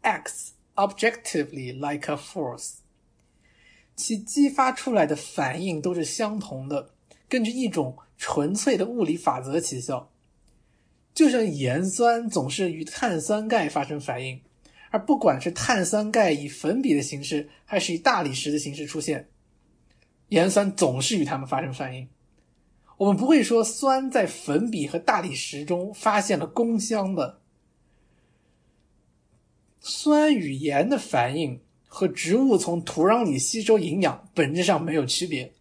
[0.03, 2.75] ，acts objectively like a force，
[3.97, 6.91] 其激发出来的反应都是相同的，
[7.29, 10.13] 根据一种纯粹的物理法则起效。
[11.13, 14.41] 就像盐酸总是与碳酸钙发生反应。
[14.93, 19.29] 而不管是碳酸钙以粉笔的形式，还是以大理石的形式出现，
[20.29, 22.09] 盐酸总是与它们发生反应。
[22.99, 27.42] 我们不会说酸在粉笔和大理石中发现了共相的。
[29.83, 35.53] 酸与盐的反应和植物从土壤里吸收营养本质上没有区别。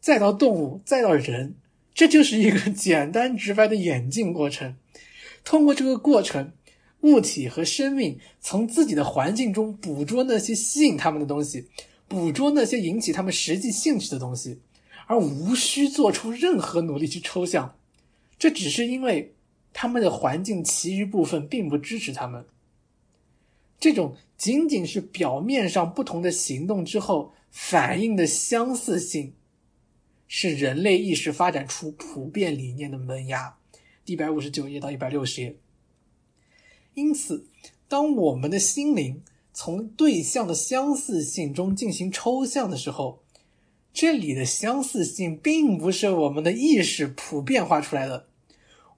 [0.00, 1.54] 再到动物，再到人，
[1.94, 4.74] 这就是一个简单直白的演进过程。
[5.44, 6.52] 通过这个过程。
[7.04, 11.68] 物体和生命从自己的环境中捕捉那些吸引他们的东西，
[12.08, 14.58] 捕捉那些引起他们实际兴趣的东西，
[15.06, 17.76] 而无需做出任何努力去抽象。
[18.38, 19.34] 这只是因为
[19.74, 22.42] 他们的环境其余部分并不支持他们。
[23.78, 29.34] 这种仅仅是表面上不同的行动之后反应的相似性，
[30.26, 33.56] 是人类意识发展出普遍理念的萌芽。
[34.06, 35.56] 一百五十九页到一百六十页。
[36.94, 37.46] 因此，
[37.88, 39.22] 当我们的心灵
[39.52, 43.22] 从对象的相似性中进行抽象的时候，
[43.92, 48.28] 这里的相似性并不是我们的意识普遍化出来的，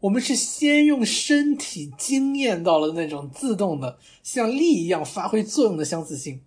[0.07, 6.41] 我们是先用身体经验到了那种自动的像力一样发挥作用的相似性。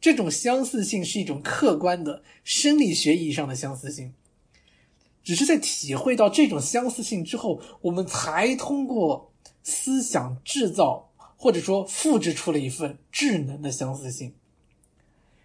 [0.00, 4.12] 这种相似性是一种客观的生理学意义上的相似性，
[5.22, 9.30] 只是在体会到这种相似性之后，我们才通过。
[9.66, 14.34] 思想制造或者说复制出了一份智能的相似性，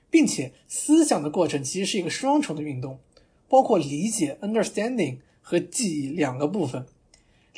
[0.09, 2.99] 并且思想的过程其实是一个双重的运动，
[3.47, 6.85] 包括理解 （understanding） 和记忆两个部分。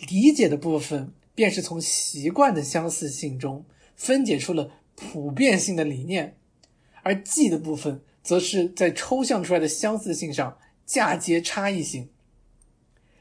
[0.09, 3.65] 理解的部分便是从习惯的相似性中
[3.95, 6.37] 分解出了普遍性的理念，
[7.03, 12.09] 而记的部分则是在抽象出来的相似性上嫁接差异性。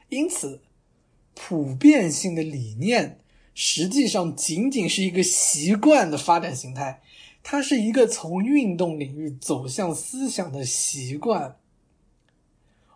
[0.09, 0.61] 因此，
[1.33, 3.17] 普遍性的理念。
[3.53, 7.01] 实际上仅仅是一个习惯的发展形态，
[7.43, 11.57] 它是一个从运动领域走向思想的习惯。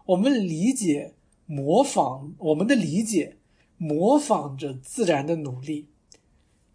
[0.05, 1.13] 我们理解
[1.45, 3.35] 模仿，我们的理解
[3.77, 5.87] 模仿着自然的努力，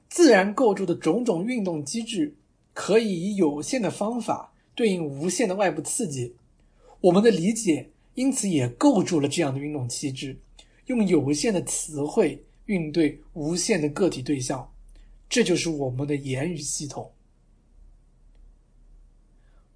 [0.09, 2.35] 自然构筑的种种运动机制
[2.73, 6.35] 可以以有限的方法对应无限的外部刺激，
[7.01, 10.39] 我们的理解因此也构筑了这样的运动机制，
[10.87, 12.45] 用有限的词汇。
[12.67, 14.73] 应对无限的个体对象，
[15.29, 17.11] 这就是我们的言语系统。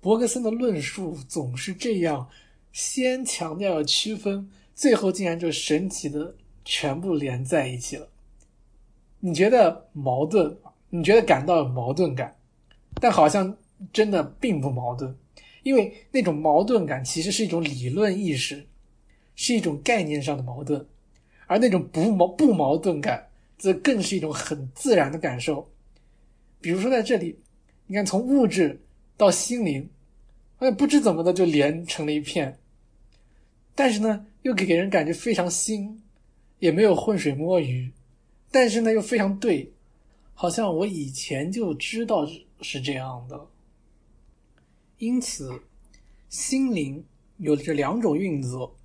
[0.00, 2.28] 伯格森的论述总是这样，
[2.70, 8.08] 先强调要区分，最后竟然就神奇的全部连在一起了。
[9.20, 10.56] 你觉得矛盾？
[10.90, 12.36] 你觉得感到有矛盾感？
[13.00, 13.56] 但好像
[13.92, 15.12] 真的并不矛盾，
[15.64, 18.64] 因为那种矛盾感其实是一种理论意识，
[19.34, 20.86] 是一种概念上的矛盾，
[21.46, 23.26] 而那种不矛不矛盾感，
[23.58, 25.68] 则更是一种很自然的感受。
[26.60, 27.36] 比如说在这里，
[27.86, 28.80] 你看从物质
[29.16, 29.90] 到心灵，
[30.58, 32.56] 哎，不知怎么的就连成了一片，
[33.74, 36.00] 但是呢，又给人感觉非常新，
[36.58, 37.90] 也没有浑水摸鱼，
[38.50, 39.72] 但是呢又非常对，
[40.32, 42.26] 好像我以前就知道
[42.60, 43.48] 是这样的。
[44.98, 45.60] 因此，
[46.28, 47.04] 心灵
[47.38, 48.76] 有着两种运作，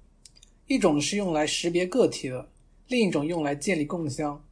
[0.68, 2.50] 一种是用来识别个体的，
[2.88, 4.44] 另一种用来建立共相。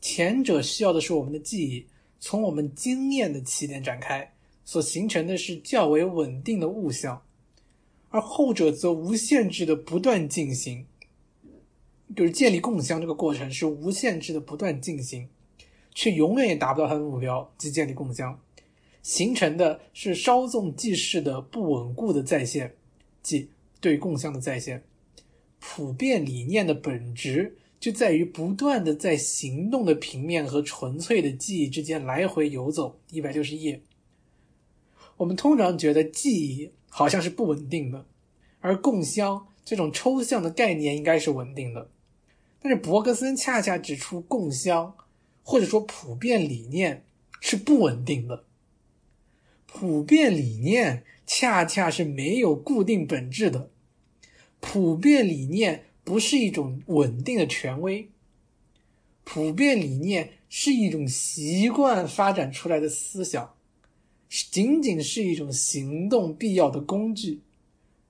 [0.00, 1.86] 前者需要的是我们的记忆，
[2.18, 4.34] 从我们经验的起点展开，
[4.64, 7.16] 所形成的是较为稳定的物象；
[8.10, 10.86] 而后者则无限制的不断进行，
[12.14, 15.28] 就是建立共相这个过程是无限制的不断进行，
[15.94, 18.40] 却永远也达不到它的目标，即建立共相。
[19.02, 22.74] 形成的是稍纵即逝的不稳固的再现，
[23.22, 23.50] 即
[23.80, 24.82] 对共相的再现。
[25.58, 32.98] 普遍理念的本质就在于不断的在行动的平面和纯粹的记忆之间来回游走。
[33.10, 33.82] 一百六十页，
[35.18, 38.06] 我们通常觉得记忆好像是不稳定的，
[38.60, 41.90] 而共相这种抽象的概念应该是稳定的。
[42.66, 44.96] 但是伯格森恰恰指出，共相
[45.42, 47.04] 或者说普遍理念
[47.38, 48.44] 是不稳定的。
[49.66, 53.70] 普遍理念恰恰是没有固定本质的，
[54.60, 58.08] 普遍理念不是一种稳定的权威，
[59.24, 63.54] 普遍理念是一种习惯发展出来的思想，
[64.30, 67.42] 仅仅是一种行动必要的工具，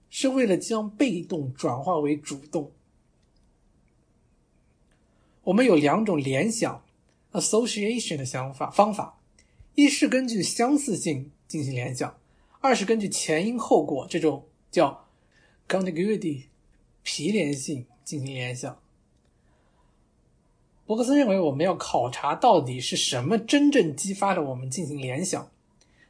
[0.08, 2.70] 是为了将被动转化为主动。
[5.44, 6.84] 我们有两种联想
[7.32, 9.18] （association） 的想法方法，
[9.74, 11.30] 一是根据相似性。
[11.46, 12.18] 进行联想，
[12.60, 15.06] 二是根据前因后果这种叫
[15.68, 16.44] contiguity
[17.04, 18.76] 皮连性进行联想。
[20.84, 25.48] 伯克森认为，我们要考察到底是什么真正激发了我们进行联想。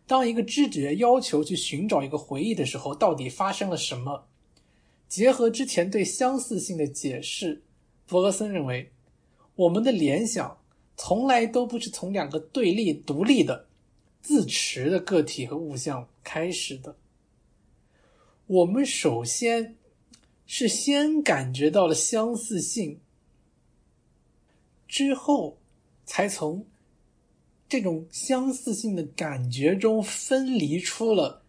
[0.07, 4.25] 当一个知觉要求去寻找一个回忆的时候，到底发生了什么？
[5.09, 7.63] 结合之前对相似性的解释，
[8.07, 8.91] 伯克森认为，
[9.57, 10.59] 我们的联想
[10.97, 13.67] 从来都不是从两个对立独立的。
[14.23, 16.97] 自持的个体和物象开始的，
[18.47, 19.77] 我们首先
[20.47, 23.01] 是先感觉到了相似性，
[24.89, 25.59] 之后
[26.07, 26.65] 才从
[27.69, 31.43] 这种相似性的感觉中分离出了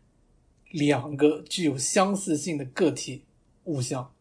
[0.69, 3.23] 两个具有相似性的个体
[3.63, 4.13] 物象。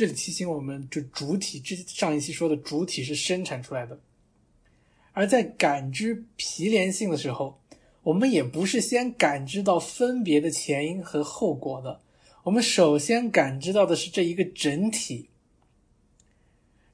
[0.00, 4.00] 这里提醒我们，这主体之上一期说的主体是生产出来的。
[5.12, 7.60] 而在感知毗连性的时候，
[8.02, 12.00] 我们也不是先感知到分别的前因和后果的，
[12.44, 15.28] 我们首先感知到的是这一个整体，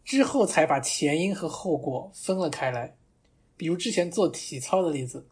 [0.04, 2.96] 之后才把前因和后果分了开来。
[3.56, 5.24] 比如之前做体操的例子，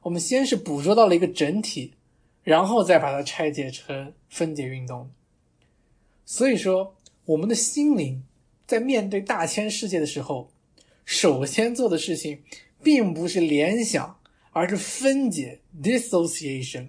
[0.00, 1.94] 我们先是捕捉到了一个整体，
[2.42, 5.08] 然后再把它拆解成分解运动。
[6.24, 6.96] 所以说，
[7.26, 8.22] 我们的心灵
[8.66, 10.50] 在面对大千世界的时候。
[11.04, 12.42] 首先做的事情，
[12.80, 14.18] 并不是联想，
[14.52, 16.86] 而是分解 （dissociation）。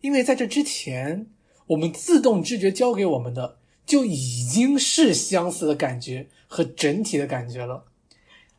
[0.00, 1.26] 因为在这之前，
[1.66, 7.86] 我们自动知觉教给我们的就已经是相似的感觉和整体的感觉了，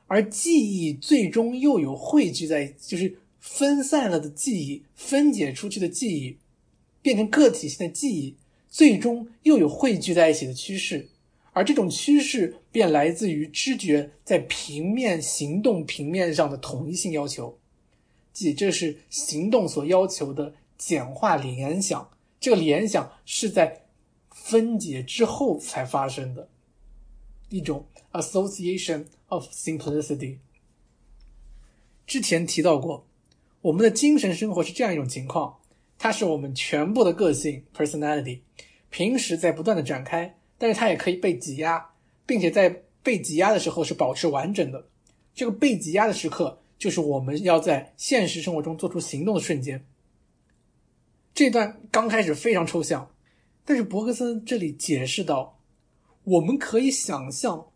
[0.07, 6.37] 而记忆最终又有汇聚在，就是分散了的记忆、分解出去的记忆，
[7.01, 8.35] 变成个体性的记忆，
[8.69, 11.09] 最终又有汇聚在一起的趋势。
[11.51, 17.57] 而这种趋势便来自于知觉在平面行动平面上的统一性要求，
[18.31, 22.11] 即这是行动所要求的简化联想。
[22.39, 23.85] 这个联想是在
[24.29, 26.49] 分解之后才发生的，
[27.49, 30.37] 一种 association of simplicity。
[32.07, 33.05] 之前提到过，
[33.61, 35.58] 我们的精神生活是这样一种情况，
[35.99, 38.39] 它是我们全部的个性 personality，
[38.89, 40.35] 平时在不断的展开。
[40.57, 41.89] 但是它也可以被挤压，
[42.25, 44.89] 并且在被挤压的时候是保持完整的。
[45.33, 49.85] 这个被挤压的时刻，就是我们要在现实生活中做出行动的瞬间。
[51.33, 53.09] 这段刚开始非常抽象，
[53.63, 55.61] 但是伯克森这里解释到，
[56.25, 57.67] 我们可以想象，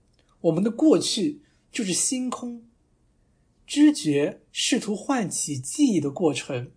[0.41, 1.41] 我们的过去
[1.71, 2.63] 就是星空，
[3.65, 6.71] 知觉试图唤起记忆的过程，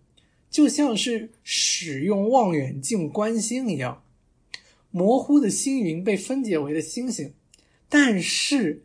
[0.57, 4.01] 就像是使用望远镜观星一样。
[4.89, 7.35] 模糊的星云被分解为了星星，
[7.87, 8.81] 但是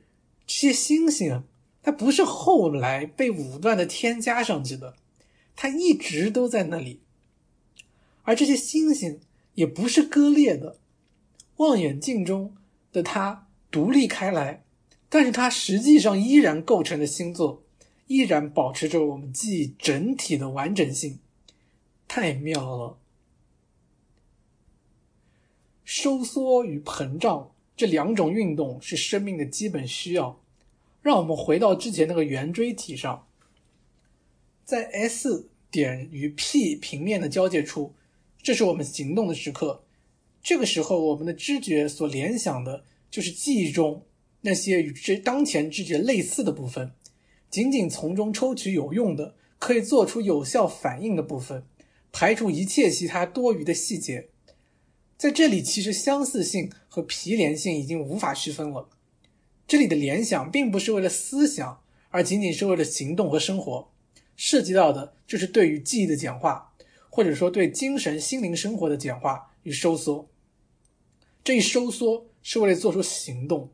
[0.46, 1.44] 这些星星
[1.82, 4.96] 它不是后来被武断的添加上去的，
[5.56, 7.00] 它一直都在那里，
[8.24, 9.20] 而这些星星
[9.54, 10.76] 也不是割裂的，
[11.56, 12.54] 望远镜中
[12.92, 14.62] 的它独立开来，
[15.08, 17.62] 但是它实际上依然构成了星座，
[18.08, 21.18] 依然保持着我们记忆整体的完整性，
[22.14, 22.98] 太妙了！
[25.82, 30.38] 收缩与膨胀这两种运动是生命的基本需要。
[31.00, 33.26] 让我们回到之前那个圆锥体上，
[34.62, 37.94] 在 S 点与 P 平面的交界处，
[38.42, 39.82] 这是我们行动的时刻。
[40.42, 44.04] 这个时候，我们的知觉所联想的就是记忆中
[44.42, 46.92] 那些与这当前知觉类似的部分，
[47.48, 51.64] 仅仅从中抽取有用的、可以做出有效反应的部分，
[52.12, 54.28] 排除一切其他多余的细节。
[55.16, 58.88] 在这里，其实相似性和皮连性已经无法区分了。
[59.66, 63.90] 这里的联想并不是为了思想，而仅仅是为了行动和生活。
[64.36, 66.74] 涉及到的就是对于记忆的简化，
[67.08, 70.28] 或者说对精神心灵生活的简化与收缩。
[71.44, 73.70] 这一收缩是为了做出行动。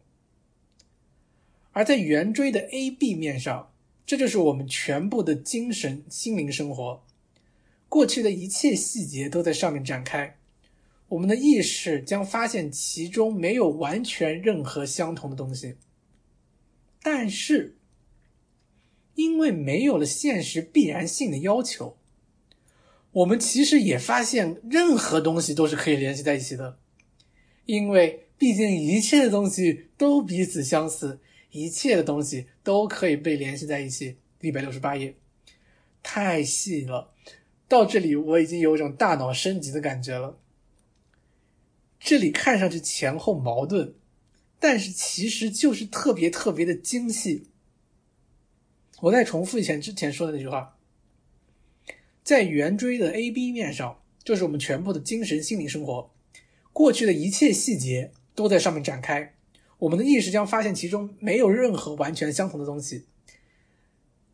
[1.72, 3.72] 而在圆锥的 A B 面上，
[4.04, 7.02] 这就是我们全部的精神心灵生活。
[7.88, 10.36] 过去的一切细节都在上面展开。
[11.08, 15.76] 我们的意识将发现其中没有完全任何相同的东西，
[17.02, 17.78] 但是
[19.14, 21.96] 因为没有了现实必然性的要求，
[23.12, 26.78] 我们其实也发现任何东西都是可以联系在一起的，
[27.64, 31.20] 因为毕竟一切的东西都彼此相似，
[31.50, 34.18] 一切的东西都可以被联系在一起。
[34.40, 35.16] 一百六十八页，
[36.00, 37.12] 太细了，
[37.68, 40.38] 到这里我已经有一种大脑升级的感觉了。
[42.00, 43.94] 这里看上去前后矛盾，
[44.58, 47.48] 但是其实就是特别特别的精细。
[49.00, 50.78] 我再重复一下之前说的那句话：
[52.24, 56.10] 在圆锥的 A B 面上，就是我们全部的精神心灵生活，
[56.72, 59.34] 过去的一切细节都在上面展开。
[59.78, 63.06] 我们的意识将发现其中没有任何完全相同的东西，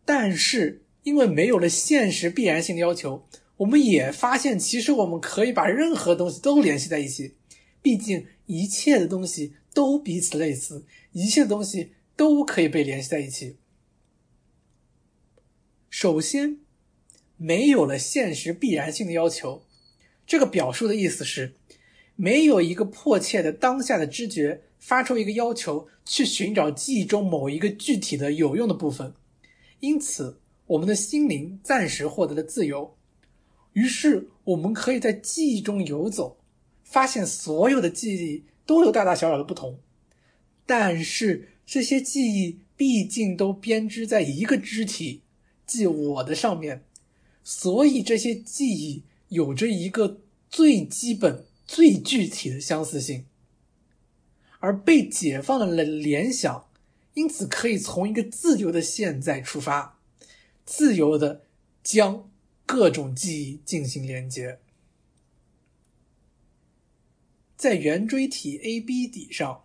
[0.04, 3.26] 但是因为没有了现实必然性的要求，
[3.58, 7.36] 我们也发现其实我们可以把任何东西都联系在一起。
[7.80, 13.58] 毕竟，一切的东西都彼此类似，一切的东西都可以被联系在一起。
[15.90, 16.58] 首先，
[17.36, 19.66] 没有了现实必然性的要求，
[20.26, 21.54] 这个表述的意思是，
[22.16, 29.12] 没有一个迫切的当下的知觉发出一个要求去寻找记忆中某一个具体的有用的部分，
[29.80, 32.96] 因此，我们的心灵暂时获得了自由，
[33.74, 36.38] 于是我们可以在记忆中游走。
[36.82, 39.80] 发现所有的记忆都有大大小小的不同，
[40.64, 45.22] 但是这些记忆毕竟都编织在一个肢体，
[45.66, 46.84] 即我的上面，
[47.42, 53.24] 所以这些记忆有着一个最基本、最具体的相似性。
[54.60, 56.68] 而被解放了的联想，
[57.14, 59.93] 因此可以从一个自由的现在出发，
[60.64, 61.42] 自由的
[61.82, 62.30] 将
[62.66, 64.58] 各种记忆进行连接。
[67.56, 69.64] 在圆锥体 A B 底上，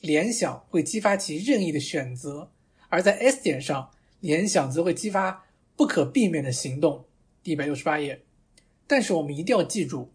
[0.00, 2.50] 联想会激发其任意的选择；
[2.88, 3.90] 而在 S 点上，
[4.20, 5.46] 联想则会激发
[5.76, 7.04] 不可避免的行动。
[7.42, 8.22] 第一百六十八页。
[8.86, 10.12] 但是我们一定要记住，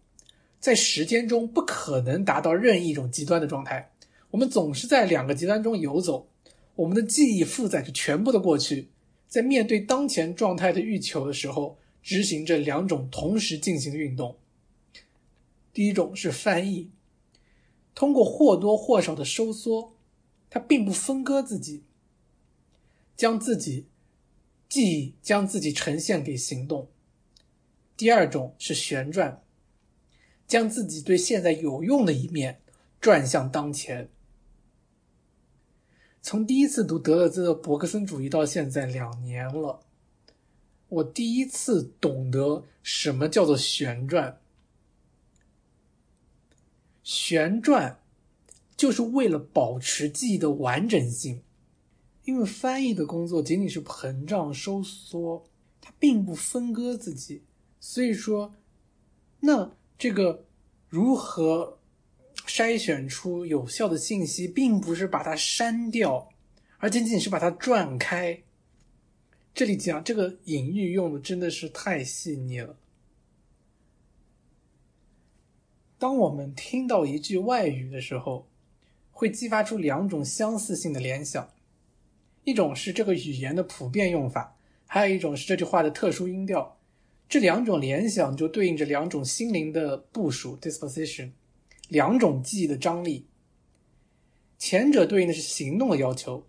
[0.58, 3.92] 在时间中不可能达到任意一种极端的状态。
[4.30, 6.28] 我们总是在两个极端中游走。
[6.74, 8.88] 我们的记忆负载着全部的过去，
[9.32, 14.36] 在面对当前状态的欲求的时候，执行着两种同时进行的运动。
[15.72, 16.90] 第一种是翻译。
[17.94, 19.96] 通过或多或少的收缩，
[20.50, 21.84] 它并不分割自己，
[23.16, 23.86] 将自己
[24.68, 26.90] 记忆将自己呈现给行动。
[27.96, 29.42] 第二种是旋转，
[30.46, 32.60] 将自己对现在有用的一面
[33.00, 34.10] 转向当前。
[36.22, 39.80] 从第一次读德勒兹的伯克森主义到现在两年了，
[40.88, 44.40] 我第一次懂得什么叫做旋转。
[47.02, 47.98] 旋转
[48.76, 51.42] 就是为了保持记忆的完整性，
[52.24, 55.44] 因为翻译的工作仅仅是膨胀收缩，
[55.80, 57.42] 它并不分割自己。
[57.80, 58.54] 所以说，
[59.40, 60.46] 那这个
[60.88, 61.80] 如何
[62.46, 66.28] 筛选出有效的信息，并不是把它删掉，
[66.78, 68.42] 而仅仅是把它转开。
[69.54, 72.76] 这里讲这个隐喻用的真的是太细腻了。
[75.98, 78.48] 当我们听到一句外语的时候，
[79.10, 81.48] 会激发出两种相似性的联想，
[82.44, 84.56] 一种是这个语言的普遍用法，
[84.86, 86.78] 还有一种是这句话的特殊音调。
[87.28, 91.30] 这两种联想就对应着两种心灵的部署 （disposition），
[91.92, 93.26] 两种记忆的张力。
[94.58, 96.46] 前者对应的是行动的要求，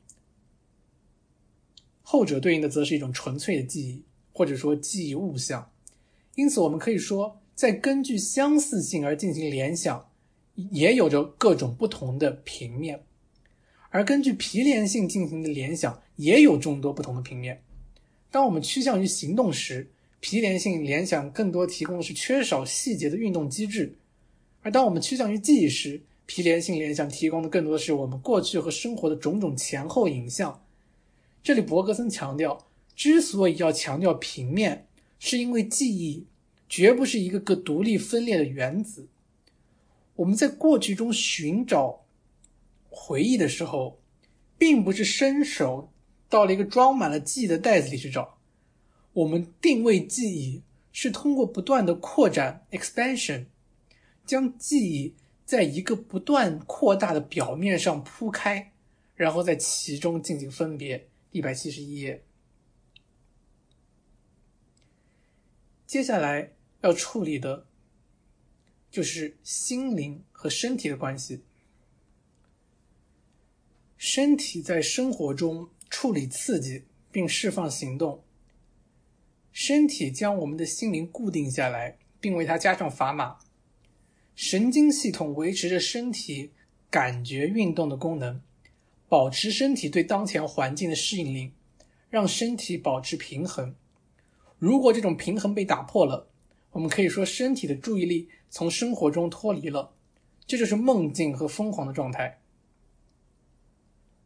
[2.02, 5.70] 后者对应的则是一种纯粹的记忆，或者说记忆物象。
[6.36, 10.10] 因此，我们可以说，在根据相似性而进行联想，
[10.72, 12.99] 也有着各种不同的平面；
[13.90, 17.61] 而根据皮连性进行的联想，也有众多不同的平面。
[18.32, 19.91] 当我们趋向于行动时，
[20.22, 23.98] 皮连性联想更多提供的是缺少细节的运动机制，
[24.64, 30.64] 而当我们趋向于记忆时，皮连性联想提供的更多的是我们过去和生活的种种前后影像。
[31.44, 32.65] 这里伯格森强调，
[32.95, 34.88] 之所以要强调平面，
[35.19, 36.26] 是因为记忆
[36.69, 39.10] 绝不是一个个独立分裂的原子。
[40.15, 42.06] 我们在过去中寻找
[42.90, 43.99] 回忆的时候，
[44.57, 45.91] 并不是伸手
[46.30, 48.38] 到了一个装满了记忆的袋子里去找。
[49.11, 50.61] 我们定位记忆
[50.94, 53.48] 是通过不断的扩展 （expansion），
[54.25, 58.71] 将记忆在一个不断扩大的表面上铺开，
[59.15, 61.07] 然后在其中进行分别。
[61.31, 62.23] 一百七十一页。
[65.87, 66.51] 接下来
[66.81, 67.65] 要处理的，
[68.91, 71.43] 就是心灵和身体的关系。
[73.97, 78.23] 身体在生活中处理刺激并释放行动。
[79.51, 83.39] 身体将我们的心灵固定下来，并为它加上砝码。
[84.35, 86.51] 神经系统维持着身体
[86.89, 88.41] 感觉运动的功能，
[89.07, 91.51] 保持身体对当前环境的适应力，
[92.10, 93.76] 让身体保持平衡。
[94.60, 96.27] 如果这种平衡被打破了，
[96.72, 99.93] 我们可以说身体的注意力从生活中脱离了，
[100.45, 102.39] 这就是梦境和疯狂的状态。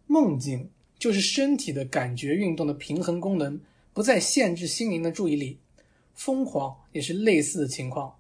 [0.06, 3.60] 梦境就是身体的感觉运动的平衡功能。
[3.94, 5.58] 不再限制心灵的注意力，
[6.14, 8.16] 疯狂也是类似的情况。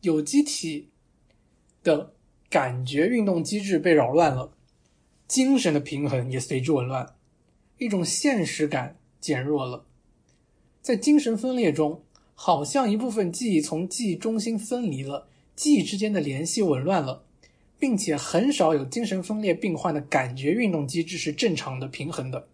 [0.00, 0.88] 有机体
[1.86, 2.12] 的
[2.50, 4.52] 感觉运动机制被扰乱了，
[5.28, 7.14] 精神的平衡也随之紊乱，
[7.78, 9.86] 一种现实感减弱了。
[10.82, 12.02] 在精神分裂中，
[12.34, 17.24] 好像一部分记忆从记忆中心分离了，记忆之间的联系紊乱了，
[17.78, 22.48] 并且很少有精神分裂病患的感觉运动机制是正常的、平衡的。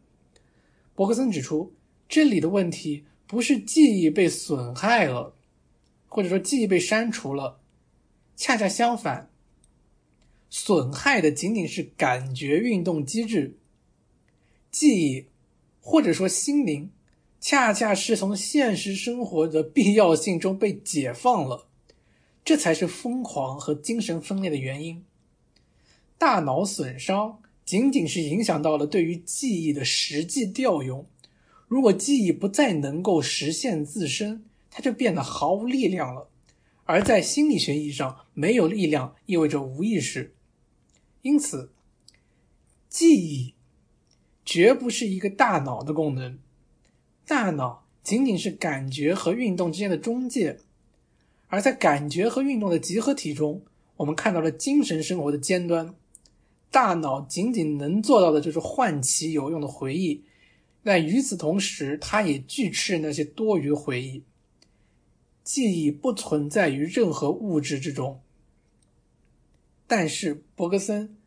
[0.94, 1.72] 伯克森指出。
[2.08, 5.34] 这里的问题不是记忆被损害了，
[6.08, 7.58] 或者说记忆被删除了，
[8.42, 9.30] 恰恰相反，
[10.50, 13.56] 损害的仅仅是感觉运动机制。
[14.68, 15.26] 记忆
[15.80, 16.90] 或者说心灵，
[17.40, 21.68] 恰恰是从现实生活的必要性中被解放了，
[22.44, 25.04] 这才是疯狂和精神分裂的原因。
[26.18, 31.06] 大脑损伤仅仅是影响到了对于记忆的实际调用。
[31.68, 36.28] 如果记忆不再能够实现自身，它就变得毫无力量了。
[36.92, 40.34] 而在心理学意义上，没有力量意味着无意识。
[41.22, 41.72] 因此，
[42.90, 43.54] 记忆
[44.44, 46.38] 绝不是一个大脑的功能，
[47.26, 50.58] 大脑仅仅是感觉和运动之间的中介。
[51.46, 53.62] 而在感觉和运动的集合体中，
[53.96, 55.94] 我们看到了精神生活的尖端。
[56.70, 60.24] 大脑仅仅能做到的就是唤起有用的回忆。
[60.82, 64.22] 但与此同时，它也拒斥那些多余回忆。
[65.44, 68.22] 记忆不存在于任何物质之中。
[69.86, 71.18] 但是伯格森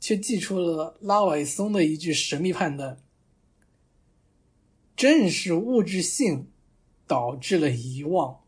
[0.00, 3.02] 却寄出了拉瓦松的一句神秘判断：
[4.96, 6.50] 正是物质性
[7.06, 8.45] 导致了遗忘。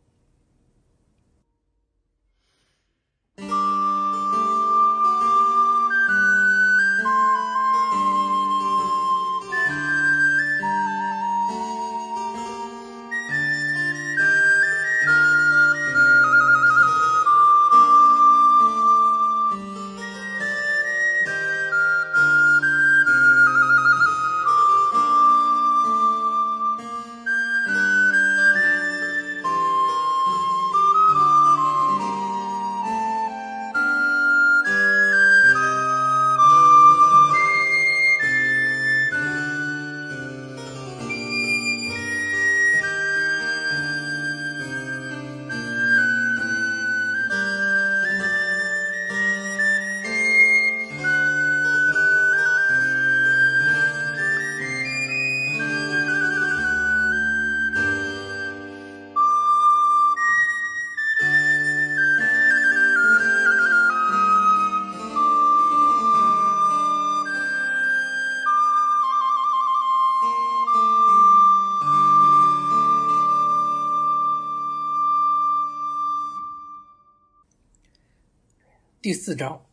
[79.19, 79.66] 四章：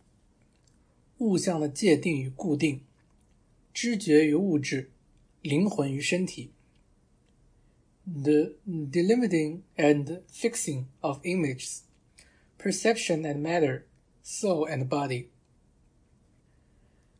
[1.20, 2.82] 物象的界定与固定，
[3.72, 4.90] 知觉与物质，
[5.44, 6.52] 灵魂与身体。
[8.06, 11.82] The delimiting and fixing of images,
[12.58, 13.84] perception and matter,
[14.24, 15.28] soul and body.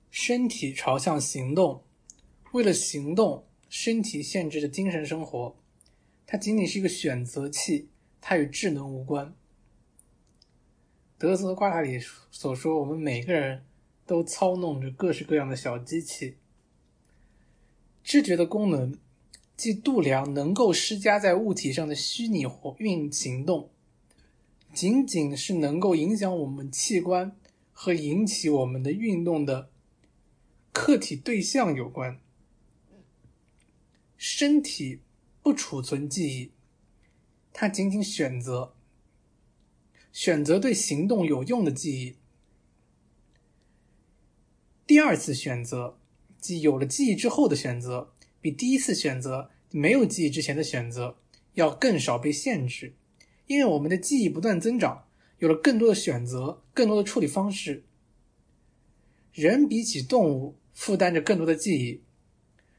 [0.10, 1.84] 身体朝向行动，
[2.54, 5.56] 为了行动，身体限制着精神生活。
[6.26, 7.90] 它仅仅是一个选择器，
[8.20, 9.36] 它与智能无关。
[11.18, 11.98] 德泽瓜塔里
[12.30, 13.64] 所说：“我们每个人
[14.06, 16.36] 都操弄着各式各样的小机器。
[18.04, 18.98] 知觉的功能，
[19.56, 23.70] 即度量能够施加在物体上的虚拟活运行动，
[24.74, 27.34] 仅仅是能够影响我们器官
[27.72, 29.70] 和引起我们的运动的
[30.74, 32.20] 客体对象有关。
[34.18, 35.00] 身体
[35.42, 36.52] 不储存记忆，
[37.54, 38.74] 它仅仅选择。”
[40.16, 42.16] 选择对行动有用的记忆。
[44.88, 46.00] 第二次选择，
[46.40, 51.18] 即有了记忆之后的选择，比第一次选择没有记忆之前的选择
[51.56, 52.94] 要更少被限制，
[53.48, 55.06] 因为我们的记忆不断增长，
[55.40, 57.84] 有了更多的选择，更多的处理方式。
[59.34, 62.02] 人比起动物负担着更多的记忆，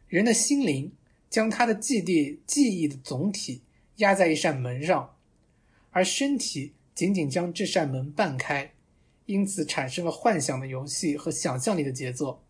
[0.08, 0.90] 人的心灵
[1.28, 3.60] 将他的记忆记忆的总体
[3.96, 5.18] 压在一扇门上，
[5.90, 6.72] 而身体。
[6.96, 8.72] 仅仅将这扇门半开，
[9.26, 12.42] 因此产生了幻想的游戏和想象力的杰作。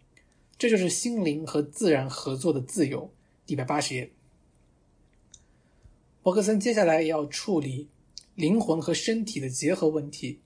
[0.57, 3.13] 这就是心灵和自然合作的自由。
[3.47, 4.11] 一百八十页，
[6.23, 7.89] 伯克森接下来要处理
[8.37, 10.41] 灵魂和身体的结合问题。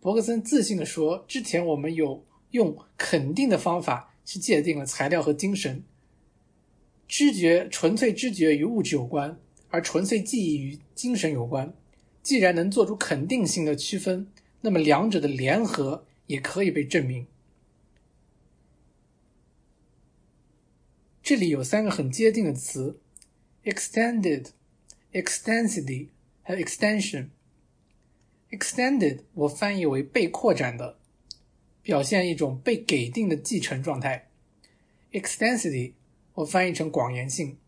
[0.00, 5.82] 伯克森自信地说：“之前我们有用肯定的方法去界定了材料和精神。
[7.06, 9.40] 知觉纯粹知觉与物质有关，
[9.70, 11.74] 而纯粹记忆与精神有关。”
[12.22, 14.26] 既然能做出肯定性的区分，
[14.60, 17.26] 那么两者的联合也可以被证明。
[21.22, 22.98] 这里有三个很接近的词
[23.64, 24.46] ：extended、
[25.12, 26.08] extensity
[26.42, 27.28] 和 extension。
[28.50, 30.98] extended 我翻译为被扩展的，
[31.82, 34.28] 表现一种被给定的继承状态
[35.12, 35.92] ；extensity
[36.34, 37.58] 我翻译成广延性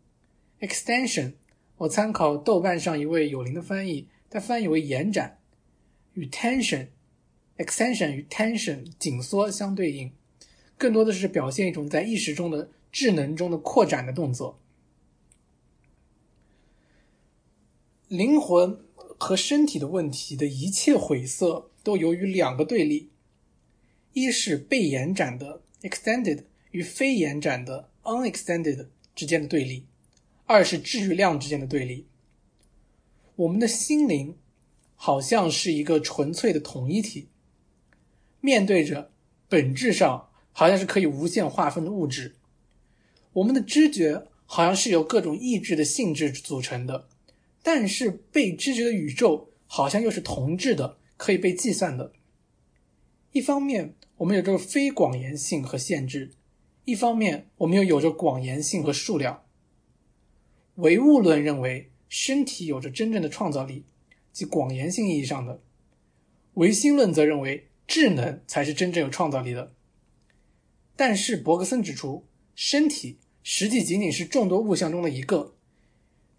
[0.61, 1.35] ；extension
[1.77, 4.09] 我参考豆瓣上一位有灵的翻译。
[4.31, 5.41] 它翻译为延展，
[6.15, 10.13] 与 tension，extension 与 tension 紧缩相对应，
[10.79, 14.61] 更多的是表现一种在意识中的智能中的扩展的动作。
[18.07, 18.79] 灵魂
[19.19, 23.11] 和身体的问题的一切晦涩，都由于两个对立：
[24.13, 29.87] 一是被延展的 extended 与非延展的 unextended 之间的对立；
[30.47, 32.07] 二是质与量之间的对立。
[33.41, 34.37] 我们的心灵
[34.95, 37.29] 好像是一个纯粹的统一体，
[38.43, 39.13] 面对着
[39.49, 42.37] 本质上好像是可以无限划分的物质。
[43.33, 47.09] 我们的知觉好像是由各种意志的性质组成的，
[47.63, 52.13] 但是被知觉的宇宙好像又是同质的，可以被计算的。
[53.33, 56.33] 一方面，我们有着非广延性和限制；
[56.85, 59.45] 一方面，我们又有着广延性和数量。
[60.75, 61.90] 唯物论认为。
[62.11, 63.85] 身体有着真正的创造力，
[64.33, 65.61] 即广延性意义上的。
[66.55, 69.73] 唯心论则认为智能才是真正有创造力的。
[70.97, 72.27] 但是伯格森指出，
[72.57, 75.55] 身体实际仅仅是众多物象中的一个，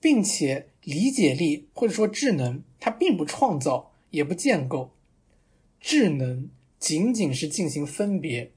[0.01, 4.91] 并且理解力或者说智能，它并不创造，也不建构。
[5.79, 8.51] 智能仅仅是进行分别。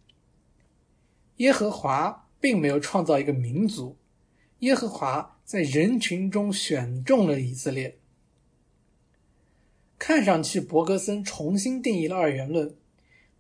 [1.37, 3.97] 耶和华并没有创造一个民族，
[4.59, 5.34] 耶和华。
[5.45, 7.99] 在人群中选中了以色列。
[9.99, 12.75] 看上去，伯格森重新定义了二元论，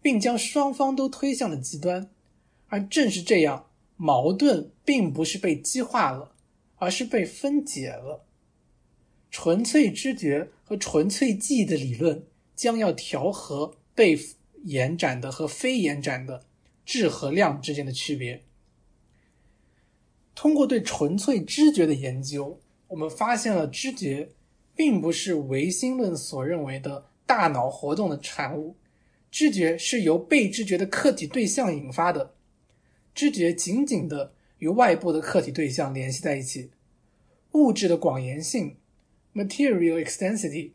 [0.00, 2.10] 并将双方都推向了极端。
[2.68, 6.34] 而正是这样，矛盾并不是被激化了，
[6.76, 8.24] 而是被分解了。
[9.30, 12.24] 纯粹知觉和纯粹记忆的理论
[12.54, 14.16] 将要调和被
[14.62, 16.46] 延展的和非延展的
[16.86, 18.43] 质和量之间的区别。
[20.34, 24.28] 通过对纯粹知觉的研究，我们发现了知觉
[24.74, 28.74] 并不是唯心论所认为的大脑活动的产物，
[29.30, 32.34] 知觉是由被知觉的客体对象引发的，
[33.14, 36.70] 知觉紧紧的与外部的客体对象联系在一起，
[37.52, 38.76] 物质的广延性
[39.34, 40.72] （material extensity）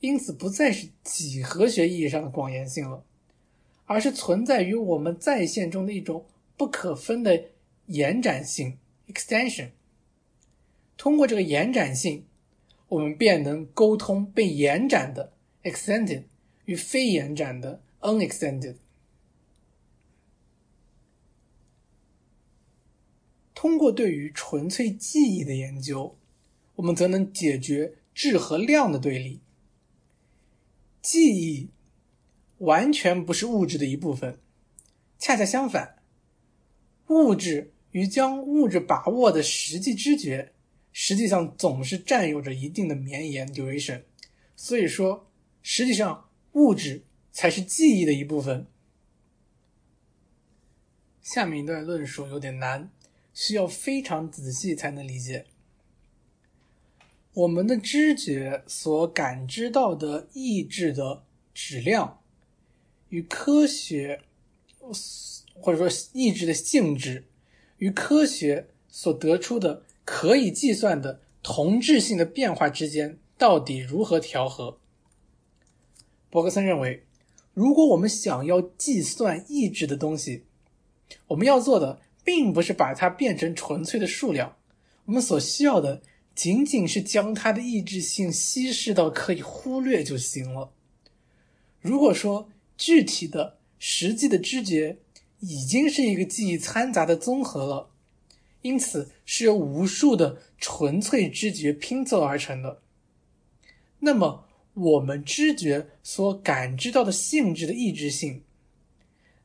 [0.00, 3.02] 因此不再是几何学意义上的广延性了，
[3.86, 6.26] 而是存在于我们在线中的一种
[6.58, 7.44] 不可分的。
[7.86, 8.78] 延展性
[9.08, 9.70] （extension）
[10.96, 12.24] 通过这个延展性，
[12.88, 15.32] 我们便能沟通被延展的
[15.62, 16.24] （extended）
[16.64, 18.76] 与非延展的 unextended。
[23.54, 26.18] 通过对于纯粹记忆的研究，
[26.76, 29.40] 我们则能解决质和量的对立。
[31.02, 31.68] 记忆
[32.58, 34.38] 完全不是物质的一部分，
[35.18, 36.02] 恰恰相反，
[37.08, 40.52] 物质与将物质把握的实际知觉，
[40.92, 44.02] 实际上总是占有着一定的绵延 duration。
[44.56, 45.30] 所以说，
[45.62, 48.66] 实际上物质才是记忆的一部分。
[51.22, 52.90] 下面一段论述有点难。
[53.36, 55.46] 需要非常仔细才能理解。
[57.32, 62.22] 我们的知觉所感知到的意志的质量，
[63.08, 64.22] 与科学
[65.54, 67.24] 或者说意志的性质，
[67.84, 74.78] 与科学所得出的可以计算的同质性的变化之间，到底如何调和？
[76.30, 77.04] 伯格森认为，
[77.52, 80.44] 如果我们想要计算意志的东西，
[81.26, 82.00] 我们要做的。
[82.24, 84.56] 并不是把它变成纯粹的数量，
[85.04, 86.00] 我们所需要的
[86.34, 90.72] 仅仅是将它的意志性稀释到可以忽略就行了。
[91.82, 92.48] 如果说
[92.78, 94.96] 具体的、实际的知觉
[95.40, 97.90] 已经是一个记忆掺杂的综合了，
[98.62, 102.82] 因此是由无数的纯粹知觉拼凑而成的，
[104.00, 108.42] 那么我们知觉所感知到的性质的抑制性，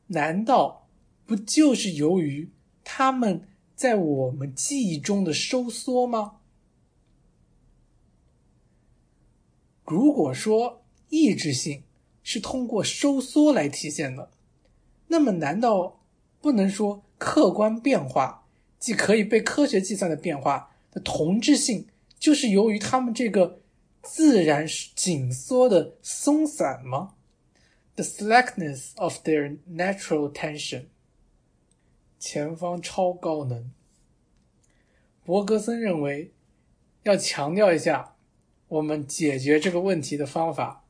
[0.08, 0.88] 难道
[1.26, 2.50] 不就是由于？
[2.82, 3.46] 他们
[3.76, 6.40] 在我们记忆中的收缩吗？
[9.84, 11.84] 如果说抑制性
[12.24, 14.32] 是通过收缩来体现的，
[15.10, 16.00] 那么难道
[16.40, 18.46] 不能说客观变化，
[18.78, 21.88] 即可以被科学计算的变化的同质性，
[22.18, 23.60] 就是由于它们这个
[24.02, 24.64] 自然
[24.94, 27.14] 紧缩的松散吗
[27.96, 30.84] ？The slackness of their natural tension.
[32.18, 33.72] 前方超高能。
[35.24, 36.32] 伯格森认为，
[37.02, 38.14] 要强调一下
[38.68, 40.84] 我们解决这个问题的方法。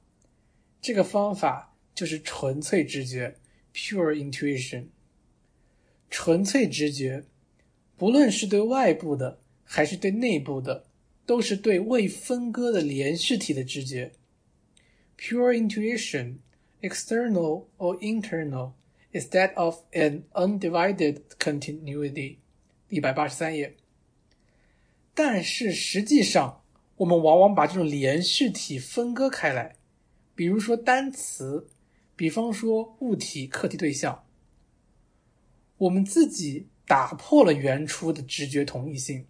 [0.82, 3.36] 这个方法就是纯粹直觉
[3.74, 4.86] （pure intuition）。
[6.08, 7.24] 纯粹直觉，
[7.96, 10.86] 不论是对外部的还是对内部的，
[11.24, 14.12] 都是对未分割的连续体的直觉。
[15.16, 16.36] Pure intuition,
[16.80, 18.72] external or internal.
[19.12, 22.36] is that of an undivided continuity，
[22.88, 23.76] 一百八十三页。
[25.14, 26.62] 但是实际上，
[26.96, 29.76] 我们往往把这种连续体分割开来，
[30.34, 31.68] 比如说单词，
[32.20, 34.26] 比方说物体、客体、对象。
[35.78, 39.24] 我们自己打破了原初的直觉同一性，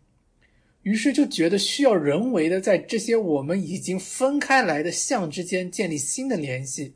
[0.82, 6.94] 于是就觉得需要人为的在这些我们已经分开来的项之间建立新的联系。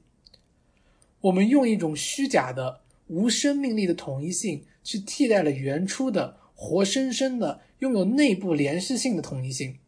[1.21, 9.79] 我们用一种虚假的、无生命力的统一性去替代了原初的、活生生的、拥有内部连续性的统一性。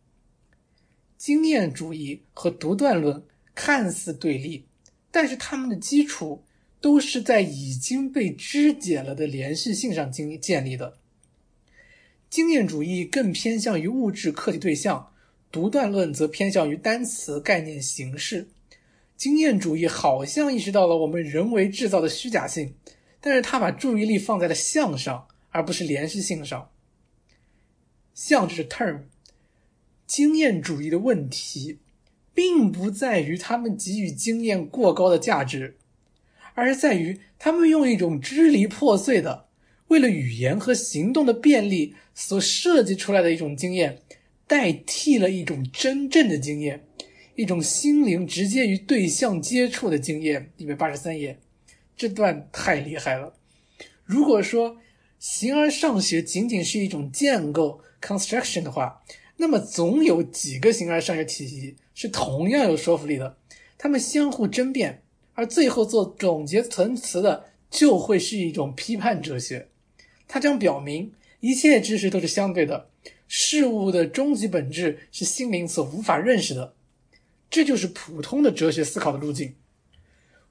[1.17, 3.25] 经验主义和独断论
[3.57, 4.67] 看似对立，
[5.17, 6.45] 但是他们的基础
[6.79, 10.99] 都是在已经被肢解了的连续性上经建立的。
[12.29, 15.11] 经验主义更偏向于物质、客体、对象，
[15.51, 18.47] 独断论则偏向于单词、概念、形式。
[19.17, 22.75] 经验主义好像意识到了我们人为制造的虚假性，
[23.19, 26.71] 但是他把注意力放在了像上，而不是连续性上。
[28.13, 29.05] 像就是 term。
[30.07, 31.79] 经验主义的问题，
[32.37, 35.79] 并不在于他们给予经验过高的价值，
[36.53, 39.47] 而是在于他们用一种支离破碎的、
[39.89, 44.03] 为了语言和行动的便利所设计出来的一种经验，
[44.47, 46.85] 代替了一种真正的经验。
[47.37, 51.39] 一种心灵直接与对象接触的经验，一百八十三页，
[51.97, 53.33] 这段太厉害了。
[54.05, 54.77] 如果说
[55.19, 59.03] 形而上学仅仅是一种建构 construction 的话，
[59.39, 63.39] 那么总有几个形而上学体系是同样有说服力的，
[63.79, 65.03] 他们相互争辩，
[65.33, 69.69] 而最后做总结陈词的就会是一种批判哲学。
[70.29, 72.91] 它将表明一切知识都是相对的，
[73.27, 76.75] 事物的终极本质是心灵所无法认识的。
[77.49, 79.55] 这就是普通的哲学思考的路径。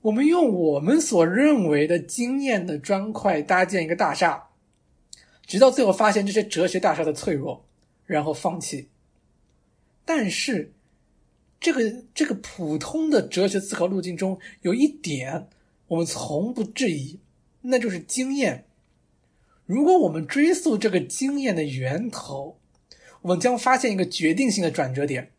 [0.02, 4.50] 我们用我们所认为的经验的砖块搭建一个大厦，
[5.46, 7.66] 直到最后发现这些哲学大厦的脆弱，
[8.08, 8.90] 然后放弃。
[10.06, 10.72] 但是，
[11.66, 15.48] 这个这个普通的哲学思考路径中有一点
[15.88, 17.18] 我们从不质疑，
[17.62, 18.66] 那就是经验。
[19.66, 22.60] 如果我们追溯这个经验的源头，
[23.24, 25.32] 我们将发现一个决定性的转折点。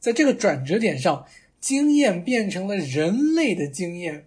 [0.00, 1.24] 在这个转折点上，
[1.60, 4.26] 经验变成了人类的经验，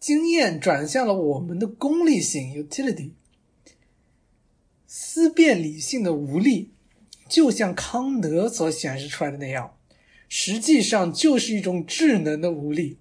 [0.00, 3.10] 经验转向了我们的功利性 （utility）。
[4.86, 6.70] 思辨理性的无力，
[7.28, 9.75] 就像康德所显示出来的那样，
[10.28, 12.98] 实际上就是一种智能的无力。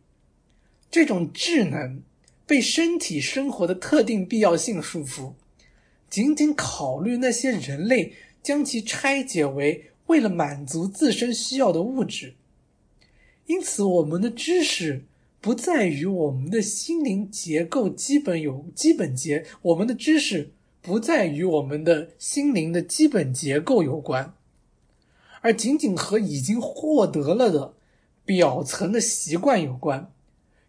[0.92, 2.02] 这种智能
[2.46, 5.34] 被身体生活的特定必要性束缚，
[6.10, 12.36] 仅仅考虑那些人类将其拆解为为了满足自身需要的物质。
[13.48, 15.04] 因此，我们的知识
[15.42, 24.34] 不在于我们的心灵结构基本有基本结，我们的知识不在于我们的心灵的基本结构有关，
[25.46, 27.76] 而仅仅和已经获得了的
[28.26, 30.12] 表层的习惯有关，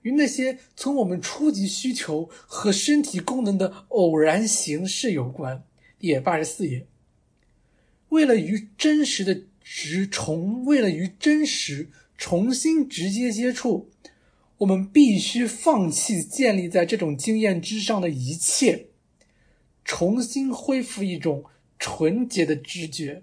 [0.02, 5.64] 与那些从我们初级需求和身体功能的偶然形式有关。
[5.98, 6.86] 第八十四页，
[8.10, 11.88] 为了与真实的直重，为了与真实。
[12.18, 13.90] 重新直接接触，
[14.58, 18.88] 我们必须放弃建立在这种经验之上的一切，
[19.86, 21.44] 重新恢复一种
[21.78, 23.22] 纯洁的知觉。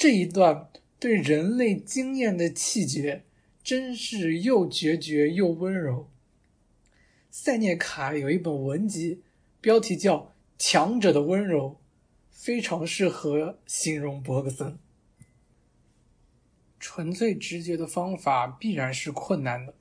[0.00, 3.22] 这一段对人类经验的气节，
[3.62, 6.08] 真是又决绝又温柔。
[7.30, 9.20] 塞涅卡有一本文集，
[9.60, 10.16] 标题叫
[10.56, 11.72] 《强者的温柔》，
[12.30, 14.78] 非常适合形容伯格森。
[16.78, 19.74] 纯粹直觉的方法必然是困难的，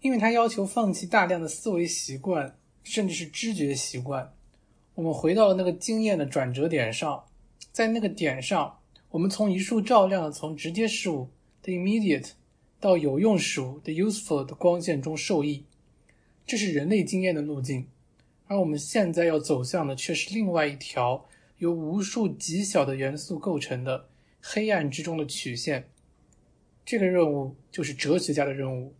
[0.00, 4.32] 因为它要求放弃大量的思维习惯，甚至是知觉习惯。
[4.94, 7.26] 我们回到了那个经验的转折点上，
[7.70, 8.78] 在那个点上，
[9.14, 11.28] 我们从一束照亮从直接事物
[11.62, 12.32] 的 immediate
[12.80, 15.66] 到有用事物的 useful 的光线中受益。
[16.44, 17.86] 这是人类经验的路径，
[18.48, 21.26] 而我们现在要走向的却是另外一条
[21.58, 24.08] 由无数极小的元素构成的。
[24.40, 25.88] 黑暗之中的曲线，
[26.84, 28.94] 这个任务就是哲学家的任务。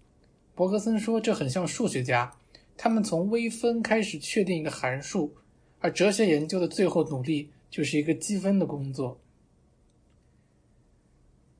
[0.55, 2.37] 伯格森说，这很像数学家，
[2.77, 5.35] 他们从微分开始确定一个函数，
[5.81, 9.21] 而哲学研究的最后努力就是一个积分的工作。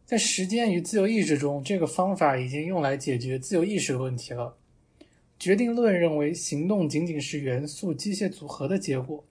[0.05, 4.57] 在时间与自由意志中，这个方法已经用来解决自由意识的问题了。
[5.39, 9.25] 决定论认为，行动仅仅是元素机械组合的结果，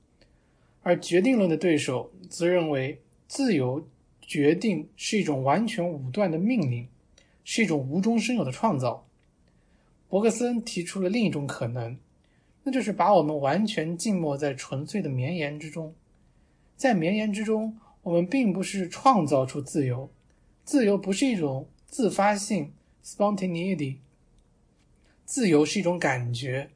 [0.82, 3.88] 而决定论的对手则认为，自由。
[4.26, 6.88] 决定是一种完全武断的命令，
[7.44, 9.06] 是一种无中生有的创造。
[10.08, 11.98] 伯克森提出了另一种可能，
[12.64, 15.94] 那就是把我们完全浸没在纯粹的绵延之中。
[16.78, 20.10] 在绵延之中，我们并不是创造出自由，
[20.64, 22.74] 自由不是一种自发性
[23.04, 23.98] （spontaneity），
[25.26, 26.72] 自由是一种感觉。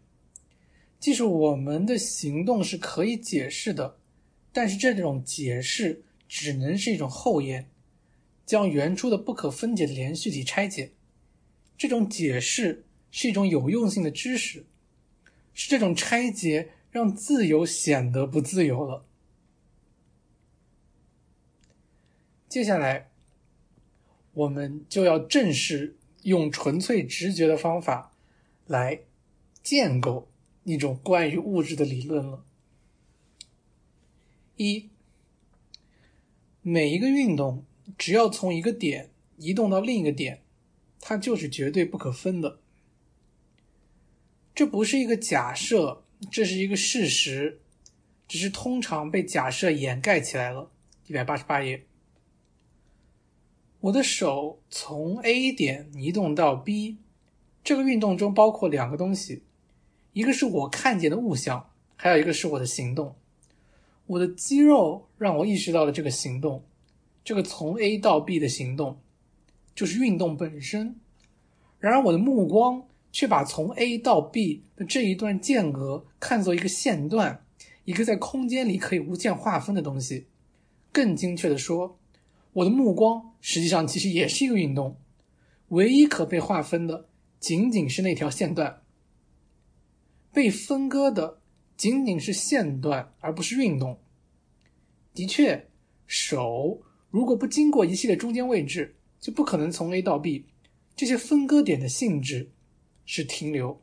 [1.00, 3.98] 即使我们的行动是可以解释的，
[4.52, 6.04] 但是这种解释。
[6.30, 7.70] 只能是一种后验，
[8.46, 10.92] 将原初的不可分解的连续体拆解。
[11.78, 14.66] 这种解释是一种有用性的知识，
[15.54, 19.06] 是这种拆解让自由显得不自由了。
[22.50, 23.10] 接下来，
[24.38, 28.14] 我们就要正式用纯粹直觉的方法
[28.68, 29.00] 来
[29.64, 30.28] 建构
[30.64, 32.46] 一种关于物质的理论了。
[34.56, 34.90] 一。
[36.62, 37.64] 每一个运动，
[37.98, 40.44] 只要从一个点移动到另一个点，
[41.00, 42.60] 它就是绝对不可分的。
[44.54, 47.62] 这不是一个假设，这是一个事实，
[48.28, 50.70] 只是通常被假设掩盖起来了。
[51.08, 51.87] 一百八十八页，
[53.80, 56.98] 我的手从 A 点移动到 B，
[57.64, 59.44] 这个运动中包括两个东西，
[60.14, 63.16] 一个是我看见的物象，还有一个是我的行动。
[64.08, 66.64] 我的肌肉让我意识到了这个行动，
[67.24, 68.98] 这个从 A 到 B 的行动，
[69.76, 70.96] 就是运动本身。
[71.80, 77.44] 然而，我的目光却把从 A 到 B 的这一段间隔看作一个线段，
[77.86, 80.26] 一个在空间里可以无限划分的东西。
[80.92, 81.97] 更精确的说，
[82.58, 85.00] 我的目光实际上其实也是一个运动，
[85.68, 87.08] 唯一可被划分的
[87.40, 88.82] 仅仅是那条线段，
[90.34, 91.42] 被分割的。
[91.76, 94.00] 仅仅是线段，而不是运动。
[95.14, 95.70] 的确，
[96.08, 96.82] 手
[97.12, 100.48] 如果不经过一系列中间位置，就不可能从 A 到 B。
[100.96, 102.50] 这些分割点的性质
[103.06, 103.80] 是停留，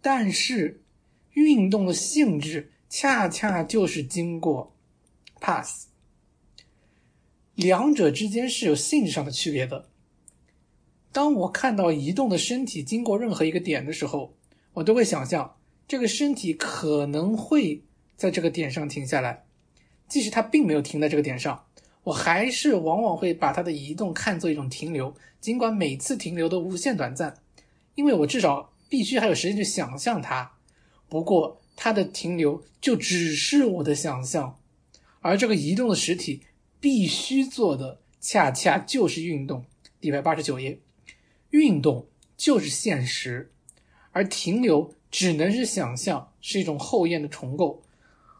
[0.00, 0.82] 但是
[1.34, 4.74] 运动的性质恰恰就是经过
[5.38, 5.86] pass。
[7.54, 9.88] 两者之间是有性质上的区别的。
[11.12, 14.34] 当我看到移动的身体经过任何一个点的时候，
[14.72, 15.56] 我都会想象。
[15.86, 17.82] 这个身体可能会
[18.16, 19.44] 在这个点上停下来，
[20.08, 21.66] 即使它并没有停在这个点上，
[22.04, 27.34] 我还是往往会把它的移动看作一种停留，尽管每次停留都无限短暂，
[27.94, 30.52] 因为我至少必须还有时间去想象它。
[31.10, 34.58] 不过它的停留就只是我的想象，
[35.20, 36.40] 而这个移动的实体
[36.82, 39.64] 必须做的恰恰就是运动。
[40.00, 40.80] 一百八十九页，
[41.50, 43.52] 运动就是现实，
[44.10, 47.84] 而停留只能是想象，是一种后验的重构。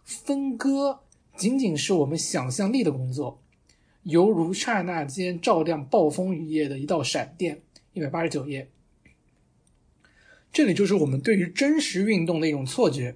[0.03, 1.03] 分割
[1.37, 3.41] 仅仅是我们想象力的工作，
[4.03, 7.63] 犹如刹那间照亮暴风雨夜的一道闪电。
[7.93, 8.69] 一百八十九页，
[10.53, 13.15] 这里就是我们对于真实运动的一种错觉。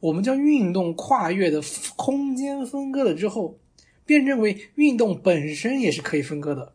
[0.00, 1.62] 我们将运动跨越的
[1.96, 3.58] 空间分割了之后，
[4.06, 6.72] 便认为运动本身也是可以分割的。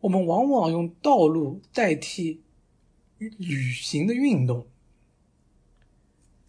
[0.00, 2.42] 我们往往用道路代替
[3.18, 4.66] 旅行的运动，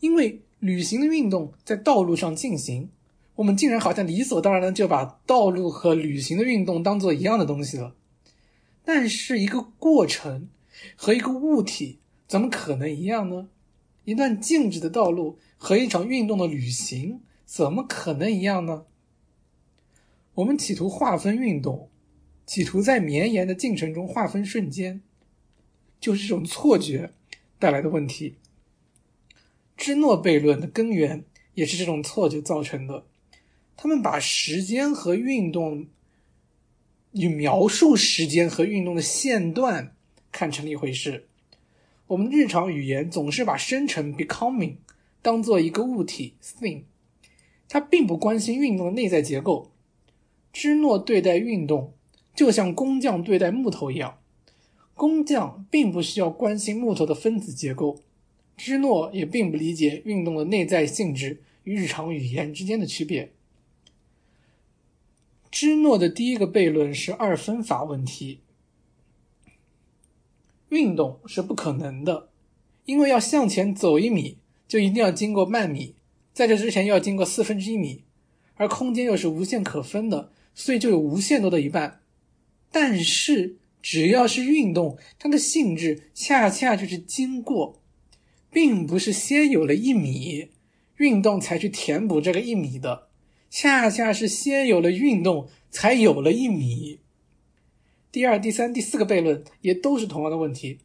[0.02, 2.90] 因为旅行的运动在道路上进行，
[3.36, 7.96] 我们竟然好像理所当然的就把道路和旅行的运动当做一样的东西了。
[8.84, 10.50] 但是，一个过程
[10.96, 13.50] 和一个物体怎么可能一样呢？
[14.06, 18.86] 一段静止的道路和一场运动的旅行怎么可能一样呢？
[20.38, 21.90] 我们企图划分运动。
[22.46, 25.02] 企图在绵延的进程中划分瞬间，
[26.00, 27.12] 就是这种错觉
[27.60, 28.36] 带来的问题。
[29.76, 33.06] 芝诺悖论的根源也是这种错觉造成的。
[33.76, 35.88] 他们把时间和运动
[37.12, 39.96] 与描述时间和运动的线段
[40.32, 41.28] 看成了一回事。
[42.06, 44.76] 我们日常语言总是把生成 （becoming）
[45.22, 46.84] 当做一个物体 （thing），
[47.68, 49.72] 他并不关心运动的内在结构。
[50.60, 51.94] 芝诺对待运动。
[52.34, 54.18] 就像工匠对待木头一样，
[54.96, 58.00] 工匠并不需要关心木头的分子结构。
[58.56, 63.32] 芝诺也并不理解运动的内在性质与日常语言之间的区别。
[65.52, 68.40] 芝诺的第一个悖论是二分法问题：
[70.70, 72.30] 运动是不可能的，
[72.86, 75.94] 因为要向前走一米，就一定要经过半米，
[76.34, 78.04] 在这之前要经过四分之一米，
[78.56, 82.00] 而空间又是无限可分的，所以就有无限多的一半。
[82.72, 87.80] 但是，只要是运动，它的性质恰恰就是经过，
[88.52, 90.50] 并不是先有了一米，
[90.98, 93.08] 运动才去填补这个一米的，
[93.52, 97.02] 恰恰是先有了运动，才有了一米。
[98.12, 100.80] 第二、第三、第四个悖论也都是同样的问题。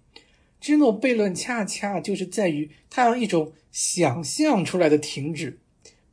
[0.60, 5.58] 芝诺悖论恰恰就是在于它用一种想象出来的停止，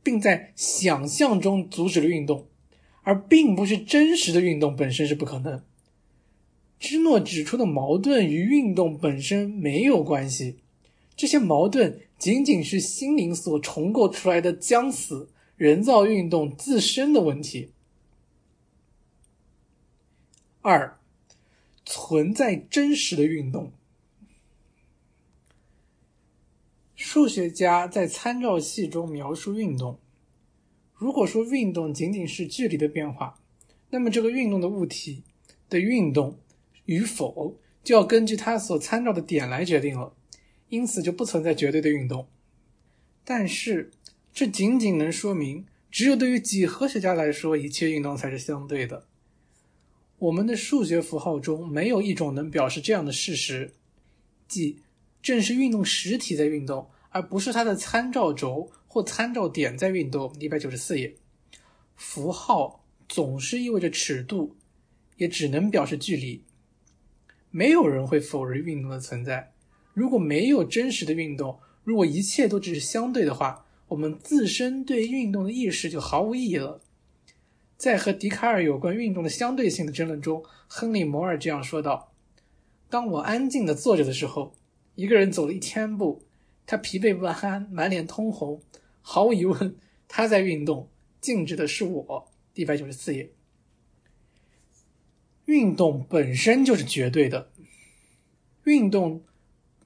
[0.02, 2.46] 并在想象中阻止了运动。
[3.10, 5.64] 而并不是真实的运动本身是不可能。
[6.78, 10.60] 芝诺指出的矛盾与运动本身没有关系，
[11.16, 17.72] 这些矛盾仅仅是心灵所重构出来的将死人造运动自身的问题。
[20.60, 20.96] 二，
[21.84, 23.72] 存在真实的运动。
[26.94, 29.98] 数学家在参照系中描述运动。
[31.00, 33.40] 如果说运动仅仅是距离的变化，
[33.88, 35.22] 那么这个运动的物体
[35.70, 36.38] 的运动
[36.84, 40.12] 与否就要根据它所参照的点来决定了，
[40.68, 42.28] 因此就不存在绝对的运动。
[43.24, 43.90] 但是
[44.34, 49.06] 这仅仅能说明，只有对于几何学家来说，一切运动才是相对的。
[50.18, 53.72] 我们的数学符号中没有一种能表示这样的事实，
[54.46, 54.80] 即
[55.22, 58.70] 正是运动实体在运动，而不是它的参照轴。
[58.92, 61.14] 或参照点在运动，一百九十四页。
[61.94, 64.56] 符号总是意味着尺度，
[65.16, 66.42] 也只能表示距离。
[67.52, 69.52] 没有人会否认运动的存在。
[69.94, 76.80] 如果没有真实的运动，如果一切都只是相对的话，我们自身对运动的意识就毫无意义了。
[77.76, 82.12] 在和笛卡尔有关运动的相对性的争论中，亨利·摩尔这样说道
[82.90, 84.52] ：“当我安静地坐着的时候，
[84.96, 86.24] 一个人走了一千步，
[86.66, 88.60] 他疲惫不堪，满脸通红。”
[89.02, 90.88] 毫无疑问，他在运动，
[91.20, 92.30] 静止的是我。
[92.54, 93.30] 一百九十四页，
[95.46, 97.50] 运动本身就是绝对的，
[98.64, 99.22] 运动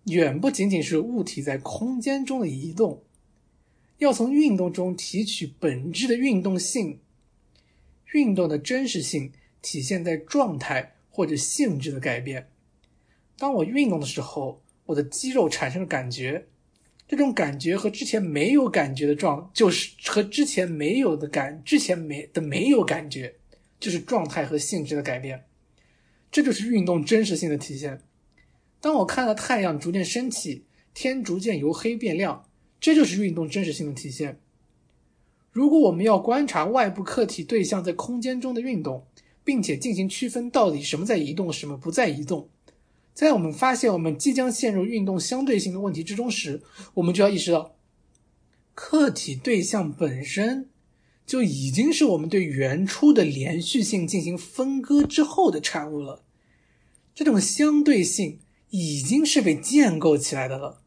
[0.07, 3.05] 远不仅仅是物体在空间中的移动，
[3.99, 7.01] 要从运动中提取本质的运动性。
[8.13, 12.49] 运动的真实性体现在状态或者性质的改变。
[13.37, 16.47] 当我运动的时候，我的肌肉产生了感觉。
[17.07, 23.35] 这种感觉和之前没有感觉的状，就是和之前没有的感，之前没的没有感觉，
[23.79, 25.45] 就是状态和性质的改变。
[26.33, 28.01] 这就是运动真实性的体现。
[28.81, 32.49] 当我看到太阳逐渐升起，天逐渐由黑变亮，
[32.81, 34.41] 这就是运动真实性的体现。
[35.53, 39.07] 如果我们要观察外部客体对象在空间中的运动，
[39.45, 42.49] 并且进行区分，到底什么在移动，什么不在移动，
[43.15, 46.61] 在我们发现我们即将陷入运动相对性的问题之中时，
[46.95, 47.77] 我们就要意识到，
[48.75, 50.69] 客体对象本身
[51.25, 56.25] 就已经是我们对原初的连续性进行分割之后的产物了。
[57.15, 60.83] 这种相对性已经是被建构起来的了。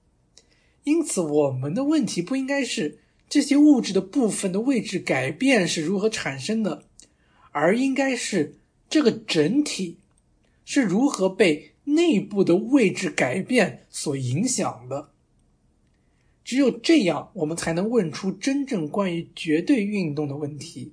[0.83, 2.99] 因此，我们的问题不应该是
[3.29, 6.83] 这些物质的部分的位置改变是如何产生的，
[7.51, 8.57] 而应该是
[8.89, 9.99] 这个整体
[10.65, 11.71] 是如何被。
[11.87, 15.09] 内部的位置改变所影响的，
[16.43, 20.91] 只有这样，我们才能问出真正关于绝对运动的问题。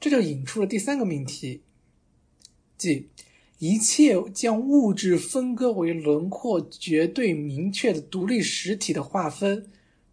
[0.00, 1.62] 这就引出了第三个命题，
[2.76, 3.10] 即
[3.58, 9.70] 一切将物质分割为轮廓绝对明确的独立实体的划分，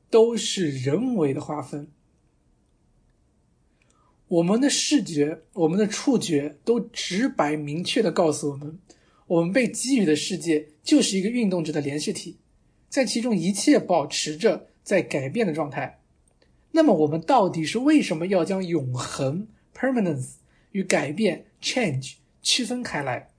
[0.09, 1.87] 都是人为的划分。
[4.27, 8.77] 我们的视觉、我们的触觉都直白明确的告诉我们。
[9.27, 12.37] 我们被给予的世界就是一个运动着的连续体，
[12.89, 15.99] 在其中一切保持着在改变的状态。
[16.71, 20.35] 那么，我们到底是为什么要将永恒 （permanence）
[20.71, 23.29] 与改变 （change） 区分开来，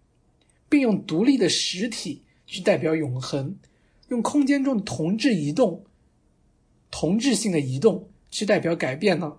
[0.68, 3.56] 并用独立的实体去代表永恒，
[4.08, 5.84] 用空间中的同质移动、
[6.90, 9.38] 同质性的移动去代表改变呢？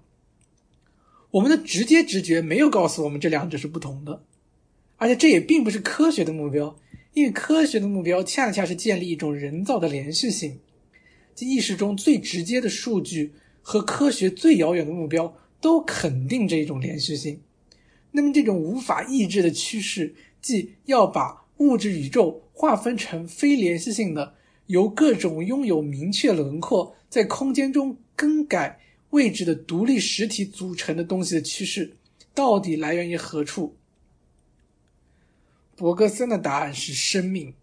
[1.32, 4.24] 我们的直接直觉没有告诉我们这两者是不同的。
[5.00, 6.78] 而且这也并不是科学的目标，
[7.14, 10.60] 因为科学的目标恰恰是建立一种人造的连续性，
[11.34, 13.32] 即意识中最直接的数据
[13.62, 17.40] 和科学最遥远的目标都肯定这一种连续性。
[18.12, 24.36] 那么，这种无法抑制的趋势，即要把物质宇宙划分成非连续性的、
[24.68, 28.80] 由各种拥有明确轮廓、在空间中更改
[29.12, 31.96] 位置的独立实体组成的东西的趋势，
[32.34, 33.76] 到底来源于何处？
[35.80, 37.54] 博格森的答案是生命，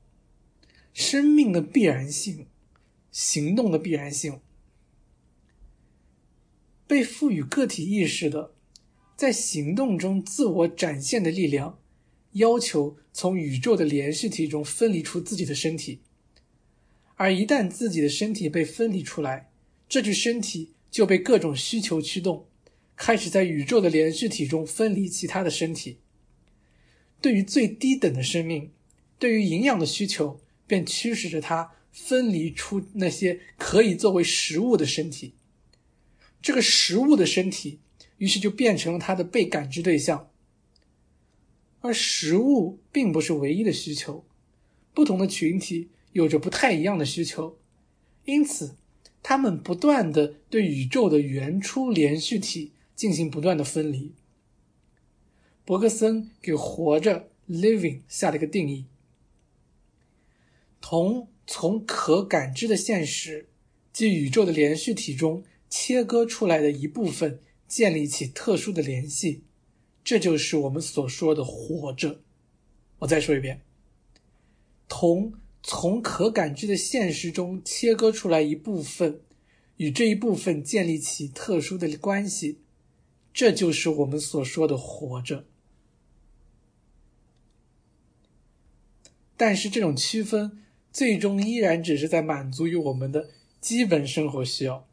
[0.95, 2.47] 生命的必然性，
[3.13, 4.41] 行动的必然性。
[6.87, 8.55] 被赋予个体意识的，
[9.19, 11.79] 在行动中自我展现的力量，
[12.33, 16.01] 要求从宇宙的连续体中分离出自己的身体。
[17.17, 19.51] 而一旦自己的身体被分离出来，
[19.87, 22.47] 这具身体就被各种需求驱动，
[22.97, 25.99] 开始在宇宙的连续体中分离其他的身体。
[27.21, 28.71] 对于最低等的生命，
[29.19, 35.35] 对于营养的需求，便驱使着它分离出那些可以作为食物的身体。
[36.43, 37.81] 这个食物的身体，
[38.19, 40.31] 于是就变成了它的被感知对象。
[41.81, 44.25] 而食物并不是唯一的需求，
[44.93, 47.59] 不同的群体有着不太一样的需求，
[48.25, 48.77] 因此，
[49.23, 54.13] 他们不断的对宇宙的原初连续体进行不断的分离。
[55.67, 58.85] 伯格森给“活着 （living）” 下了一个定义：
[60.81, 63.49] 同从可感知的现实
[63.93, 69.43] 即宇宙的连续体中切割出来的一部分建立起特殊的联系，
[70.05, 72.21] 这就是我们所说的“活着”。
[73.01, 73.63] 我再说一遍：
[74.87, 75.35] 同
[75.65, 79.21] 从可感知的现实中切割出来一部分，
[79.79, 82.61] 与这一部分建立起特殊的关系，
[83.35, 85.47] 这就是我们所说的“活着”。
[89.37, 93.29] 但是这种区分最终依然只是在满足于我们的
[93.61, 94.89] 基本生活需要，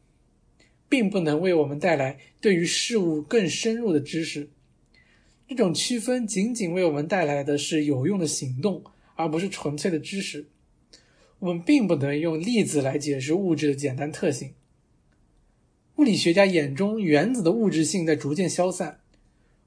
[0.88, 4.50] 并不能为我们带来对于事物更深入的知识。
[5.48, 8.82] 这种区分仅仅为我们带来的是有用的行动，
[9.14, 10.48] 而不是纯粹的知识。
[11.38, 14.54] 我们并不能用粒子来解释物质的简单特性。
[15.96, 19.00] 物理学家眼中原子的物质性在逐渐消散。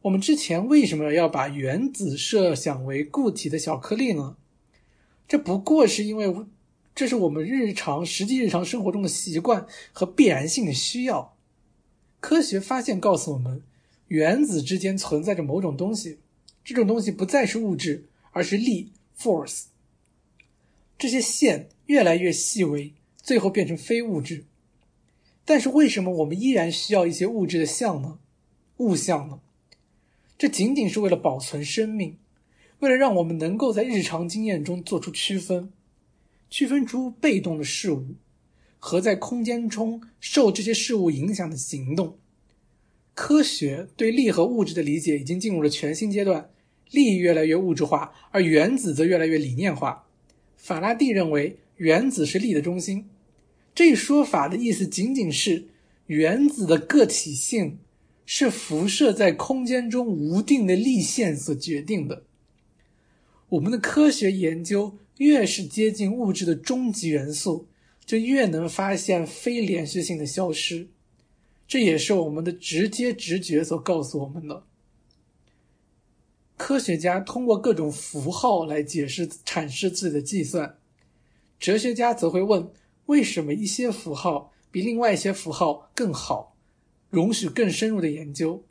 [0.02, 4.38] 我们之前为什么要把原子设想为固体的小颗粒呢？
[5.28, 6.34] 这不过是因为，
[6.96, 11.36] 这是我们日常实际日常生活中的习惯和必然性的需要。
[12.20, 13.62] 科学发现告诉我们，
[14.08, 16.20] 原子之间存在着某种东西，
[16.64, 19.66] 这种东西不再是物质，而是力 （force）。
[20.98, 24.46] 这些线越来越细微，最后变成非物质。
[25.46, 28.20] 但是为什么我们依然需要一些物质的像呢？
[28.78, 29.40] 物象呢？
[30.38, 32.18] 这仅仅是为了保存生命。
[32.80, 35.72] 为了让我们能够在日常经验中做出区分，
[36.50, 38.16] 区分出被动的事物
[38.78, 42.18] 和在空间中受这些事物影响的行动，
[43.14, 46.50] 科学对力和物质的理解已经进入了全新阶段。
[46.92, 50.08] 力越来越物质化，而原子则越来越理念化。
[50.56, 53.10] 法拉第认为原子是力的中心，
[53.76, 55.68] 这一说法的意思仅仅是
[56.06, 57.80] 原子的个体性
[58.26, 62.24] 是辐射在空间中无定的力线所决定的。
[63.50, 67.68] 我们的科学研究越是接近物质的终极元素，
[68.06, 70.90] 就越能发现非连续性的消失。
[71.66, 74.64] 这也是我们的直接直觉所告诉我们的。
[76.58, 80.78] 科学家通过各种符号来解释阐释自己的计算，
[81.60, 82.70] 哲学家则会问：
[83.06, 86.58] 为什么一些符号比另外一些符号更好，
[87.10, 88.66] 容许更深入的研究？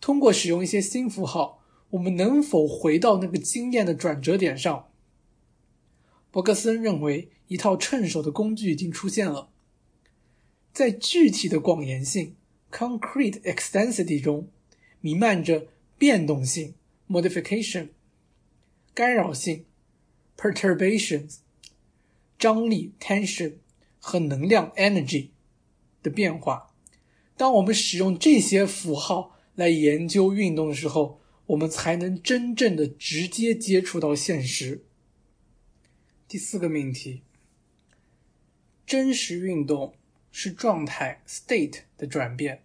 [0.00, 1.61] 通过使用一些新符号，
[1.92, 4.88] 我们能否回到那个经验的转折点上？
[6.30, 9.50] 伯克森认为，一套趁手的工具已经出现了，
[10.72, 12.34] 在具体的广延性
[12.70, 14.48] （concrete extensity） 中，
[15.00, 15.68] 弥漫着。
[15.98, 16.74] 变动性
[17.08, 17.90] （modification）、
[18.92, 19.66] 干扰性
[20.36, 21.36] （perturbations）、
[22.36, 23.52] 张力 （tension）
[24.00, 25.28] 和能量 （energy）
[26.02, 26.74] 的变化。
[27.36, 34.84] 当我们使用这些符号来研究运动的时候，我们才能真正的直接接触到现实。
[36.28, 37.22] 第四个命题：
[38.86, 39.94] 真实运动
[40.30, 42.62] 是状态 （state） 的转变，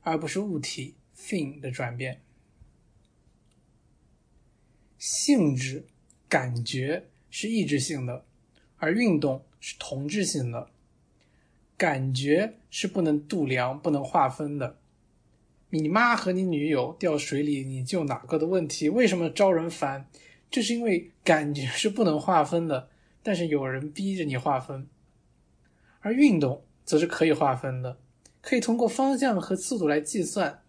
[0.00, 2.22] 而不是物体 （thing） 的转变。
[4.96, 5.86] 性质、
[6.28, 8.24] 感觉是意志性的，
[8.76, 10.70] 而运动是同质性的。
[11.76, 14.79] 感觉是不能度量、不能划分的。
[15.70, 20.08] 你妈和你女友掉水里，你救哪个的问题，为什么招人烦？
[20.50, 22.88] 这是因为感觉是不能划分的，
[23.22, 24.88] 但是有人逼着你划分。
[26.00, 27.98] 而运动则是可以划分的，
[28.40, 30.62] 可以通过方向和速度来计算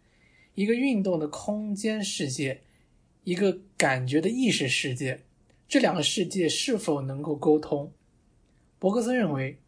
[0.56, 2.62] 一个运动的空间世界。
[3.24, 5.22] 一个感觉的意识世界，
[5.68, 7.94] 这两个世界是否能够沟通？
[8.80, 9.60] 伯格森认为，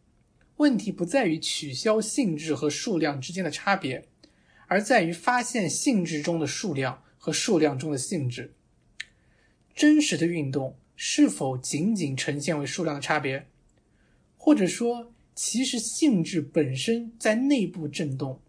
[0.56, 4.08] 问题不在于取消性质和数量之间的差别，
[4.66, 8.54] 而在于发现性质中的数量和数量中的性质。
[9.74, 13.48] 真实的运动是否仅仅呈现为数量的差别，
[14.36, 18.40] 或者说，其实性质本身在内部振动，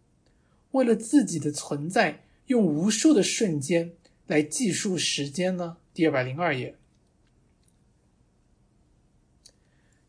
[0.71, 3.93] 为了自己的存在，用无数的瞬间。
[4.27, 5.77] 来计数时间呢？
[5.93, 6.75] 第二百零二页，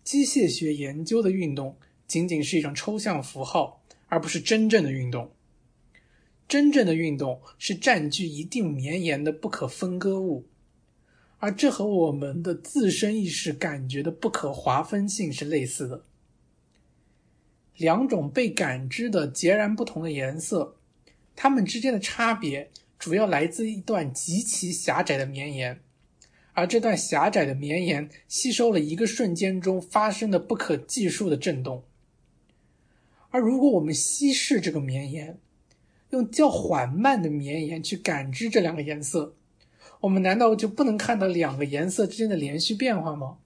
[0.02, 1.76] 机械学研究的运动
[2.07, 5.35] 仅仅是一种抽象符号，而不是真正的运动。
[6.49, 10.47] 真正的运动是占据一定绵延的不可分割物，
[11.39, 16.05] 而这和我们的自身意识感觉的不可划分性是类似的。
[17.76, 20.76] 两种被感知的截然不同的颜色，
[21.34, 22.70] 它们之间的差别。
[22.99, 25.81] 主要来自一段极其狭窄的绵延，
[26.55, 31.84] 而这段狭窄的绵延吸收了一个瞬间中发生的不可计数的震动。
[33.28, 35.39] 而如果我们稀释这个绵延，
[36.10, 39.35] 用较缓慢的绵延去感知这两个颜色，
[40.01, 43.39] 我们难道就不能看到两个颜色之间的连续变化吗？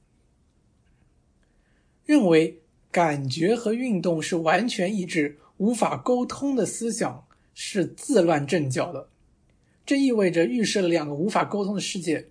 [2.04, 7.24] 认为感觉和运动是完全一致、无法沟通的思想
[7.54, 9.08] 是自乱阵脚的。
[9.86, 12.28] 这意味着预设了两个无法沟通的世界：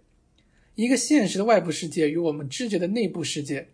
[0.75, 3.69] 一个现实的外部世界与我们知觉的内部世界。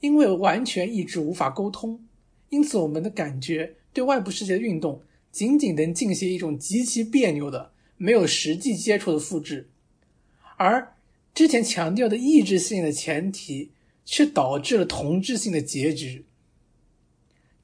[0.00, 2.04] 因为完全意志无法沟通，
[2.48, 5.00] 因此我们的感觉对外部世界的运动
[5.32, 9.68] 仅仅能进行一种极其别扭的、没有实际接触的复制，
[10.56, 10.94] 而
[11.34, 13.72] 之前强调的意志性的前提
[14.04, 16.26] 却导致了同质性的结局。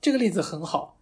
[0.01, 0.99] 这个例子很好，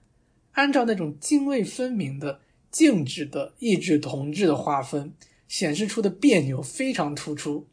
[0.53, 2.41] 按照那种泾渭分明的。
[2.69, 5.15] 静止的意志同质的划分
[5.49, 7.67] 显示出的别扭非常突出，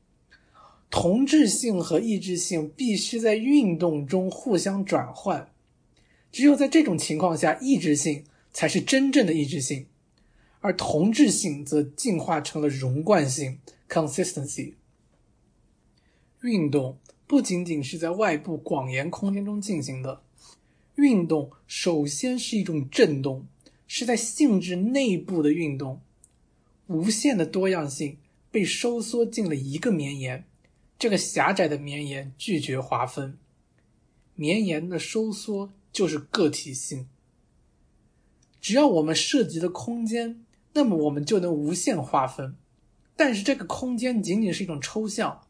[0.90, 5.52] 同质性和抑制性必须在运动中互相转换，
[6.32, 8.24] 只有在这种情况下，抑制性
[8.54, 9.88] 才是真正的意志性，
[10.62, 13.60] 而同质性则进化成了融贯性
[13.90, 14.76] （consistency）。
[16.42, 20.22] 运动不仅仅是在外部广延空间中进行的，
[20.96, 23.48] 运动首先是一种振动。
[23.86, 26.02] 是在性质内部的运动，
[26.88, 28.18] 无限的多样性
[28.50, 30.46] 被收缩进了一个绵延，
[30.98, 33.38] 这个狭窄的绵延拒绝划分，
[34.34, 37.08] 绵延的收缩就是个体性。
[38.64, 42.56] 只要我们涉及的空间，那么我们就能无限划分，
[43.14, 45.42] 但是这个空间仅仅是一种抽象，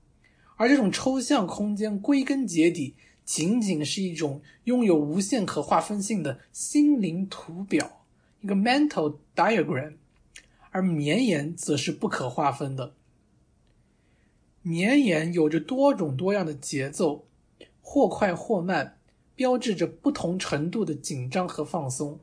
[0.56, 8.04] 而这种抽象空间归根结底仅仅是一种拥有无限可划分性的心灵图表。
[8.42, 9.94] 一个 mental diagram，
[10.72, 12.96] 而绵延则是不可划分的。
[14.64, 17.28] 绵延有着多种多样的节奏，
[17.80, 18.98] 或快或慢，
[19.36, 22.20] 标志着不同程度的紧张和放松。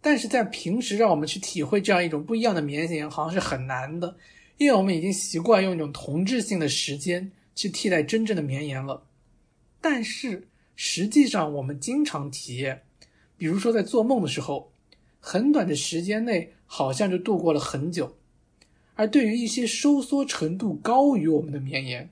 [0.00, 4.16] 但是在平时，让我们去体会这样一种不一样的绵延，好像是很难的，
[4.56, 9.02] 因为我们已经习惯用一种同质性的时间去替代真正的绵延了。
[9.80, 12.82] 但是实际上，我们经常体验，
[13.36, 14.72] 比如说在做梦的时候，
[15.20, 18.06] 很短的时间内好像就度过了很久；
[18.94, 22.08] 而对于一些收缩程度高于我们的绵延，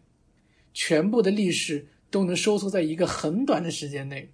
[0.75, 4.31] 全部的历史都能收缩在一个很短的时间内。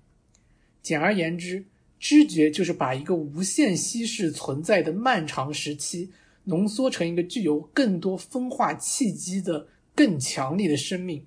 [0.82, 1.64] 简而言之，
[2.02, 6.10] 知觉就是把一个无限稀释存在的漫长时期。
[6.44, 11.24] 浓缩成一个具有更多分化契机的更强力的生命，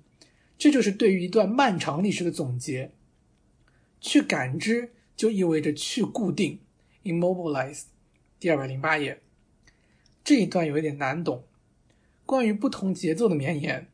[0.58, 2.92] 这就是对于一段漫长历史的总结。
[3.98, 6.58] 去感知就意味着去固定
[7.04, 7.84] ，immobilize。
[8.38, 9.22] 第二百零八页，
[10.22, 11.44] 这一段有一点难懂。
[12.26, 13.88] 关于不同节奏的绵延，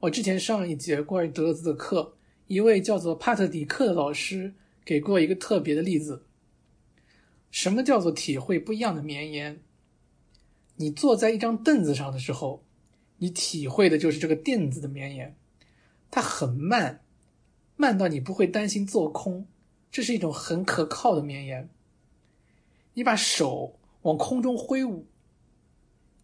[0.00, 2.14] 我之前上一节关于德勒兹的课，
[2.46, 4.52] 一位叫做帕特迪克的老师
[4.88, 6.24] 给过一个特别的例子。
[7.50, 9.60] 什么叫做体会不一样的绵延？
[10.76, 12.64] 你坐在一张凳子上的时候，
[13.18, 15.36] 你体会的就是这个垫子的绵延，
[16.10, 17.02] 它很慢，
[17.76, 19.46] 慢到你不会担心坐空，
[19.90, 21.68] 这是一种很可靠的绵延。
[22.94, 25.04] 你把手往空中挥舞，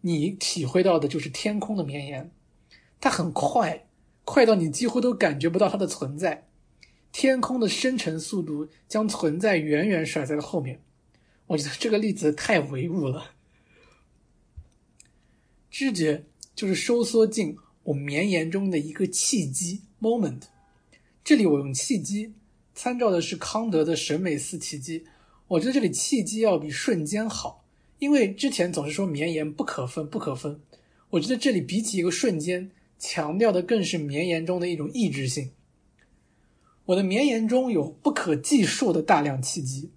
[0.01, 2.31] 你体会到的就是天空的绵延，
[2.99, 3.85] 它很快，
[4.23, 6.44] 快到你几乎都感觉不到它的存在，
[7.17, 10.81] 天空的生成速度将存在远远甩在了后面。
[11.47, 13.31] 我觉得这个例子太唯物了。
[15.71, 20.41] 知觉就是收缩进我绵延中的一个契机 （moment）。
[21.23, 22.33] 这里我用契机
[22.73, 25.05] 参照的是康德的审美四契机。
[25.47, 27.63] 我觉得这里契机要比瞬间好，
[27.97, 30.59] 因为之前总是说绵延不可分，不可分。
[31.11, 35.51] 我觉得这里比起一个瞬间，强调的更是绵延中的一种意志性。
[36.85, 39.91] 我的绵延中有不可计数的大量契机。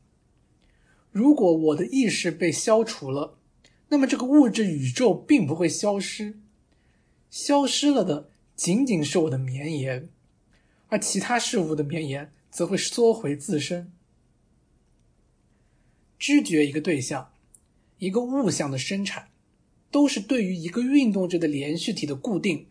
[1.10, 3.38] 如果我的意识被消除了，
[3.88, 6.38] 那么，这个物质宇宙并不会消失，
[7.30, 10.08] 消失了的仅仅是我的绵延，
[10.88, 13.92] 而其他事物的绵延则会缩回自身。
[16.18, 17.30] 知觉一个对象，
[17.98, 19.28] 一个物象的生产，
[19.90, 22.66] 都是对于一个运动着的连续体的固定，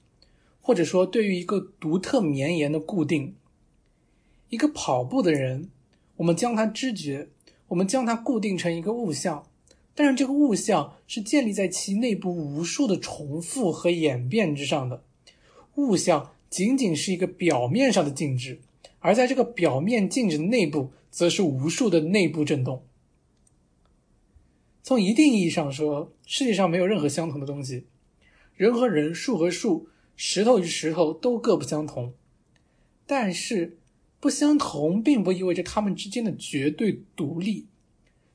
[0.61, 3.35] 或者说对于一个独特绵延的固定。
[4.49, 5.69] 一个跑步的人，
[6.17, 7.27] 我们将它知觉，
[7.67, 9.47] 我们将它固定成一个物象。
[9.93, 15.03] 但是这个物象是建立在其内部无数的重复和演变之上的，
[15.75, 18.59] 物象仅仅是一个表面上的静止，
[18.99, 22.83] 而在这个表面静止的内部，则是无数的内部振动。
[24.83, 27.87] 从一定意义上说，世界上没有任何相同的东西，
[28.55, 32.13] 人和人、树和树、石头与石头都各不相同。
[33.05, 33.79] 但是，
[34.19, 37.67] 不相同并不意味着它们之间的绝对独立，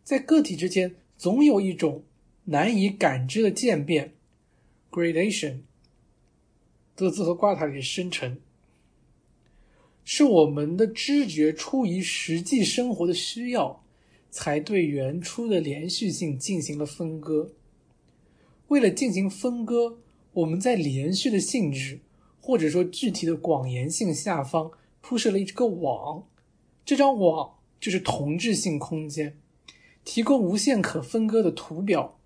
[0.02, 0.94] 在个体之间。
[1.18, 2.02] 总有一种
[2.46, 4.14] 难以感知的渐变
[4.90, 5.58] ，gradation。
[6.96, 8.38] 德兹和瓜塔里生成，
[10.02, 13.84] 是我们的知觉出于实际生活的需要，
[14.30, 17.52] 才对原初的连续性进行了分割。
[18.66, 19.98] 为了进行分割，
[20.32, 22.00] 我们在连续的性质
[22.40, 24.72] 或者说具体的广延性下方
[25.02, 26.26] 铺设了一个网，
[26.86, 29.36] 这张网就是同质性空间。
[30.04, 32.18] 提供无限可分割的图表，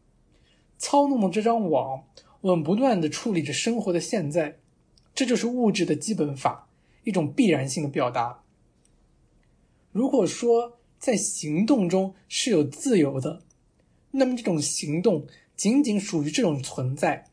[0.78, 2.04] 操弄的这张网，
[2.40, 4.58] 我们不断的处理着生活的现在，
[5.14, 6.70] 这就是物质的基本法，
[7.04, 8.42] 一种必然性的表达。
[9.92, 13.42] 如果说在行动中是有自由的，
[14.12, 17.26] 那么这种行动仅仅属于这种存在，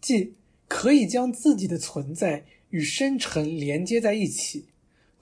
[0.00, 0.34] 即
[0.66, 4.64] 可以将自己的存在与生成连接在一起，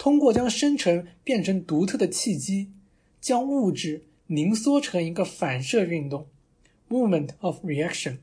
[0.02, 2.72] 通过将生成变成独特的契机，
[3.20, 4.02] 将物质。
[4.26, 6.26] 凝缩成一个反射运动
[6.88, 8.16] ，movement of reaction，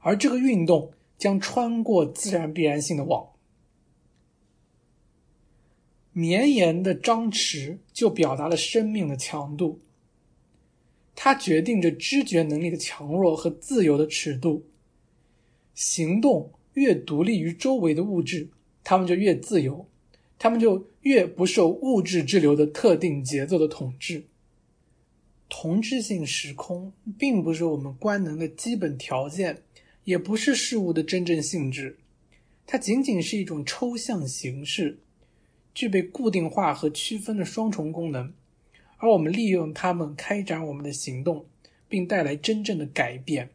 [0.00, 3.30] 而这个运动将穿过自然必然性的网。
[6.12, 9.80] 绵延的张弛就表达了生命的强度，
[11.14, 14.64] 它决定着知觉能力的强弱和自由的尺度。
[15.74, 18.48] 行动越独立于周围的物质，
[18.82, 19.88] 它们就越自由，
[20.38, 24.26] 它们就越不受物质之流的特定节奏的统治。
[25.48, 29.62] 同质性时空并不是我们观能的基本条件，
[30.04, 31.96] 也不是事物的真正性质，
[32.66, 34.98] 它仅仅是一种抽象形式，
[35.72, 38.34] 具备固定化和区分的双重功能，
[38.98, 41.46] 而我们利用它们开展我们的行动，
[41.88, 43.48] 并带来真正的改变。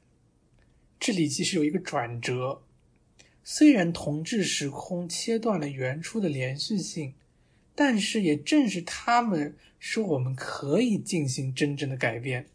[0.99, 2.63] 这里其实有一个转折，
[3.43, 7.13] 虽然同质时空切断了原初的连续性。
[7.75, 12.47] 但是，也正是他们，使我们可以进行真正的改变。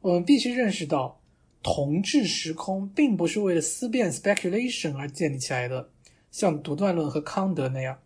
[0.00, 1.20] 我们必须认识到，
[1.62, 5.90] 同质时空并不是为了思辨 （speculation） 而建立起来的，
[6.30, 8.00] 像独断论和康德那样。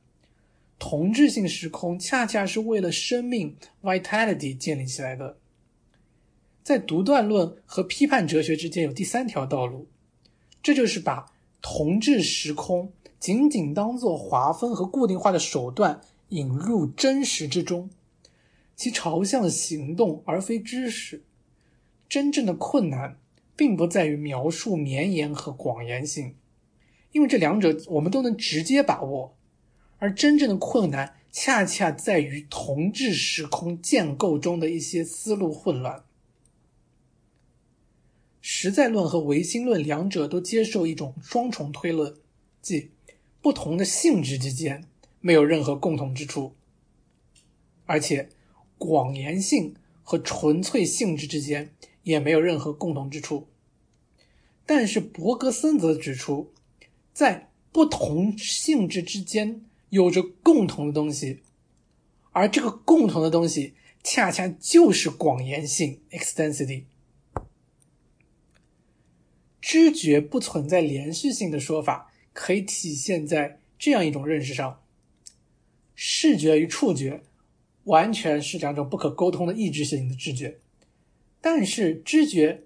[0.78, 5.38] 同质性时空恰恰是为了生命 （vitality） 建立起来的。
[6.62, 9.88] 在独断论和批判哲学之间有第三条道路，
[10.62, 12.92] 这就是把同质时空
[13.22, 17.88] 仅仅当作划分和固定化的手段引入真实之中，
[18.74, 21.22] 其朝向行动而非知识。
[22.08, 23.20] 真正的困难
[23.54, 26.34] 并不在于描述绵延和广延性，
[27.12, 29.36] 因为这两者我们都能直接把握。
[29.98, 36.02] 而真正的困难，恰恰在于同质时空建构中的一些思路混乱。
[38.40, 42.16] 实在论和唯心论两者都接受一种双重推论，
[42.60, 42.90] 即
[43.42, 44.88] 不同的性质之间
[45.20, 46.54] 没有任何共同之处，
[47.84, 48.30] 而且
[48.78, 53.48] 广延性和纯粹性质之间也没有任何共同之处。
[54.64, 56.52] 但是伯格森则指出，
[57.12, 59.66] 在不同性质之间。
[59.92, 61.42] 有着共同的东西，
[62.30, 66.84] 而这个共同的东西恰恰就是广延性 （extensity）。
[69.60, 74.82] 知觉不存在连续性的说法，可以体现在这样一种认识上：
[75.94, 77.22] 视觉与触觉
[77.84, 80.58] 完全是两种不可沟通的意志性的知觉，
[81.40, 82.62] 但是知觉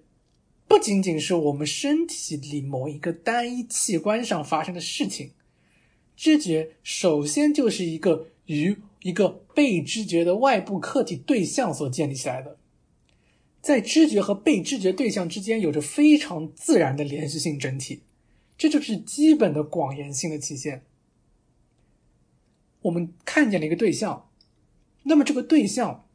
[0.67, 5.31] 不仅仅是我们身体里某一个单一器官上发生的事情。
[6.15, 12.57] 知觉首先就是一个与一个被知觉的外部客体对象所建立起来的，
[13.61, 18.01] 在知觉和被知觉对象之间有着非常自然的连续性整体，
[18.57, 20.85] 这就是基本的广延性的体现。
[22.81, 24.29] 我们看见了一个对象，
[25.03, 26.07] 那么这个对象，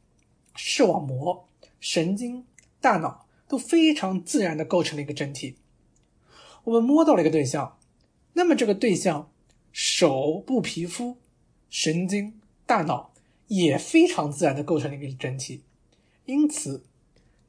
[0.57, 1.49] 视网膜、
[1.81, 2.45] 神经、
[2.81, 5.57] 大脑都非常自然的构成了一个整体。
[6.65, 7.79] 我们摸到了一个对象，
[8.33, 9.29] 那么这个对象。
[9.75, 11.17] 手部皮肤、
[11.71, 13.15] 神经、大脑
[13.47, 15.63] 也非常自然的构成了一个整体，
[16.27, 16.85] 因此，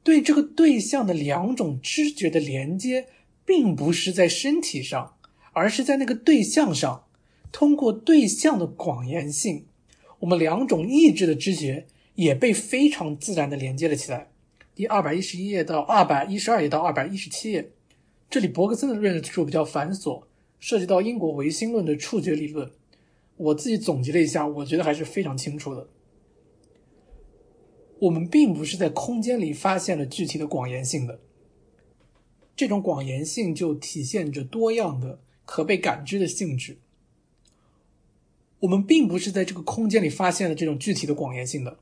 [0.02, 3.08] 对这个对象的两种知觉的连接，
[3.44, 5.16] 并不是在身体上，
[5.52, 7.04] 而是在那个对象上。
[7.52, 9.66] 通过对象的广延性，
[10.18, 14.30] 我们两种意志的知觉也被非常自然的连接了起来。
[14.74, 17.70] 第二百一十一页到二百一十二页到二百一十七页，
[18.28, 20.24] 这里伯格森的论述比较繁琐。
[20.60, 22.70] 涉及到英国唯心论的触觉理论，
[23.36, 25.86] 我自己总结了一下，我觉得还是非常清楚的。
[27.98, 31.20] 我们并不是在空间里发现了具体的广延性的，
[32.56, 36.78] 这种广延性就体现着多样的可被感知的性质。
[38.60, 41.78] 我们并不是在这个空间里发现了这种具体的广延性的，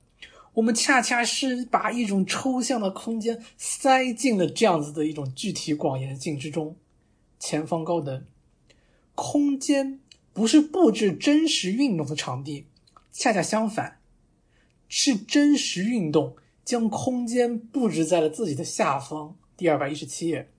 [0.55, 6.77] 我们恰恰是把一种抽象的空间塞进了这样子的一种具体广延性之中。
[7.39, 8.25] 前方高能。
[9.15, 10.01] 空间
[10.33, 12.67] 不是布置真实运动的场地，
[13.13, 14.01] 恰恰相反，
[14.89, 16.35] 是真实运动
[16.65, 19.37] 将空间布置在了自己的下方。
[19.57, 20.51] 第二百一十七页，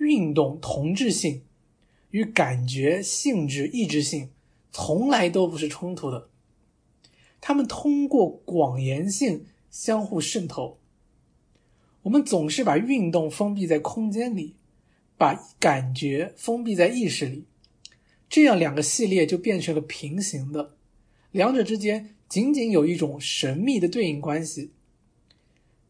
[0.00, 1.42] 运动同质性
[2.10, 4.30] 与感觉性质意志性
[4.72, 6.28] 从来都不是冲突的，
[7.40, 10.78] 它们通过广延性相互渗透。
[12.02, 14.56] 我们总是把运动封闭在空间里。
[15.20, 17.44] 把感觉封闭在意识里，
[18.30, 20.76] 这样两个系列就变成了平行的，
[21.30, 24.70] 两者之间仅仅有一种神秘的对应关系。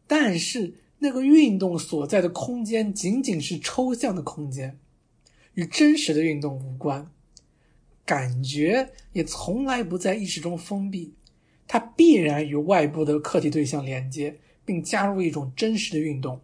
[0.05, 0.73] 但是
[1.03, 4.77] 那个运动所在的空间仅仅是抽象的空间，
[5.55, 7.09] 与真实的运动无关。
[8.05, 11.15] 感觉也从来不在意识中封闭，
[11.67, 16.39] 它必然与外部的客体对象连接，并加入一种真实的运动，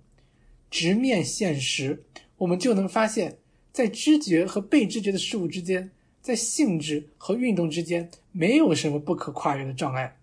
[0.72, 2.04] 直面现实。
[2.38, 3.38] 我们就能发现，
[3.72, 10.18] 在知觉和被知觉的事物之间，在性质和运动之间，没有什么不可跨越的障碍。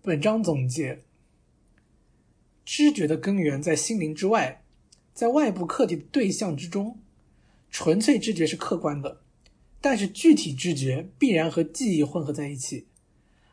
[0.00, 1.02] 本章总结：
[2.72, 4.62] 知觉的根源在心灵之外，
[5.12, 7.00] 在外部客体的对象之中。
[7.68, 9.22] 纯粹知觉是客观的，
[9.80, 12.86] 但是具体知觉必然和记忆混合在一起，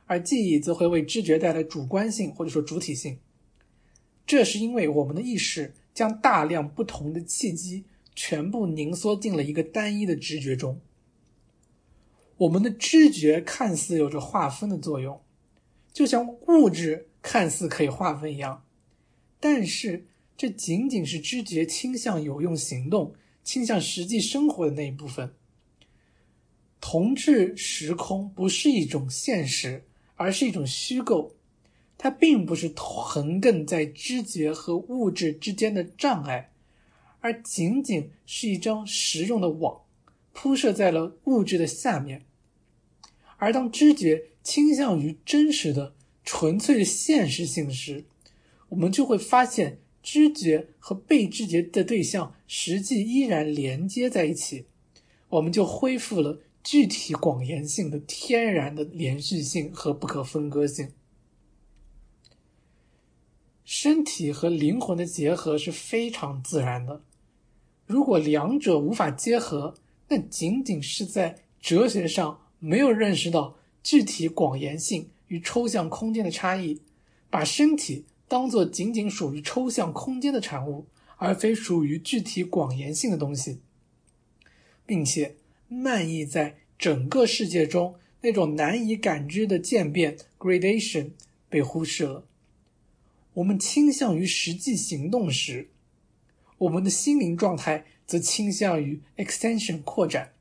[0.05, 3.17] 而记忆则会为知觉带来主观性或者说主体性。
[4.27, 5.73] 这是因为我们的意识。
[5.95, 10.79] 将大量不同的契机全部凝缩进了一个单一的知觉中。
[12.37, 15.19] 我们的知觉看似有着划分的作用，
[15.91, 18.63] 就像物质看似可以划分一样，
[19.39, 25.33] 但是这仅仅是知觉倾向有用行动、倾向实际生活的那一部分。
[26.79, 29.83] 同质时空不是一种现实，
[30.15, 31.35] 而是一种虚构。
[31.97, 36.51] 它并不是横亘在知觉和物质之间的障碍，
[37.21, 39.81] 而仅仅是一张实用的网，
[40.31, 42.23] 铺设在了物质的下面。
[43.37, 48.05] 而当知觉倾向于真实的、纯粹的现实性时，
[48.69, 54.65] 我们就会发现，知觉和被知觉的对象实际依然连接在一起，
[55.29, 60.91] 我们就恢复了具体广延性的天然的连续性和不可分割性。
[63.63, 67.03] 身体和灵魂的结合是非常自然的。
[67.85, 69.75] 如果两者无法结合，
[70.07, 76.81] 那仅仅是在哲学上没有认识到具体广延性与抽象空间的差异，
[77.29, 80.85] 把身体当作仅仅属于抽象空间的产物，
[81.17, 83.59] 而非属于具体广延性的东西，
[84.85, 85.35] 并且
[85.67, 91.11] 漫溢在整个世界中那种难以感知的渐变 （gradation）
[91.49, 92.25] 被忽视了。
[93.35, 95.69] 我们倾向于实际行动时，
[96.57, 100.33] 我们的心灵状态则倾向于 extension 扩展，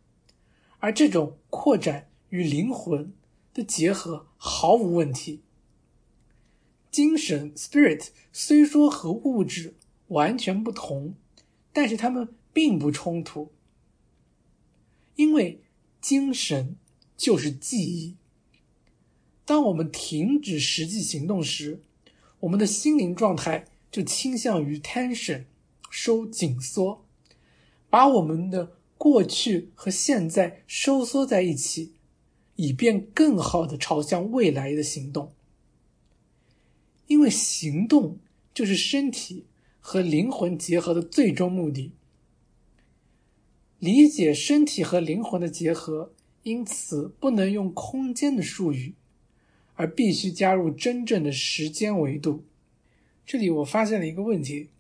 [0.78, 3.12] 而这种扩展与灵魂
[3.55, 5.42] 的结合毫无问题。
[6.97, 9.75] 精神 spirit 虽说和物质
[10.08, 11.15] 完全不同，
[11.70, 13.52] 但是它们并不冲突，
[15.15, 15.60] 因为
[16.00, 16.76] 精神
[17.15, 18.16] 就是记忆。
[19.44, 21.83] 当我们停止实际行动时，
[22.41, 25.44] 我们的心灵状态就倾向于 tension，
[25.91, 27.05] 收紧缩，
[27.91, 31.92] 把我们的过去和现在收缩在一起，
[32.55, 35.34] 以便更好的朝向未来的行动。
[37.07, 38.18] 因为行动
[38.55, 39.47] 就是身体
[39.81, 41.93] 和灵魂结合的最终目的。
[43.78, 46.12] 理解身体和灵魂的结合，
[46.43, 48.94] 因此不能用空间的术语。
[49.78, 52.43] 而必须加入真正的时间维度。
[53.26, 54.70] 这里我发现了一个问题，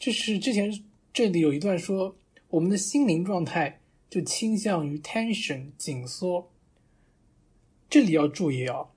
[0.00, 2.16] 就是之前这里有一段说，
[2.50, 3.78] 我们的心灵状态
[4.10, 6.50] 就倾向于 tension 紧缩。
[7.88, 8.88] 这里要注意啊，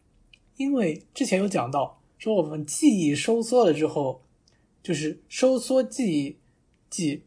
[0.57, 4.23] 因为之前有讲到说，我们记忆收缩了之后，
[4.83, 6.37] 就是收缩记忆，
[6.89, 7.23] 即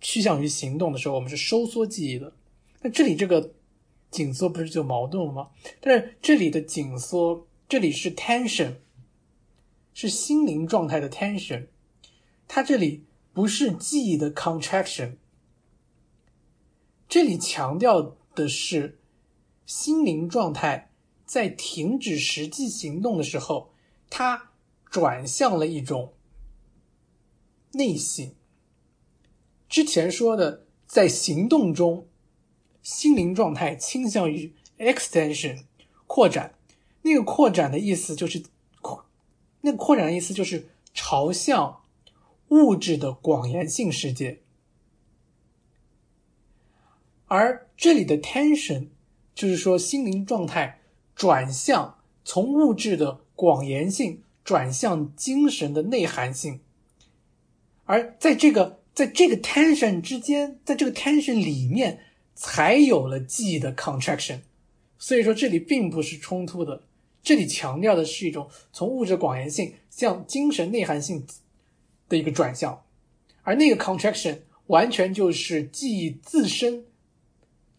[0.00, 2.32] 趋向于行动的时候，我们是收缩记忆的。
[2.82, 3.54] 那这里这个。
[4.10, 5.50] 紧缩不是就矛盾了吗？
[5.80, 8.74] 但是这里的紧缩，这里是 tension，
[9.94, 11.68] 是心灵状态的 tension，
[12.48, 15.12] 它这里不是记忆的 contraction。
[17.08, 18.98] 这里强调的是
[19.64, 20.90] 心灵状态
[21.24, 23.69] 在停止实际行动的时候，
[24.10, 24.50] 它
[24.90, 26.12] 转向了一种
[27.72, 28.34] 内心。
[29.68, 32.06] 之前说的在行动中。
[32.82, 35.64] 心灵状态倾向于 extension
[36.06, 36.54] 扩展，
[37.02, 38.42] 那个扩展的意思就是
[38.80, 39.04] 扩，
[39.60, 41.82] 那个扩展的意思就是朝向
[42.48, 44.40] 物质的广延性世界，
[47.26, 48.88] 而这里的 tension
[49.34, 50.80] 就是说心灵状态
[51.14, 56.60] 转向从物质的广延性转向精神的内涵性，
[57.86, 62.00] 而在这个在这个 tension 之间，在这个 tension 里面。
[62.42, 64.38] 才有了记忆的 contraction，
[64.98, 66.84] 所以说这里并不是冲突的，
[67.22, 71.26] 这里强调的是一种从物质广延性向精神内涵性
[72.08, 72.82] 的一个转向，
[73.42, 74.38] 而那个 contraction
[74.68, 76.86] 完全就是记忆自身，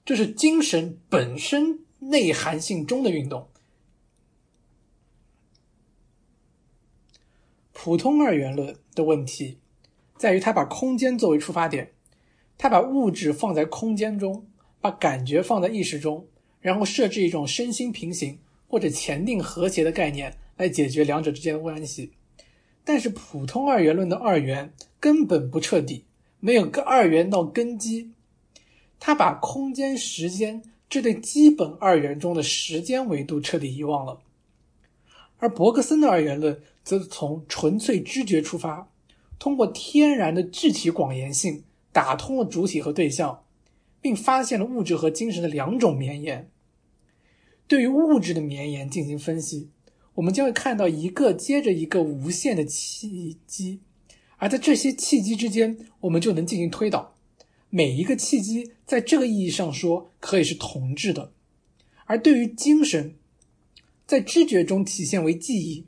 [0.06, 3.48] 就是精神本身内涵性中的运动。
[7.84, 9.58] 普通二元论的问题
[10.16, 11.93] 在于，它把空间作为出发点，
[12.56, 14.45] 它把物质放在空间中。
[14.80, 16.27] 把感觉放在意识中，
[16.60, 18.38] 然后设置一种身心平行
[18.68, 22.11] 或者前定和谐的概念来解决两者之间的关系。
[22.84, 26.06] 但是普通二元论的二元根本不彻底，
[26.40, 28.11] 没有个二元到根基。
[29.00, 34.19] 他把空间、时间这对基本二元中的时间维度彻底遗忘了。
[35.41, 38.89] 而伯克森的二元论则从纯粹知觉出发，
[39.37, 43.43] 通过天然的具体广延性打通了主体和对象。
[44.01, 46.49] 并发现了物质和精神的两种绵延。
[47.67, 49.69] 对于物质的绵延进行分析，
[50.15, 53.79] 我们将会看到一个接着一个无限的契机，
[54.37, 57.15] 而在这些契机之间，我们就能进行推导。
[57.69, 61.31] 每一个契机在这个意义上说可以是同质的。
[62.05, 63.13] 而对于精神，
[64.11, 65.85] 在知觉中体现为记忆，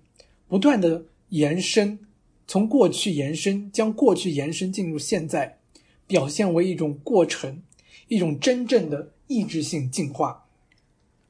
[0.48, 2.00] 不断的延伸，
[2.48, 5.60] 从过去延伸，将过去延伸进入现在，
[6.08, 7.61] 表现为一种过程。
[8.08, 10.45] 一种真正的意志性进化。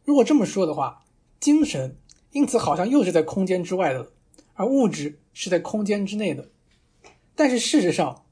[0.06, 1.04] 如果这么说的话，
[1.40, 1.98] 精神
[2.32, 4.12] 因此好像又是在空间之外的，
[4.54, 6.52] 而物质是在空间之内的。
[7.34, 8.24] 但是事实上，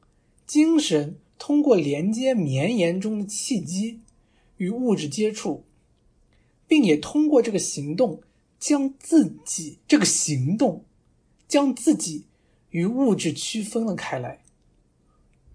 [0.45, 4.01] 精神通过连接绵延中的契机
[4.57, 5.63] 与物质接触，
[6.67, 8.21] 并也通过这个行动
[8.61, 10.85] 将自己这个行动
[11.47, 12.27] 将自己
[12.69, 14.43] 与物质区分了开来。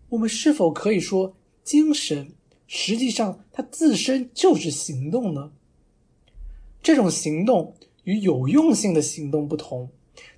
[0.08, 2.32] 我们是否可以说，精神
[2.66, 5.52] 实际上它自身就是行动呢？
[6.82, 9.88] 这种行动与有用性的行动不同，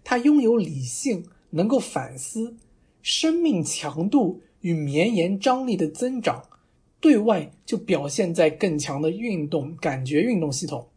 [0.04, 2.54] 它拥有理性，能够反思，
[3.00, 6.44] 生命强度与绵延张力的增长，
[7.00, 10.88] 对外就表现在更强的运动感觉运动系统。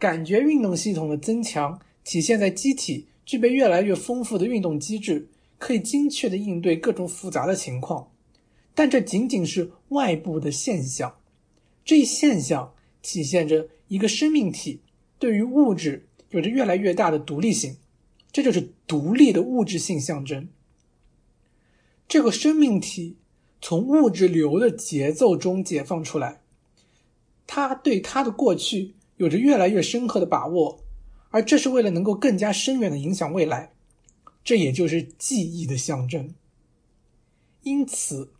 [0.00, 8.10] 感觉运动系统的增强体现在机体具备越来越丰富的运动机制，可以精确的应对各种复杂的情况。
[8.74, 11.14] 但这仅仅是外部的现象，
[11.84, 13.68] 这一现象体现着。
[13.90, 14.82] 一个生命体
[15.18, 17.76] 对于物质有着越来越大的独立性，
[18.30, 20.46] 这就是独立的物质性象征。
[22.06, 23.16] 这个生命体
[23.60, 26.40] 从物质流的节奏中解放出来，
[27.48, 30.80] 他对他的过去有着越来越深刻的把握，
[31.28, 33.74] 而这是为了能够更加深远的影响未来，
[34.42, 36.32] 这也就是记忆的象征。
[37.62, 38.32] 因此，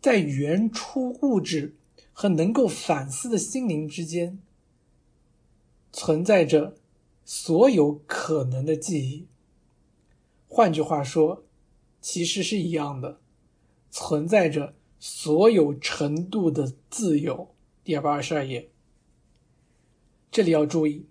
[0.00, 1.76] 在原初物质
[2.12, 4.40] 和能够反思的心灵之间。
[5.92, 6.76] 存在着
[7.24, 9.26] 所有可能的记忆。
[10.48, 11.44] 换句话说，
[12.00, 13.20] 其实是一样的，
[13.90, 17.54] 存在着所有程度的自由。
[17.84, 18.69] 第二百二十二页，
[20.30, 21.06] 这里要注意，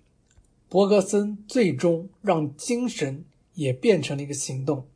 [0.67, 4.87] 伯格森最终让精神也变成了一个行动。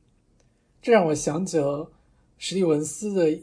[0.81, 1.91] 这让我想起了
[2.37, 3.39] 史蒂文斯的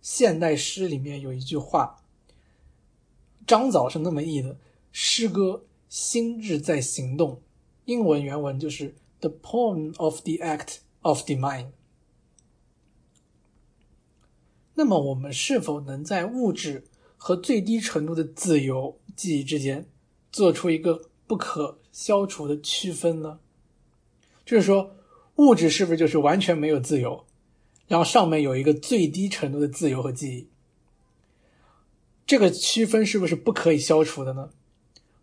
[0.00, 2.02] 现代诗里面有一句话，
[3.46, 4.58] 张枣是那么译的：
[4.92, 5.64] 诗歌。
[5.86, 7.40] 心智在行动，
[7.84, 11.68] 英文原文就是 "the poem of the act of the mind"。
[14.74, 16.82] 那么，我们是否能在物质
[17.16, 19.86] 和最低程度的自由记忆之间
[20.34, 23.38] 做出一个不可消除的区分呢？
[24.44, 24.96] 就是说，
[25.36, 27.24] 物质是不是就是完全没有自由，
[27.86, 30.48] 然后上面有一个最低程度的自由和记忆？
[32.26, 34.50] 这个区分是不是不可以消除的呢？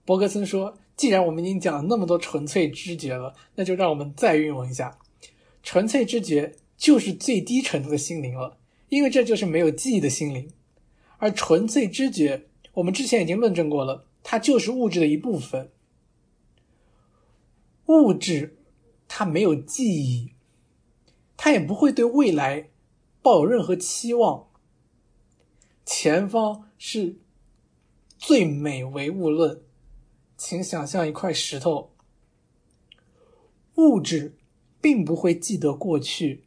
[0.05, 4.97] 伯格森说：“既然我们已经讲了那么多纯粹知觉了，那就让我们再运用一下，
[5.61, 8.57] 纯粹知觉就是最低程度的心灵了，
[8.87, 10.49] 因为这就是没有记忆的心灵。
[11.17, 15.71] 而纯粹知觉，我们之前已经论证过了，它就是物质的一部分。
[17.87, 18.57] 物质
[19.07, 20.33] 它没有记忆，
[21.35, 22.69] 它也不会对未来
[23.21, 24.47] 抱有任何期望。
[25.85, 27.17] 前方是
[28.17, 29.61] 最美唯物论。”
[30.43, 31.91] 请想象一块石头。
[33.75, 34.35] 物质
[34.81, 36.45] 并不会记得过去，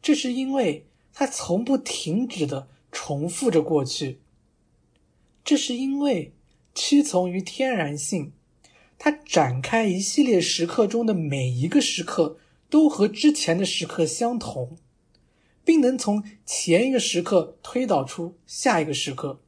[0.00, 4.20] 这是因为它从不停止的重复着过去。
[5.42, 6.32] 这是因为
[6.78, 8.32] 屈从于天然性，
[8.98, 12.38] 它展开一系列时刻中的每一个时刻
[12.70, 14.78] 都和之前的时刻相同，
[15.64, 19.40] 并能从前一个时刻推导出下一个时刻。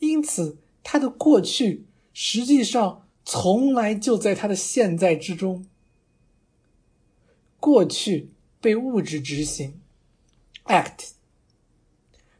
[0.00, 1.86] 因此，它的过去。
[2.12, 5.64] 实际上，从来就在他的现在之中。
[7.58, 8.28] 过去
[8.60, 9.80] 被物质执行
[10.66, 11.12] ，act；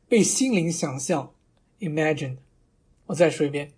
[0.06, 1.32] 被心灵想象
[1.80, 2.36] ，imagine。
[3.06, 3.72] 我再说一遍：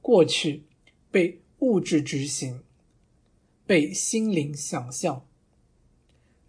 [0.00, 0.64] 过去
[1.10, 2.62] 被物质执行，
[3.66, 5.26] 被心灵想象。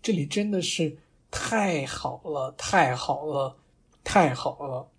[0.02, 0.98] 这里真的是
[1.30, 3.58] 太好了，太好了，
[4.04, 4.90] 太好了！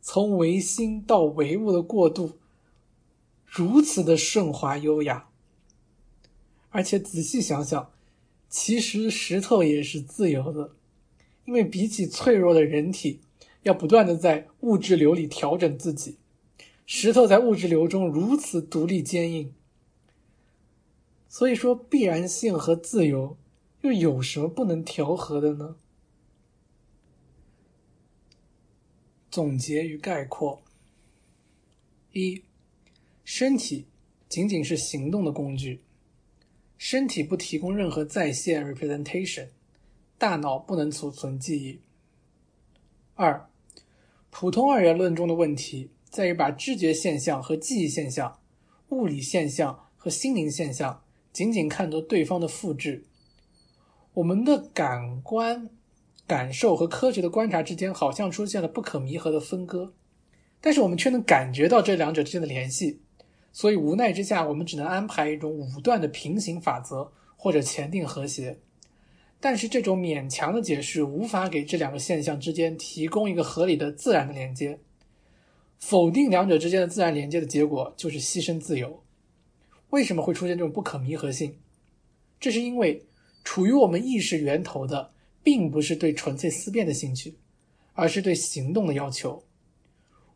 [0.00, 2.38] 从唯心到唯物的过渡。
[3.44, 5.28] 如此的顺滑优雅，
[6.70, 7.92] 而且仔细想想，
[8.48, 10.74] 其实石头也是自由的，
[11.44, 13.20] 因为比起脆弱的人体，
[13.62, 16.16] 要不断的在物质流里调整自己，
[16.94, 19.54] 石头在物质流中如此独立坚硬。
[21.26, 23.38] 所以说，必然性和自由
[23.80, 25.76] 又有什么不能调和的呢？
[29.30, 30.62] 总结与概括：
[32.12, 32.42] 一。
[33.24, 33.86] 身体
[34.28, 35.80] 仅仅是行动的工具，
[36.76, 39.48] 身体不提供任何在线 （representation），
[40.18, 41.80] 大脑不能储存记忆。
[43.14, 43.48] 二，
[44.28, 48.38] 普通二元论中的问题在于把知觉现象和记忆现象、
[48.90, 53.06] 物理现象和心灵现象仅仅看作对方的复制。
[54.12, 55.70] 我们的感官、
[56.26, 59.94] 感受和科学的观察之间好像出现了不可弥合的分割，
[60.60, 63.00] 但是我们却能感觉到这两者之间的联系。
[63.50, 68.58] 所以无奈之下，我们只能安排一种武断的平行法则或者前定和谐。
[69.40, 74.78] 但是这种勉强的解释无法给这两个现象之间提供一个合理的自然的连接。
[75.82, 79.02] 否定两者之间的自然连接的结果就是牺牲自由。
[79.90, 81.58] 为什么会出现这种不可弥合性？
[82.38, 83.04] 这是因为
[83.42, 85.12] 处于我们意识源头的
[85.42, 87.34] 并不是对纯粹思辨的兴趣，
[87.94, 89.42] 而是对行动的要求。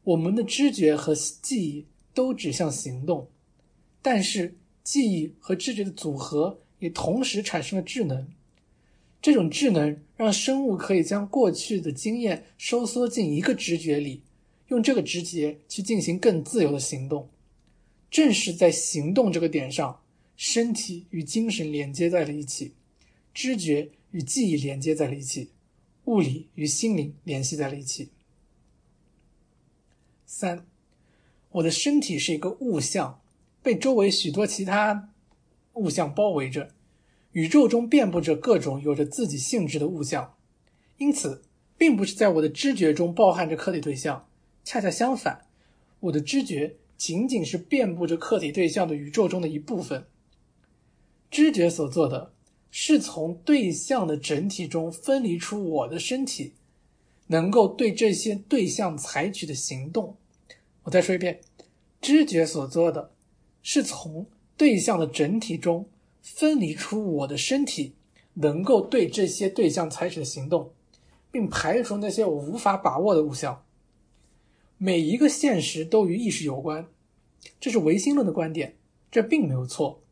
[0.02, 1.86] 我们的知觉和记忆。
[2.16, 3.28] 都指向行动，
[4.00, 8.26] 但是记忆和知觉的组合也同时产生了智能。
[9.20, 14.22] 这种智能让生物可以将过去的经验收缩进一个知觉里，
[14.68, 17.28] 用这个直觉去进行更自由的行动。
[18.10, 20.00] 正是在行动这个点上，
[20.36, 22.72] 身体与精神连接在了一起，
[23.34, 25.50] 知觉与记忆连接在了一起，
[26.04, 28.10] 物理与心灵联系在了一起。
[30.24, 30.66] 三。
[31.50, 33.22] 我的身体是一个物象，
[33.62, 35.10] 被周围许多其他
[35.74, 36.74] 物象包围着。
[37.32, 40.34] 宇宙中遍布着各种有着自己性质的物象，
[40.98, 41.42] 因此，
[41.78, 44.25] 并不是在我的知觉中包含着客体对象。
[44.66, 45.46] 恰恰相反，
[46.00, 50.04] 我的知觉仅仅是遍布着客体对象的宇宙中的一部分。
[51.30, 52.32] 知觉所做的，
[52.72, 56.54] 是从对象的整体中分离出我的身体，
[57.28, 60.16] 能够对这些对象采取的行动。
[60.82, 61.40] 我再说一遍，
[62.00, 63.12] 知觉所做的，
[63.62, 65.88] 是从对象的整体中
[66.20, 67.94] 分离出我的身体，
[68.34, 70.72] 能够对这些对象采取的行动，
[71.30, 73.62] 并排除那些我无法把握的物象。
[74.78, 76.86] 每一个现实都与意识有关，
[77.60, 78.76] 这是唯心论的观点，
[79.10, 80.02] 这并没有错。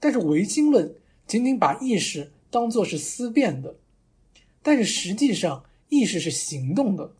[0.00, 0.94] 但是唯心论
[1.26, 3.76] 仅仅把意识当作是思辨的，
[4.62, 7.12] 但是实际上意识是行动的，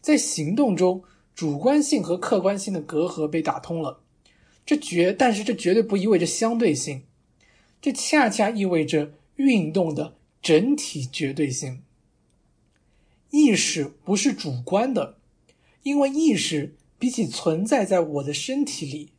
[0.00, 1.02] 在行动中。
[1.32, 4.00] 主观性和客观性的隔阂被打通了，
[4.66, 7.04] 这绝但是这绝对不意味着相对性，
[7.80, 11.82] 这恰恰意味着运动的整体绝对性。
[13.30, 15.16] 意识不是主观的，
[15.82, 19.12] 因为意识比起存在在我的身体里，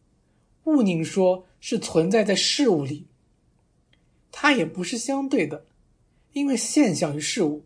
[0.65, 3.07] 勿宁说是存在在事物里。
[4.31, 5.65] 它也不是相对的，
[6.33, 7.63] 因为现象与事物，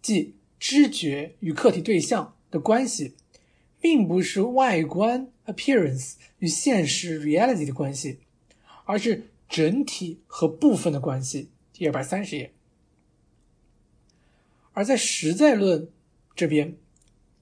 [0.00, 3.14] 即知觉与客体对象的关系。
[3.80, 8.18] 并不是外观 appearance 与现实 reality 的关系，
[8.84, 11.50] 而是整体和部分的关系。
[11.72, 12.52] 第二百三十页。
[14.72, 15.88] 而在实在论
[16.34, 16.76] 这边，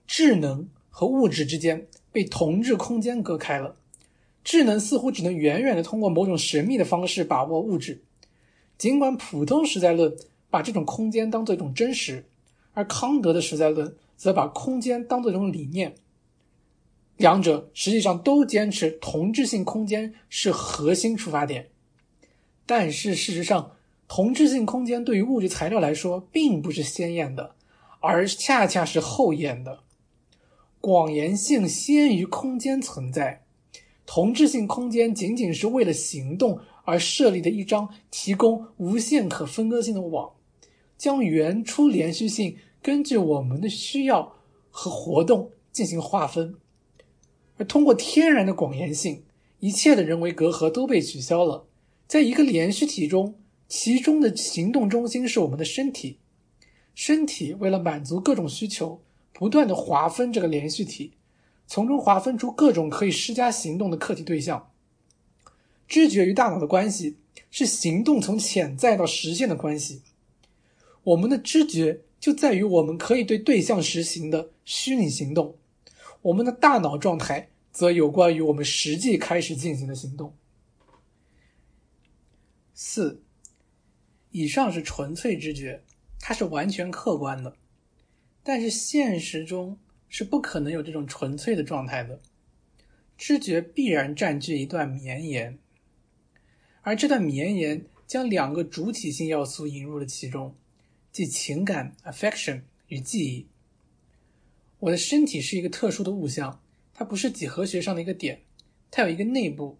[0.06, 0.68] 智能
[0.98, 3.76] 和物质之间被同质空间隔开了。
[4.42, 8.02] 智能似乎只能远远的通过某种神秘的方式把握物质，
[8.78, 10.16] 尽管普通实在论
[10.48, 12.24] 把这种空间当做一种真实，
[12.72, 15.96] 而康德的实在论则把空间当做一种理念。
[17.18, 21.68] 两者实际上都坚持同质性空间是核心出发点，
[22.64, 23.72] 但是事实上，
[24.08, 27.54] 同质性空间对于物质材料来说并不是鲜艳的，
[28.00, 29.80] 而恰恰是后艳的。
[30.86, 33.44] 广延性先于空间存在，
[34.06, 40.34] 同质性空间仅仅是为了行动而设立的一张提供无限可分割性的网，
[40.96, 44.36] 将原初连续性根据我们的需要
[44.70, 46.54] 和活动进行划分。
[47.56, 49.24] 而通过天然的广延性，
[49.58, 51.66] 一切的人为隔阂都被取消了。
[52.06, 53.34] 在一个连续体中，
[53.66, 56.20] 其中的行动中心是我们的身体。
[56.94, 59.02] 身体为了满足各种需求，
[59.38, 61.12] 不断的划分这个连续体，
[61.66, 64.72] 从中划分出各种可以施加行动的客体对象。
[65.86, 67.18] 知觉与大脑的关系
[67.50, 70.00] 是行动从潜在到实现的关系。
[71.04, 75.58] 我们的知觉就在于我们可以对对象实行的虚拟行动。
[76.22, 80.34] 我们的大脑状态则有关于我们实际开始进行的行动。
[82.72, 83.22] 四，
[84.30, 85.84] 以上是纯粹知觉，
[86.18, 87.54] 它是完全客观的，
[88.48, 89.76] 但是现实中
[90.08, 92.20] 是不可能有这种纯粹的状态的。
[93.18, 95.58] 知觉必然占据一段绵延，
[96.82, 100.54] 而这段绵延将两个主体性要素引入了其中，
[101.10, 103.48] 即情感 （affection） 与记忆。
[104.78, 106.62] 我的身体是一个特殊的物象，
[106.94, 108.42] 它不是几何学上的一个点，
[108.92, 109.76] 它有一个内部。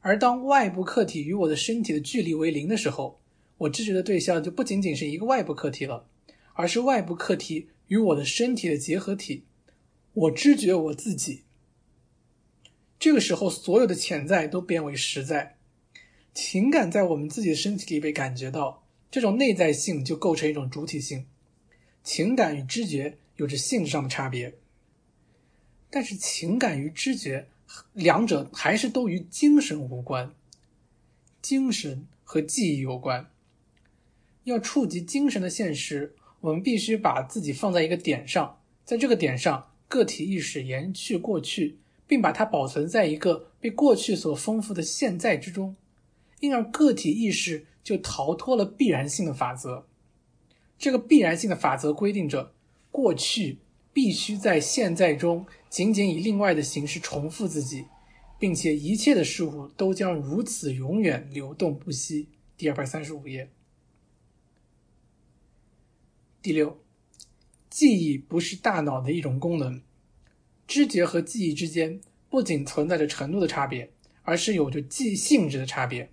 [0.00, 3.20] 而当外部客体与我的身体的距离为零的时候，
[3.58, 6.08] 我知觉的对象就不仅仅是一个外部客体了，
[6.54, 9.44] 而是外部客体与我的身体的结合体。
[10.14, 11.42] 我知觉我自己。
[12.98, 15.56] 这个时候，所有的潜在都变为实在，
[16.32, 21.26] 情感在我们自己的身体里被感觉到，这种内在性就构成一种主体性。
[22.02, 23.18] 情感与知觉。
[23.36, 24.54] 有着性质上的差别，
[25.88, 27.48] 但是情感与知觉
[27.94, 30.34] 两者还是都与精神无关。
[31.40, 33.30] 精神和记忆有关。
[34.44, 45.76] 要触及精神的现实，我们必须把自己放在一个点上，在这个点上，个体意识延续过去，并把它保存在一个被过去所丰富的现在之中，
[46.40, 49.86] 因而个体意识就逃脱了必然性的法则。
[50.78, 52.52] 这个必然性的法则规定着，
[52.90, 53.58] 过去
[53.92, 57.84] 必须在现在中仅仅以另外的形式重复自己，
[58.38, 62.28] 并且一切的事物都将如此永远流动不息。
[62.56, 63.50] 第二百三十五页。
[66.42, 66.80] 第六，
[67.68, 69.82] 记忆不是大脑的一种功能，
[70.66, 73.90] 知觉和记忆之间不仅存在着程度的差别，
[74.22, 76.10] 而是有着记忆性质的差别。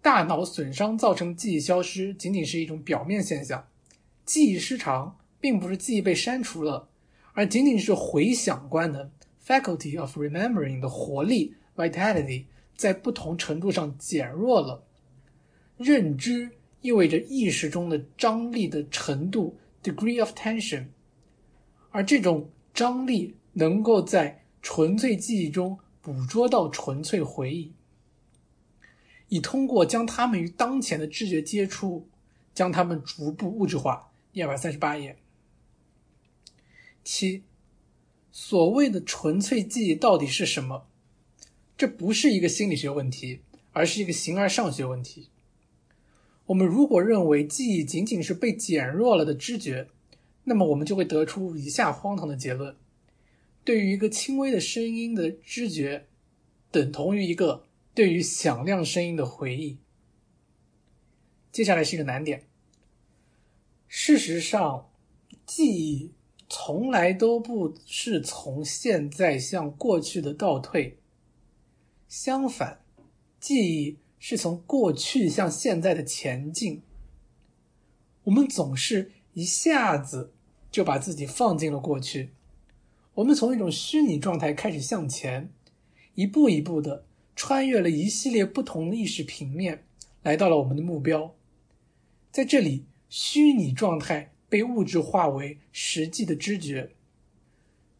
[0.00, 3.68] 大脑损伤造成记忆消失，仅仅是一种表面现象。
[4.24, 6.88] 记忆失常，并不是记忆被删除了，
[7.34, 9.08] 而仅仅是回想官能
[9.46, 14.82] （faculty of remembering） 的活力 （vitality） 在不同程度上减弱了。
[15.76, 16.50] 认知
[16.82, 20.88] 意味着意识中的张力的程度 （degree of tension），
[21.90, 27.72] 而这种张力能够在纯粹记忆中捕捉到纯粹回忆。
[29.28, 32.06] 以通过将它们与当前的知觉接触，
[32.52, 34.12] 将它们逐步物质化。
[34.32, 35.16] 第二百三十八页。
[37.02, 37.42] 七，
[38.30, 40.86] 所谓的纯粹记忆到底是什么？
[41.76, 43.40] 这不是一个心理学问题，
[43.72, 45.28] 而是一个形而上学问题。
[46.52, 49.88] 我们如果认为记忆仅仅是被减弱了的知觉，
[50.44, 52.76] 那么我们就会得出以下荒唐的结论：
[53.64, 56.06] 对于一个轻微的声音的知觉，
[56.70, 57.64] 等同于一个。
[57.94, 59.76] 对于响亮声音的回忆。
[61.50, 62.48] 接下来是一个难点。
[63.86, 64.90] 事实上，
[65.44, 66.14] 记忆
[66.48, 70.98] 从来都不是从现在向过去的倒退。
[72.08, 72.82] 相反，
[73.38, 76.80] 记忆是从过去向现在的前进。
[78.22, 80.32] 我们总是一下子
[80.70, 82.30] 就把自己放进了过去。
[83.14, 85.50] 我们从一种虚拟状态开始向前，
[86.14, 87.04] 一步一步的。
[87.34, 89.84] 穿越了一系列不同的意识平面，
[90.22, 91.34] 来到了我们的目标。
[92.30, 96.92] 在这里，虚拟状态被物质化为实际的知觉。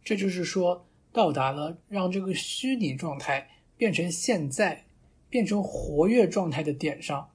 [0.05, 4.85] 这就是说，到达了让这个虚拟状态变成现在、
[5.33, 7.31] 变成活跃状态的点上，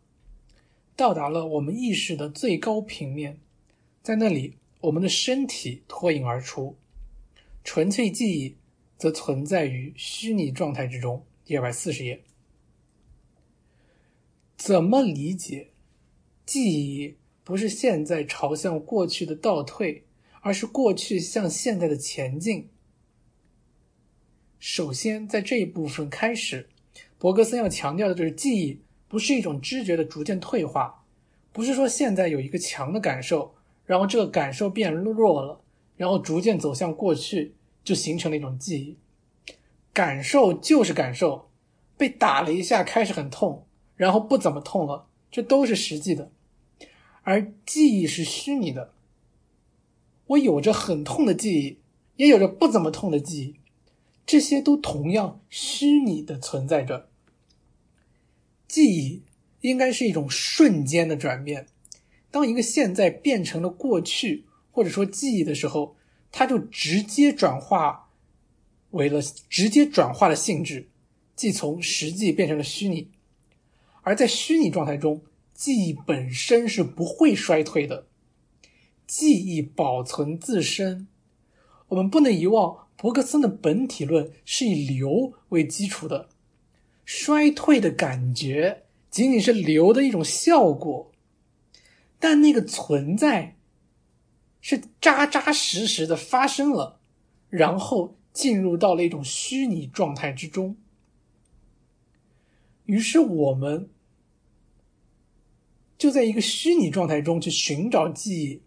[0.96, 3.40] 到达了我们意识的最高平面。
[4.04, 6.78] 在那里，我们的身体脱颖而出，
[7.64, 8.56] 纯粹记忆
[9.00, 11.26] 则存在于虚拟状态之中。
[11.44, 12.22] 第二百四十页，
[14.56, 15.70] 怎么理解？
[16.46, 20.04] 记忆不是现在朝向过去的倒退，
[20.42, 22.70] 而是过去向现在的前进。
[24.60, 26.70] 首先，在这一部分开始，
[27.20, 31.04] 伯格森要强调的就是，记忆不是一种知觉的逐渐退化，
[31.52, 33.56] 不是说现在有一个强的感受，
[33.86, 35.62] 然后这个感受变弱了，
[35.96, 38.98] 然后逐渐走向过去，就形成了一种记忆。
[39.92, 41.50] 感受就是感受，
[41.98, 43.66] 被打了一下开始很痛，
[43.96, 46.30] 然后不怎么痛了，这都是实际的。
[47.24, 48.94] 而记忆是虚拟的，
[50.28, 51.80] 我有着很痛的记忆，
[52.18, 53.56] 也有着不怎么痛的记忆，
[54.28, 57.10] 这些都同样虚拟的存在着。
[58.68, 59.24] 记忆
[59.62, 61.68] 应该是一种瞬间的转变，
[62.30, 65.96] 当一个现在变成了过去，或者说记忆的时候，
[66.32, 68.04] 它就直接转化。
[68.92, 70.90] 为了直接转化了性质，
[71.36, 73.12] 即从实际变成了虚拟，
[74.02, 75.22] 而在虚拟状态中，
[75.54, 78.08] 记忆本身是不会衰退的，
[79.06, 81.08] 记忆保存自身。
[81.90, 86.28] 我们不能遗忘伯格森的本体论是以流为基础的，
[87.06, 91.12] 衰退的感觉仅仅是流的一种效果，
[92.20, 93.56] 但那个存在
[94.60, 97.00] 是扎扎实实的发生了，
[97.50, 98.18] 然后。
[98.38, 100.78] 进入到了一种虚拟状态之中，
[102.86, 103.90] 于是我们
[105.98, 108.62] 就在一个虚拟状态中去寻找记忆，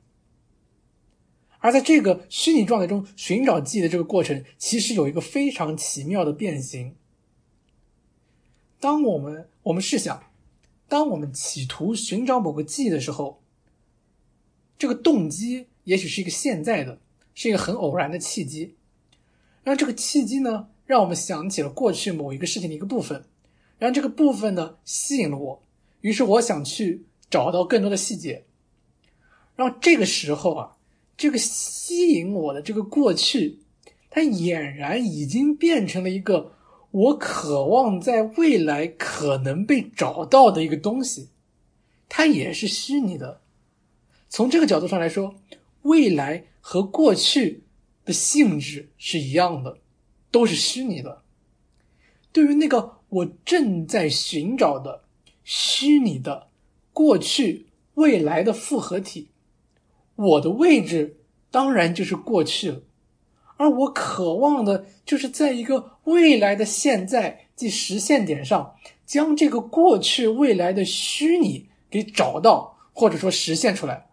[1.60, 6.96] 而在这个虚拟状态中寻找记忆的这个过程，其实有一个非常奇妙的变形。
[8.80, 10.24] 当我们我们试想，
[10.88, 13.42] 当我们企图寻找某个记忆的时候，
[14.78, 16.98] 这个动机也许是一个现在的，
[17.34, 18.74] 是一个很偶然的契机。
[19.62, 23.22] 然后这个契机呢，让我们想起了过去某一个事情的一个部分，
[23.78, 25.62] 然后这个部分呢吸引了我，
[26.00, 28.46] 于是我想去找到更多的细节。
[29.56, 30.76] 然后这个时候啊，
[31.20, 33.58] 这个吸引我的这个过去，
[34.08, 36.54] 它俨然已经变成了一个
[36.90, 41.28] 我渴望在未来可能被找到的一个东西，
[42.08, 43.42] 它也是虚拟的。
[44.30, 45.34] 从这个角度上来说，
[45.82, 47.64] 未来和过去
[48.06, 49.76] 的性质是一样的，
[50.30, 51.20] 都是虚拟的。
[52.32, 55.04] 对于那个我正在寻找的
[55.44, 56.48] 虚拟的
[56.94, 59.28] 过去未来的复合体，
[60.20, 61.16] 我的位置
[61.50, 62.82] 当然就是过去了。
[63.56, 68.74] 而我渴望的，就是在一个未来的现在即实现点上，
[69.06, 74.06] 将这个过去未来的虚拟给找到，或者说实现出来。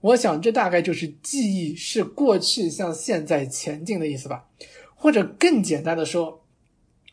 [0.00, 4.46] 我想，这大概就是记忆是过去向现在前进的意思吧。
[4.94, 6.42] 或者更简单的说，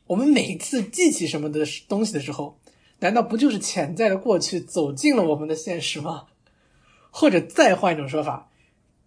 [0.07, 2.57] 我们每次记起什么的东西的时候，
[2.99, 6.25] 难道不就是潜在的过去走进了我们的现实吗？
[7.13, 8.49] 或者再换一种说法，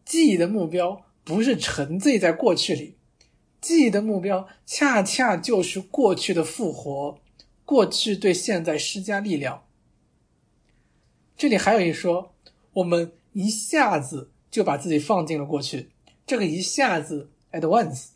[0.04, 1.02] 记忆的目标。
[1.24, 2.94] 不是沉醉在过去里，
[3.60, 7.18] 记忆的目标恰恰就是过去的复活，
[7.64, 9.64] 过去对现在施加力量。
[11.36, 12.32] 这里还有一说，
[12.74, 15.90] 我们一下子就把自己放进了过去，
[16.24, 18.10] 这个一下子 at once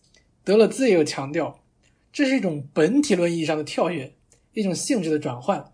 [0.44, 1.64] 得了字也有强调，
[2.12, 4.14] 这是一种本体论意义上的跳跃，
[4.52, 5.72] 一种性质的转换，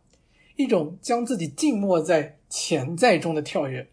[0.56, 3.90] 一种将自己静默在潜在中的跳跃。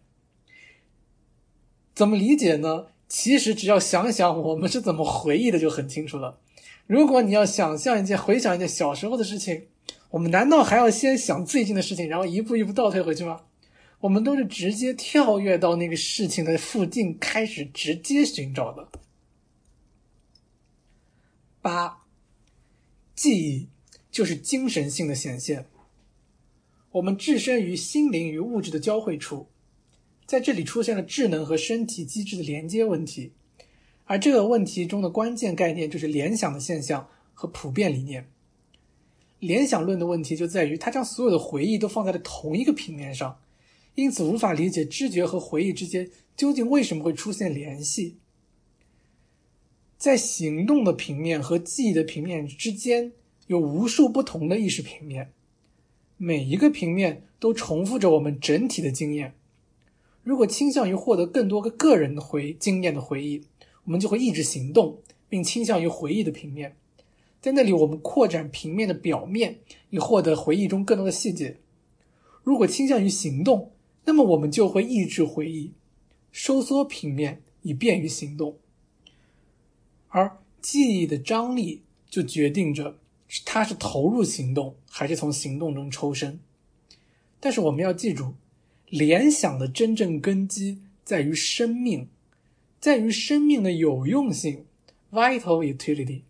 [1.94, 2.86] 怎么理解呢？
[3.06, 6.40] 其实只要想想我们是怎么回忆的，就很清楚了。
[6.86, 9.68] 如果你要想象一件、回想一件小时候的事情，
[10.10, 13.42] 我们难道还要先想最近的事情，然后一步一步倒退回去吗？
[14.00, 18.88] 我们都是直接跳跃到那个事情的附近，开始直接寻找的。
[21.62, 22.02] 八，
[23.14, 23.68] 记忆
[24.10, 25.66] 就是精神性的显现。
[26.90, 29.48] 我们置身于心灵与物质的交汇处。
[30.26, 33.32] 在这里出现了智能和身体机制的连接问题，
[34.04, 38.28] 而这个问题中的关键概念就是联想的现象和普遍理念。
[39.40, 43.38] 联想论的问题就在于它将所有的回忆都放在了同一个平面上，
[43.94, 48.16] 因此无法理解知觉和回忆之间究竟为什么会出现联系。
[49.98, 53.12] 在行动的平面和记忆的平面之间
[53.46, 55.32] 有无数不同的意识平面，
[56.16, 59.34] 每一个平面都重复着我们整体的经验。
[60.24, 63.44] 如果倾向于获得更多个个人的回经验的回忆，
[63.84, 66.76] 我们就会抑制行动，并倾向于回忆的平面。
[67.42, 69.58] 在那里，我们扩展平面的表面，
[69.90, 71.58] 以获得回忆中更多的细节。
[72.42, 73.72] 如果倾向于行动，
[74.06, 75.72] 那么我们就会抑制回忆，
[76.32, 78.56] 收缩平面，以便于行动。
[80.08, 82.96] 而记忆的张力就决定着
[83.44, 86.40] 它是投入行动，还是从行动中抽身。
[87.38, 88.32] 但是我们要记住。
[88.94, 92.06] 联想的真正根基在于生命，
[92.78, 94.66] 在于生命的有用性
[95.10, 96.20] （vital utility）。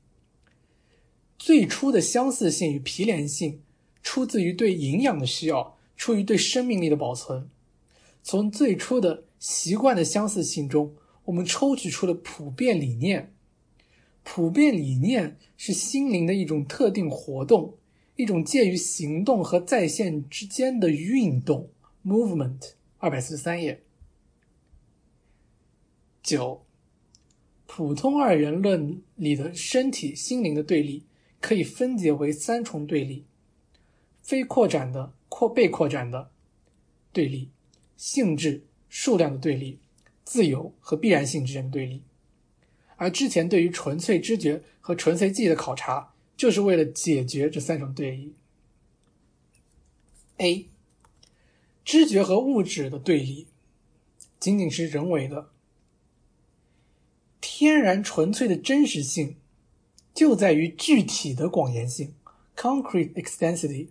[1.38, 3.60] 最初的相似性与毗连性
[4.02, 7.50] 出自于对营养的需要，出于对生命力的保存。
[8.22, 10.94] 从最初的习惯的相似性中，
[11.26, 13.34] 我们抽取出了普遍理念。
[14.22, 17.74] 普遍理念是心灵的一种特定活动，
[18.16, 21.68] 一种介于行动和在线之间的运动。
[22.04, 23.82] Movement，二百四十三页。
[26.22, 26.64] 九，
[27.66, 31.04] 普通二元论里的身体、心灵的对立
[31.40, 33.24] 可以分解为三重对立：
[34.22, 36.30] 非扩展的、扩被扩展的
[37.12, 37.50] 对立，
[37.96, 39.78] 性质、数量的对立，
[40.24, 42.02] 自由和必然性之间的对立。
[42.96, 48.34] 而之前对于纯粹知觉和纯粹记忆的考察，就是为了解决这三种对立。
[50.36, 50.68] A。
[51.84, 53.46] 知觉和物质的对立，
[54.40, 55.50] 仅仅是人为的。
[57.42, 59.36] 天然纯粹的真实性，
[60.14, 62.14] 就在于具体的广延性
[62.56, 63.88] （concrete extensity）。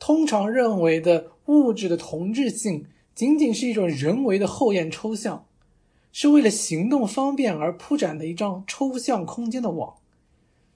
[0.00, 5.46] 通常认为的物质的同质性，仅仅是一种人为的后验抽象，
[6.12, 9.98] 是为了行动方便而铺展的一张抽象空间的网。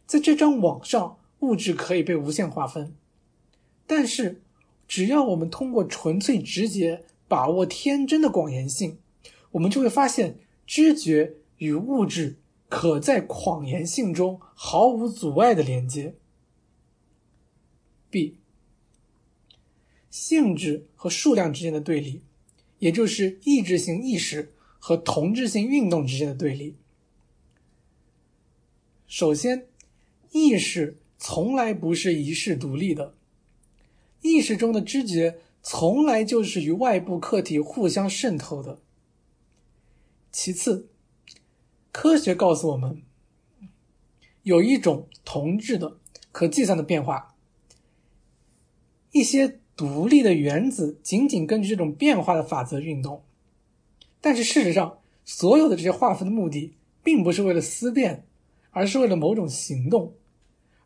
[0.06, 2.94] 在这张网上，物质可以被无限划分，
[3.88, 4.42] 但是。
[4.86, 8.98] 只要我们通过纯粹直觉把握天真的广延性，
[9.50, 12.36] 我们就会发现知觉与物质
[12.68, 16.14] 可在广延性中毫无阻碍的连接。
[18.08, 18.36] B，
[20.08, 22.22] 性质和数量之间的对立，
[22.78, 26.76] 也就是意志性意识和同质性运动之间的对立。
[29.08, 29.66] 首先，
[30.30, 33.15] 意识从来不是一式独立的。
[34.22, 38.80] 意识中的知觉从来就是与外部客体互相渗透的。
[40.32, 40.88] 其次，
[41.92, 43.02] 科学告诉我们，
[44.42, 45.98] 有一种同质的
[46.30, 47.34] 可计算的变化，
[49.12, 53.22] 一些独立的原子仅仅根据这种变化的法则运动。
[54.20, 58.24] 但是事实上，所有的这些划分的目的，并不是为了思辨，
[58.70, 60.14] 而是为了某种行动。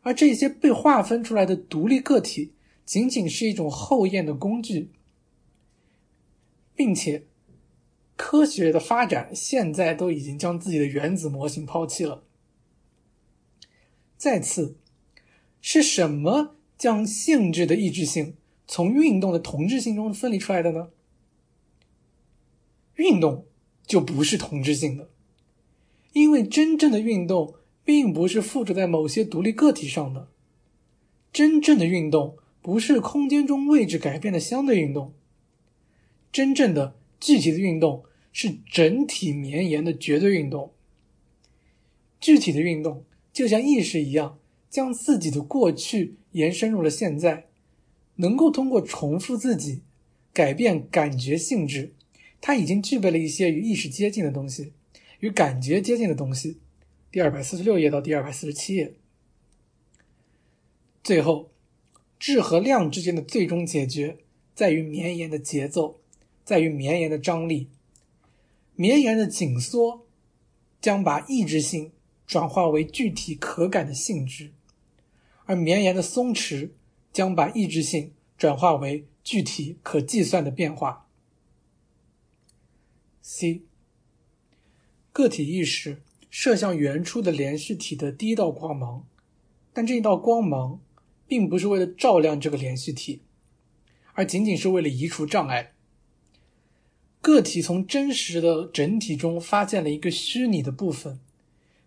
[0.01, 2.53] 而这些被划分出来的独立个体，
[2.85, 4.89] 仅仅是一种后验的工具，
[6.75, 7.25] 并且，
[8.15, 12.23] 科学的发展现在都已经将自己的原子模型抛弃了。
[14.17, 14.77] 再次，
[15.61, 18.35] 是什么将性质的抑制性
[18.67, 20.89] 从运动的同质性中分离出来的呢？
[22.95, 23.45] 运动
[23.85, 25.09] 就不是同质性的，
[26.13, 27.55] 因为真正的运动。
[27.83, 30.29] 并不是附着在某些独立个体上的。
[31.33, 35.13] 真正的运动不是空间中位置改变的相对运动。
[36.31, 40.73] 真正的具体的运动是整体绵延的绝对运动。
[42.19, 47.47] 具体的运动就像意识一样，将自己的过去延伸入了现在，
[48.15, 49.81] 能够通过重复自己
[50.31, 51.93] 改变感觉性质。
[52.39, 54.73] 它已经具备了一些与意识接近的东西，
[55.19, 56.57] 与感觉接近的东西。
[57.11, 58.95] 第二百四十六页到第二百四十七页。
[61.03, 61.50] 最后，
[62.21, 64.19] 质和量之间的最终解决
[64.53, 65.99] 在于绵延的节奏，
[66.45, 67.67] 在于绵延的张力。
[68.75, 70.05] 绵延的紧缩
[70.79, 71.91] 将把意志性
[72.27, 74.51] 转化为具体可感的性质，
[75.45, 76.69] 而绵延的松弛
[77.11, 81.07] 将把意志性转化为具体可计算的变化。
[83.23, 83.63] C，
[85.11, 86.03] 个体意识。
[86.29, 89.05] 射向原初的连续体的第一道光芒，
[89.73, 90.79] 但这一道光芒
[91.31, 93.21] 并不是为了照亮这个连续体，
[94.15, 95.71] 而仅仅是为了移除障碍。
[97.21, 101.21] 个体从真实的整体中发现了一个虚拟的部分，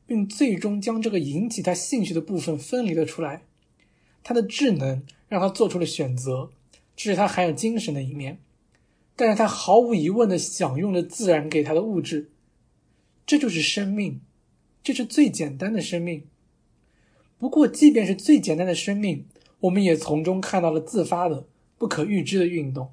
[0.07, 3.43] 并最终将这个引起他兴趣的部分分离了出来。
[4.23, 6.51] 他的智能让他做出了选择，
[6.97, 8.39] 这是他含有精神的一面，
[9.15, 12.31] 但是他毫无疑问的享用了自然给他的物质，
[13.27, 14.23] 这就是生命。
[14.83, 16.25] 这是最简单的生命。
[17.37, 19.27] 不过，即便是最简单的生命，
[19.65, 21.47] 我们也从中看到了自发的、
[21.79, 22.93] 不可预知的运动。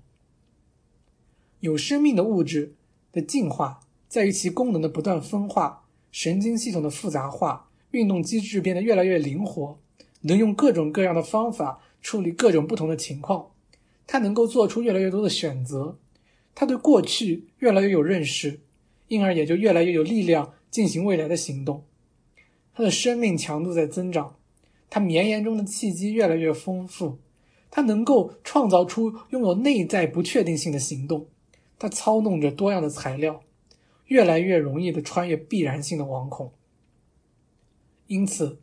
[1.60, 2.76] 有生命的物质
[3.12, 9.80] 的进化，在于其功能的不断分化、神经系统的复杂化、运动机制变得越来越灵活，
[10.22, 13.52] 能用各种各样的方法处理各种不同的情况。
[14.08, 15.98] 它能够做出越来越多的选择。
[16.56, 18.60] 它对过去越来越有认识，
[19.08, 20.54] 因而也就越来越有力量。
[20.72, 21.84] 进行未来的行动，
[22.74, 24.38] 他的生命强度在增长，
[24.92, 27.18] 他绵延中的契机越来越丰富，
[27.72, 31.28] 他能够创造出拥有内在不确定性的行动，
[31.80, 33.42] 他操弄着多样的材料，
[34.08, 36.52] 越来越容易的穿越必然性的网孔。
[38.08, 38.60] 因此，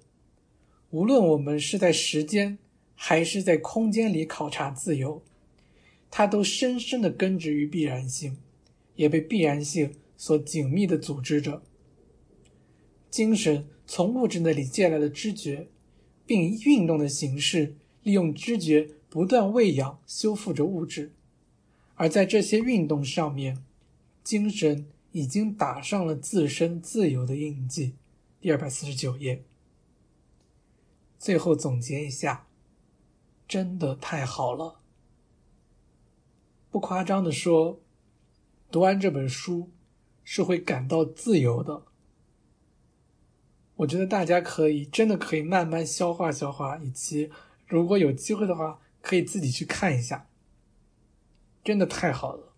[0.90, 2.58] 无论我们是在时间
[2.94, 5.22] 还是在空间里考察自由，
[6.10, 8.36] 它都深深的根植于必然性，
[8.96, 11.62] 也被必然性所紧密的组织着。
[13.10, 15.68] 精神从物质那里借来的知觉，
[16.28, 21.10] 并以运动的形式利用知觉不断喂养、修复着物质，
[21.94, 23.64] 而在这些运动上面，
[24.22, 27.94] 精神已经打上了自身自由的印记。
[28.42, 29.42] 第二百四十九页。
[31.18, 32.46] 最后总结一下，
[33.48, 34.80] 真的太好了。
[36.70, 37.80] 不夸张的说，
[38.70, 39.70] 读完这本书
[40.22, 41.87] 是会感到自由的。
[43.78, 47.30] 我觉得大家可以真的可以慢慢消化消化，以及
[47.66, 50.26] 如果有机会的话，可以自己去看一下。
[51.64, 52.54] 真的太好了，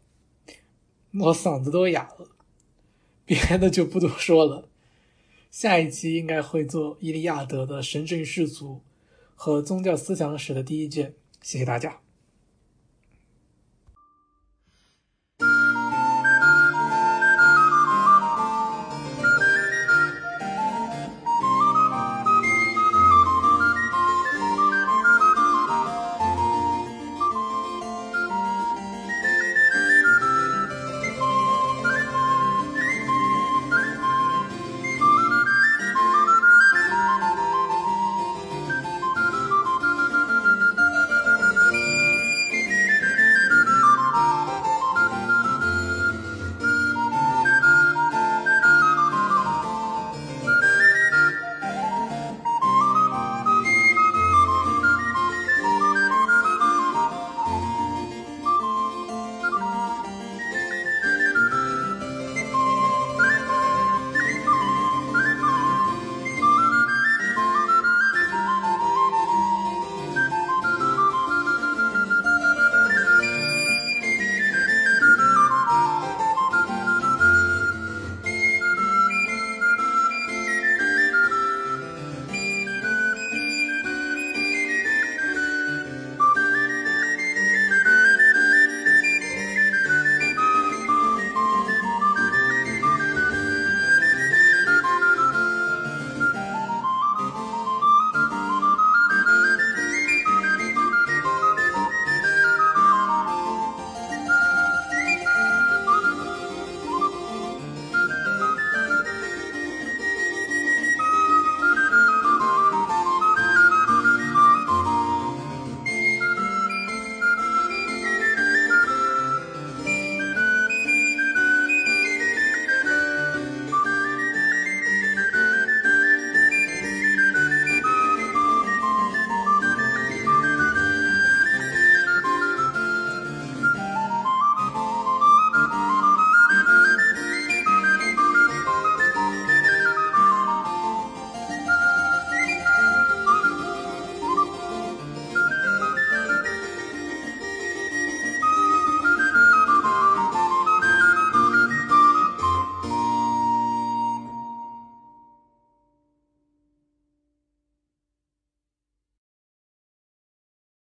[1.12, 2.28] 我嗓子都哑了，
[3.24, 4.68] 别的就不多说了。
[5.50, 8.82] 下一期应该会做《伊利亚德》的神圣氏族
[9.34, 11.14] 和宗教思想史的第一卷。
[11.42, 12.00] 谢谢大家。